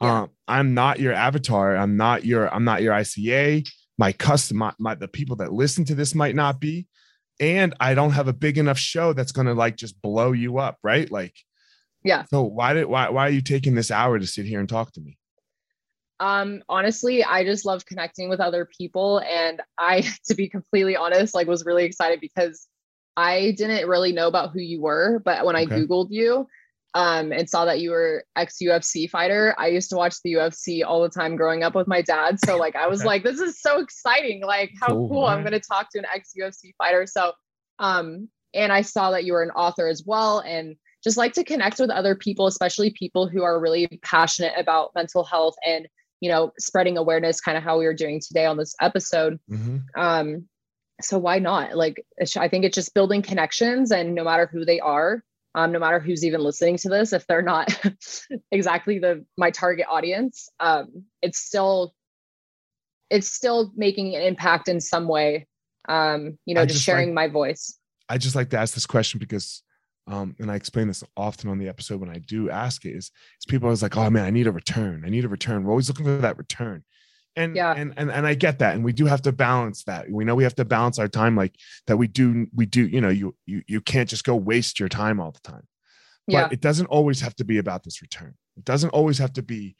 yeah. 0.03 0.21
Um, 0.21 0.29
I'm 0.47 0.73
not 0.73 0.99
your 0.99 1.13
avatar. 1.13 1.75
I'm 1.75 1.97
not 1.97 2.25
your, 2.25 2.53
I'm 2.53 2.63
not 2.63 2.81
your 2.81 2.93
ICA. 2.93 3.67
My 3.97 4.11
custom, 4.11 4.57
my, 4.57 4.73
my, 4.79 4.95
the 4.95 5.07
people 5.07 5.35
that 5.37 5.53
listen 5.53 5.85
to 5.85 5.95
this 5.95 6.15
might 6.15 6.35
not 6.35 6.59
be. 6.59 6.87
And 7.39 7.73
I 7.79 7.93
don't 7.93 8.11
have 8.11 8.27
a 8.27 8.33
big 8.33 8.57
enough 8.57 8.77
show 8.77 9.13
that's 9.13 9.31
going 9.31 9.47
to 9.47 9.53
like 9.53 9.75
just 9.75 10.01
blow 10.01 10.31
you 10.31 10.59
up. 10.59 10.77
Right. 10.83 11.09
Like, 11.11 11.35
yeah. 12.03 12.25
So 12.25 12.43
why 12.43 12.73
did, 12.73 12.85
why, 12.85 13.09
why 13.09 13.27
are 13.27 13.31
you 13.31 13.41
taking 13.41 13.75
this 13.75 13.91
hour 13.91 14.19
to 14.19 14.27
sit 14.27 14.45
here 14.45 14.59
and 14.59 14.69
talk 14.69 14.91
to 14.93 15.01
me? 15.01 15.17
Um, 16.19 16.63
honestly, 16.69 17.23
I 17.23 17.43
just 17.43 17.65
love 17.65 17.85
connecting 17.85 18.29
with 18.29 18.39
other 18.39 18.67
people. 18.77 19.19
And 19.21 19.61
I, 19.77 20.01
to 20.25 20.35
be 20.35 20.47
completely 20.47 20.95
honest, 20.95 21.33
like 21.33 21.47
was 21.47 21.65
really 21.65 21.85
excited 21.85 22.19
because 22.19 22.67
I 23.15 23.53
didn't 23.57 23.87
really 23.87 24.11
know 24.11 24.27
about 24.27 24.51
who 24.51 24.59
you 24.59 24.81
were, 24.81 25.21
but 25.23 25.45
when 25.45 25.55
okay. 25.55 25.75
I 25.75 25.79
Googled 25.79 26.07
you, 26.09 26.47
um, 26.95 27.31
and 27.31 27.49
saw 27.49 27.65
that 27.65 27.79
you 27.79 27.91
were 27.91 28.23
ex 28.35 28.57
UFC 28.61 29.09
fighter. 29.09 29.55
I 29.57 29.67
used 29.67 29.89
to 29.89 29.95
watch 29.95 30.15
the 30.23 30.33
UFC 30.33 30.85
all 30.85 31.01
the 31.01 31.09
time 31.09 31.35
growing 31.35 31.63
up 31.63 31.75
with 31.75 31.87
my 31.87 32.01
dad. 32.01 32.37
So 32.45 32.57
like 32.57 32.75
I 32.75 32.87
was 32.87 33.01
okay. 33.01 33.07
like, 33.07 33.23
this 33.23 33.39
is 33.39 33.61
so 33.61 33.79
exciting. 33.79 34.43
Like 34.43 34.71
how 34.79 34.87
cool. 34.87 35.09
cool. 35.09 35.25
I'm 35.25 35.43
gonna 35.43 35.59
talk 35.59 35.89
to 35.91 35.99
an 35.99 36.05
ex 36.13 36.33
UFC 36.39 36.71
fighter. 36.77 37.05
So 37.07 37.31
um, 37.79 38.29
and 38.53 38.71
I 38.71 38.81
saw 38.81 39.11
that 39.11 39.25
you 39.25 39.33
were 39.33 39.43
an 39.43 39.51
author 39.51 39.87
as 39.87 40.03
well. 40.05 40.39
And 40.39 40.75
just 41.03 41.17
like 41.17 41.33
to 41.33 41.43
connect 41.43 41.79
with 41.79 41.89
other 41.89 42.15
people, 42.15 42.47
especially 42.47 42.91
people 42.91 43.27
who 43.27 43.43
are 43.43 43.59
really 43.59 43.87
passionate 44.03 44.53
about 44.57 44.91
mental 44.95 45.23
health 45.23 45.55
and 45.65 45.87
you 46.21 46.29
know 46.29 46.51
spreading 46.57 46.97
awareness, 46.97 47.41
kind 47.41 47.57
of 47.57 47.63
how 47.63 47.77
we 47.77 47.85
were 47.85 47.93
doing 47.93 48.21
today 48.25 48.45
on 48.45 48.57
this 48.57 48.73
episode. 48.81 49.39
Mm-hmm. 49.51 49.77
Um, 49.99 50.47
so 51.01 51.17
why 51.17 51.39
not? 51.39 51.75
Like 51.75 52.05
I 52.37 52.47
think 52.47 52.63
it's 52.63 52.75
just 52.75 52.93
building 52.93 53.21
connections, 53.21 53.91
and 53.91 54.15
no 54.15 54.23
matter 54.23 54.49
who 54.51 54.63
they 54.63 54.79
are, 54.79 55.23
um, 55.55 55.71
no 55.71 55.79
matter 55.79 55.99
who's 55.99 56.25
even 56.25 56.41
listening 56.41 56.77
to 56.77 56.89
this 56.89 57.13
if 57.13 57.25
they're 57.27 57.41
not 57.41 57.69
exactly 58.51 58.99
the 58.99 59.25
my 59.37 59.51
target 59.51 59.85
audience 59.89 60.49
um, 60.59 61.05
it's 61.21 61.39
still 61.39 61.93
it's 63.09 63.27
still 63.29 63.71
making 63.75 64.15
an 64.15 64.21
impact 64.21 64.67
in 64.67 64.79
some 64.79 65.07
way 65.07 65.47
um, 65.89 66.37
you 66.45 66.55
know 66.55 66.63
just, 66.63 66.75
just, 66.75 66.85
sharing 66.85 67.09
like, 67.09 67.15
my 67.15 67.27
voice. 67.27 67.77
I 68.09 68.17
just 68.17 68.35
like 68.35 68.49
to 68.51 68.57
ask 68.57 68.73
this 68.73 68.85
question 68.85 69.19
because 69.19 69.63
um, 70.07 70.35
and 70.39 70.51
i 70.51 70.55
explain 70.55 70.87
this 70.87 71.03
often 71.15 71.49
on 71.49 71.59
the 71.59 71.69
episode 71.69 72.01
when 72.01 72.09
i 72.09 72.19
do 72.27 72.49
ask 72.49 72.83
it 72.85 72.91
is, 72.91 73.05
is 73.05 73.45
people 73.47 73.67
always 73.67 73.81
like 73.81 73.95
oh 73.95 74.09
man 74.09 74.25
i 74.25 74.29
need 74.29 74.47
a 74.47 74.51
return. 74.51 75.03
I 75.05 75.09
need 75.09 75.25
a 75.25 75.29
return. 75.29 75.63
We're 75.63 75.71
always 75.71 75.87
looking 75.87 76.05
for 76.05 76.17
that 76.17 76.37
return 76.37 76.83
and 77.35 77.55
yeah. 77.55 77.73
and, 77.75 77.93
and 77.97 78.11
and 78.11 78.27
i 78.27 78.33
get 78.33 78.59
that 78.59 78.75
and 78.75 78.83
we 78.83 78.93
do 78.93 79.05
have 79.05 79.21
to 79.23 79.31
balance 79.31 79.83
that. 79.85 80.09
We 80.09 80.25
know 80.25 80.35
we 80.35 80.43
have 80.43 80.55
to 80.55 80.65
balance 80.65 80.99
our 80.99 81.07
time 81.07 81.35
like 81.35 81.55
that 81.87 81.97
we 81.97 82.07
do 82.07 82.47
we 82.53 82.65
do 82.65 82.87
you 82.87 83.01
know 83.01 83.09
you 83.09 83.35
you 83.45 83.63
you 83.67 83.81
can't 83.81 84.09
just 84.09 84.23
go 84.23 84.35
waste 84.35 84.79
your 84.79 84.89
time 84.89 85.19
all 85.19 85.31
the 85.31 85.39
time. 85.39 85.67
But 86.27 86.33
yeah. 86.33 86.49
it 86.51 86.61
doesn't 86.61 86.85
always 86.85 87.19
have 87.21 87.35
to 87.35 87.43
be 87.43 87.57
about 87.57 87.83
this 87.83 88.01
return. 88.01 88.35
It 88.55 88.63
doesn't 88.63 88.91
always 88.91 89.17
have 89.17 89.33
to 89.33 89.43
be 89.43 89.75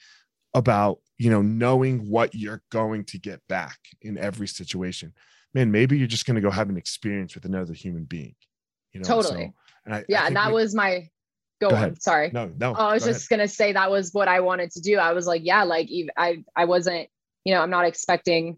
about 0.54 1.00
you 1.18 1.30
know 1.30 1.42
knowing 1.42 2.10
what 2.10 2.36
you're 2.36 2.62
going 2.72 3.06
to 3.06 3.20
get 3.20 3.42
back 3.48 3.78
in 4.02 4.18
every 4.18 4.48
situation. 4.48 5.14
Man 5.54 5.72
maybe 5.72 5.98
you're 5.98 6.08
just 6.08 6.26
going 6.26 6.36
to 6.36 6.42
go 6.42 6.50
have 6.50 6.70
an 6.70 6.78
experience 6.78 7.36
with 7.36 7.46
another 7.46 7.74
human 7.74 8.06
being 8.06 8.36
you 8.94 9.00
know 9.00 9.06
totally 9.06 9.46
so, 9.46 9.54
and 9.86 9.96
I, 9.96 10.06
yeah 10.08 10.24
I 10.24 10.28
and 10.28 10.36
that 10.36 10.48
we, 10.48 10.54
was 10.54 10.74
my 10.74 11.10
go, 11.60 11.70
go 11.70 11.76
on 11.76 12.00
sorry. 12.00 12.32
No 12.34 12.52
no 12.58 12.76
oh, 12.78 12.86
i 12.86 12.94
was 12.94 13.04
just 13.04 13.32
ahead. 13.32 13.40
gonna 13.40 13.48
say 13.48 13.74
that 13.74 13.92
was 13.92 14.12
what 14.14 14.28
i 14.28 14.40
wanted 14.40 14.72
to 14.72 14.82
do. 14.82 14.98
I 14.98 15.14
was 15.14 15.28
like 15.28 15.42
yeah 15.44 15.64
like 15.64 15.90
i 16.18 16.44
i 16.56 16.66
wasn't 16.66 17.10
you 17.46 17.54
know, 17.54 17.62
I'm 17.62 17.70
not 17.70 17.86
expecting 17.86 18.58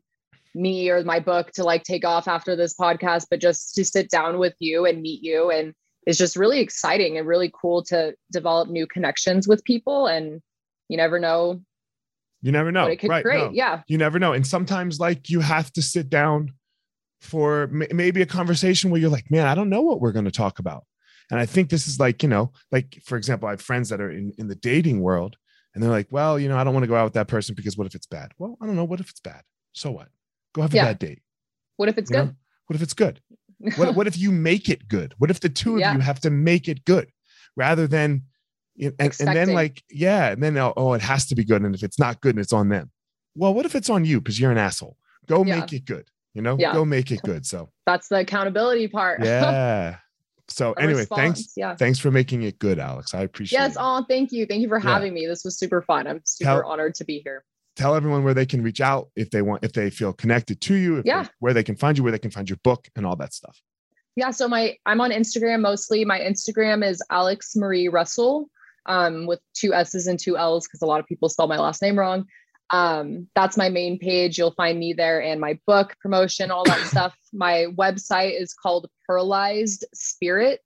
me 0.54 0.90
or 0.90 1.04
my 1.04 1.20
book 1.20 1.52
to 1.52 1.64
like 1.64 1.84
take 1.84 2.06
off 2.06 2.28
after 2.28 2.56
this 2.56 2.76
podcast, 2.76 3.28
but 3.30 3.42
just 3.42 3.76
to 3.76 3.84
sit 3.84 4.10
down 4.10 4.40
with 4.40 4.56
you 4.60 4.86
and 4.86 5.02
meet 5.02 5.22
you. 5.22 5.52
And 5.52 5.74
it's 6.08 6.18
just 6.18 6.36
really 6.36 6.60
exciting 6.60 7.18
and 7.18 7.28
really 7.28 7.52
cool 7.60 7.84
to 7.86 8.16
develop 8.32 8.70
new 8.70 8.88
connections 8.88 9.48
with 9.48 9.64
people. 9.64 10.08
And 10.08 10.42
you 10.88 10.98
never 10.98 11.20
know. 11.20 11.62
You 12.42 12.52
never 12.52 12.72
know. 12.72 12.86
it 12.86 13.00
could 13.00 13.10
right, 13.10 13.24
create. 13.24 13.46
No. 13.46 13.52
Yeah. 13.52 13.82
You 13.88 13.98
never 13.98 14.20
know. 14.20 14.34
And 14.34 14.46
sometimes, 14.46 15.00
like, 15.00 15.30
you 15.30 15.40
have 15.40 15.74
to 15.74 15.82
sit 15.82 16.10
down 16.10 16.54
for 17.22 17.68
maybe 17.68 18.22
a 18.22 18.26
conversation 18.26 18.92
where 18.92 19.02
you're 19.02 19.10
like, 19.10 19.32
man, 19.32 19.48
I 19.48 19.56
don't 19.56 19.70
know 19.70 19.82
what 19.82 20.00
we're 20.00 20.12
going 20.12 20.26
to 20.26 20.32
talk 20.32 20.60
about. 20.60 20.84
And 21.32 21.40
I 21.40 21.48
think 21.48 21.70
this 21.70 21.88
is 21.88 22.00
like, 22.00 22.22
you 22.22 22.30
know, 22.30 22.52
like, 22.72 23.02
for 23.04 23.18
example, 23.18 23.48
I 23.48 23.52
have 23.52 23.62
friends 23.62 23.90
that 23.90 24.00
are 24.00 24.12
in, 24.12 24.32
in 24.38 24.48
the 24.48 24.56
dating 24.56 25.02
world 25.02 25.38
and 25.76 25.84
they're 25.84 25.92
like, 25.92 26.08
well, 26.10 26.40
you 26.40 26.48
know, 26.48 26.58
I 26.58 26.64
don't 26.64 26.74
want 26.74 26.86
to 26.86 26.88
go 26.88 26.96
out 26.96 27.04
with 27.04 27.14
that 27.14 27.28
person 27.28 27.54
because 27.54 27.78
what 27.78 27.86
if 27.86 27.94
it's 27.94 28.08
bad? 28.08 28.32
Well, 28.38 28.58
I 28.62 28.66
don't 28.66 28.78
know. 28.78 28.86
What 28.86 29.02
if 29.02 29.10
it's 29.10 29.20
bad? 29.20 29.42
So 29.74 29.92
what? 29.92 30.08
Go 30.54 30.62
have 30.62 30.74
a 30.74 30.78
yeah. 30.78 30.86
bad 30.86 31.00
date. 31.00 31.22
What 31.76 31.90
if 31.90 31.98
it's 31.98 32.10
you 32.10 32.16
good? 32.18 32.26
Know? 32.28 32.36
What 32.68 32.76
if 32.76 32.82
it's 32.82 32.94
good? 32.94 33.20
what, 33.76 33.94
what 33.94 34.08
if 34.08 34.18
you 34.18 34.32
make 34.32 34.70
it 34.70 34.88
good? 34.88 35.14
What 35.18 35.30
if 35.30 35.42
the 35.42 35.50
two 35.50 35.76
of 35.76 35.80
yeah. 35.82 35.94
you 35.94 36.00
have 36.00 36.22
to 36.22 36.30
make 36.30 36.70
it 36.70 36.86
good 36.86 37.10
rather 37.58 37.88
than, 37.88 38.24
and, 38.80 38.94
and 39.00 39.14
then 39.20 39.54
like, 39.54 39.84
yeah, 39.90 40.32
and 40.32 40.42
then, 40.42 40.58
oh, 40.58 40.74
oh, 40.76 40.94
it 40.94 41.02
has 41.02 41.26
to 41.28 41.36
be 41.36 41.44
good. 41.44 41.62
And 41.62 41.76
if 41.76 41.84
it's 41.84 42.00
not 42.00 42.22
good, 42.22 42.36
and 42.36 42.44
it's 42.44 42.54
on 42.54 42.70
them. 42.70 42.92
Well, 43.36 43.54
what 43.54 43.66
if 43.66 43.76
it's 43.76 43.90
on 43.90 44.06
you 44.06 44.22
because 44.22 44.40
you're 44.40 44.52
an 44.52 44.58
asshole? 44.58 44.98
Go 45.28 45.44
yeah. 45.44 45.60
make 45.60 45.74
it 45.74 45.86
good. 45.86 46.08
You 46.34 46.42
know, 46.42 46.58
go 46.58 46.86
make 46.86 47.12
it 47.12 47.22
good. 47.24 47.46
So 47.46 47.70
that's 47.86 48.08
the 48.08 48.20
accountability 48.20 48.88
part. 48.88 49.22
yeah. 49.24 49.98
So 50.48 50.74
anyway, 50.74 51.00
response. 51.02 51.20
thanks. 51.20 51.54
Yeah. 51.58 51.76
Thanks 51.76 52.00
for 52.00 52.12
making 52.12 52.43
it 52.43 52.60
good, 52.60 52.80
Alex. 52.80 53.14
I 53.14 53.22
appreciate 53.22 53.58
yes, 53.58 53.72
it. 53.72 53.74
Yes. 53.74 53.78
Oh, 53.80 54.06
thank 54.08 54.32
you. 54.32 54.46
Thank 54.46 54.62
you 54.62 54.68
for 54.68 54.80
having 54.80 55.16
yeah. 55.16 55.22
me. 55.22 55.28
This 55.28 55.43
was 55.43 55.58
super 55.58 55.82
fun. 55.82 56.08
I'm 56.08 56.22
super 56.26 56.62
tell, 56.62 56.66
honored 56.66 56.96
to 56.96 57.06
be 57.06 57.22
here. 57.24 57.43
Tell 57.76 57.96
everyone 57.96 58.24
where 58.24 58.34
they 58.34 58.46
can 58.46 58.62
reach 58.62 58.80
out 58.80 59.10
if 59.16 59.32
they 59.32 59.41
want, 59.41 59.64
if 59.64 59.74
they 59.74 59.89
feel 59.89 60.14
connected 60.14 60.62
to 60.62 60.76
you, 60.76 61.02
yeah. 61.04 61.24
They, 61.24 61.30
where 61.39 61.54
they 61.54 61.64
can 61.64 61.76
find 61.76 61.98
you, 61.98 62.04
where 62.04 62.12
they 62.12 62.20
can 62.20 62.32
find 62.32 62.50
your 62.50 62.60
book 62.64 62.88
and 62.96 63.06
all 63.06 63.16
that 63.18 63.34
stuff. 63.34 63.60
Yeah. 64.16 64.32
So 64.32 64.48
my 64.48 64.78
I'm 64.86 65.02
on 65.02 65.12
Instagram 65.12 65.62
mostly. 65.62 66.06
My 66.06 66.20
Instagram 66.20 66.88
is 66.88 67.02
Alex 67.10 67.56
Marie 67.56 67.88
Russell 67.88 68.50
um, 68.86 69.26
with 69.26 69.39
two 69.54 69.74
S's 69.74 70.08
and 70.08 70.20
two 70.20 70.38
L's 70.38 70.68
because 70.68 70.82
a 70.82 70.86
lot 70.86 71.00
of 71.00 71.08
people 71.08 71.28
spell 71.28 71.48
my 71.48 71.58
last 71.58 71.82
name 71.82 71.98
wrong 71.98 72.26
um, 72.72 73.28
that's 73.36 73.57
my 73.57 73.70
main 73.70 73.99
page. 73.99 74.38
You'll 74.38 74.51
find 74.51 74.80
me 74.80 74.93
there 74.93 75.22
and 75.22 75.39
my 75.39 75.59
book 75.68 75.95
promotion, 76.01 76.51
all 76.51 76.63
that 76.66 76.80
stuff. 76.88 77.16
My 77.34 77.68
website 77.76 78.39
is 78.39 78.53
called 78.53 78.89
Pearlized 79.09 79.84
Spirit. 79.93 80.61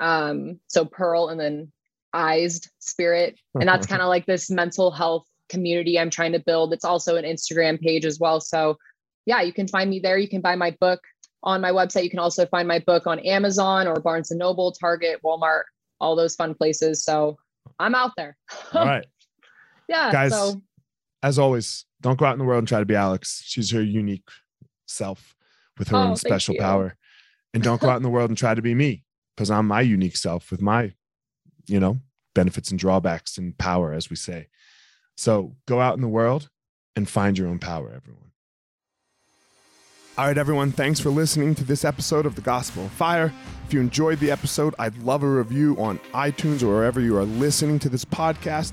Um, 0.00 0.58
so 0.68 0.84
Pearl 0.84 1.28
and 1.28 1.38
then 1.38 1.72
eyes 2.14 2.68
spirit. 2.78 3.38
And 3.54 3.68
that's 3.68 3.86
kind 3.86 4.02
of 4.02 4.08
like 4.08 4.26
this 4.26 4.50
mental 4.50 4.90
health 4.90 5.26
community 5.48 5.98
I'm 5.98 6.10
trying 6.10 6.32
to 6.32 6.38
build. 6.38 6.72
It's 6.72 6.84
also 6.84 7.16
an 7.16 7.24
Instagram 7.24 7.80
page 7.80 8.04
as 8.04 8.18
well. 8.18 8.40
So 8.40 8.76
yeah, 9.26 9.42
you 9.42 9.52
can 9.52 9.68
find 9.68 9.90
me 9.90 10.00
there. 10.00 10.18
You 10.18 10.28
can 10.28 10.40
buy 10.40 10.56
my 10.56 10.74
book 10.80 11.00
on 11.42 11.60
my 11.60 11.70
website. 11.70 12.04
You 12.04 12.10
can 12.10 12.18
also 12.18 12.46
find 12.46 12.66
my 12.66 12.78
book 12.80 13.06
on 13.06 13.18
Amazon 13.20 13.86
or 13.86 13.96
Barnes 13.96 14.30
and 14.30 14.38
Noble, 14.38 14.72
Target, 14.72 15.20
Walmart, 15.22 15.64
all 16.00 16.16
those 16.16 16.34
fun 16.34 16.54
places. 16.54 17.04
So 17.04 17.36
I'm 17.78 17.94
out 17.94 18.12
there. 18.16 18.36
All 18.74 18.86
right. 18.86 19.06
yeah. 19.88 20.10
Guys, 20.10 20.32
so 20.32 20.62
as 21.22 21.38
always, 21.38 21.84
don't 22.00 22.18
go 22.18 22.24
out 22.26 22.32
in 22.32 22.38
the 22.38 22.44
world 22.44 22.60
and 22.60 22.68
try 22.68 22.78
to 22.80 22.86
be 22.86 22.94
Alex. 22.94 23.42
She's 23.44 23.70
her 23.72 23.82
unique 23.82 24.28
self 24.86 25.34
with 25.78 25.88
her 25.88 25.96
Oh, 25.96 26.08
own 26.08 26.16
special 26.16 26.54
you. 26.54 26.60
power. 26.60 26.96
And 27.54 27.62
don't 27.62 27.80
go 27.80 27.88
out 27.88 27.96
in 27.96 28.02
the 28.02 28.10
world 28.10 28.30
and 28.30 28.38
try 28.38 28.54
to 28.54 28.62
be 28.62 28.74
me 28.74 29.04
because 29.36 29.50
I'm 29.50 29.66
my 29.66 29.80
unique 29.80 30.16
self 30.16 30.50
with 30.50 30.60
my, 30.62 30.92
you 31.66 31.80
know, 31.80 31.98
benefits 32.34 32.70
and 32.70 32.78
drawbacks 32.78 33.38
and 33.38 33.56
power, 33.58 33.92
as 33.92 34.10
we 34.10 34.16
say. 34.16 34.48
So 35.16 35.56
go 35.66 35.80
out 35.80 35.94
in 35.96 36.00
the 36.02 36.08
world 36.08 36.50
and 36.94 37.08
find 37.08 37.36
your 37.38 37.48
own 37.48 37.58
power, 37.58 37.92
everyone. 37.94 38.30
All 40.16 40.26
right, 40.26 40.36
everyone. 40.38 40.72
Thanks 40.72 40.98
for 40.98 41.10
listening 41.10 41.54
to 41.56 41.64
this 41.64 41.84
episode 41.84 42.26
of 42.26 42.34
The 42.34 42.40
Gospel 42.40 42.84
of 42.86 42.90
Fire. 42.92 43.32
If 43.66 43.72
you 43.72 43.80
enjoyed 43.80 44.18
the 44.18 44.32
episode, 44.32 44.74
I'd 44.78 44.96
love 44.98 45.22
a 45.22 45.28
review 45.28 45.76
on 45.78 45.98
iTunes 46.12 46.62
or 46.62 46.68
wherever 46.68 47.00
you 47.00 47.16
are 47.16 47.24
listening 47.24 47.78
to 47.80 47.88
this 47.88 48.04
podcast. 48.04 48.72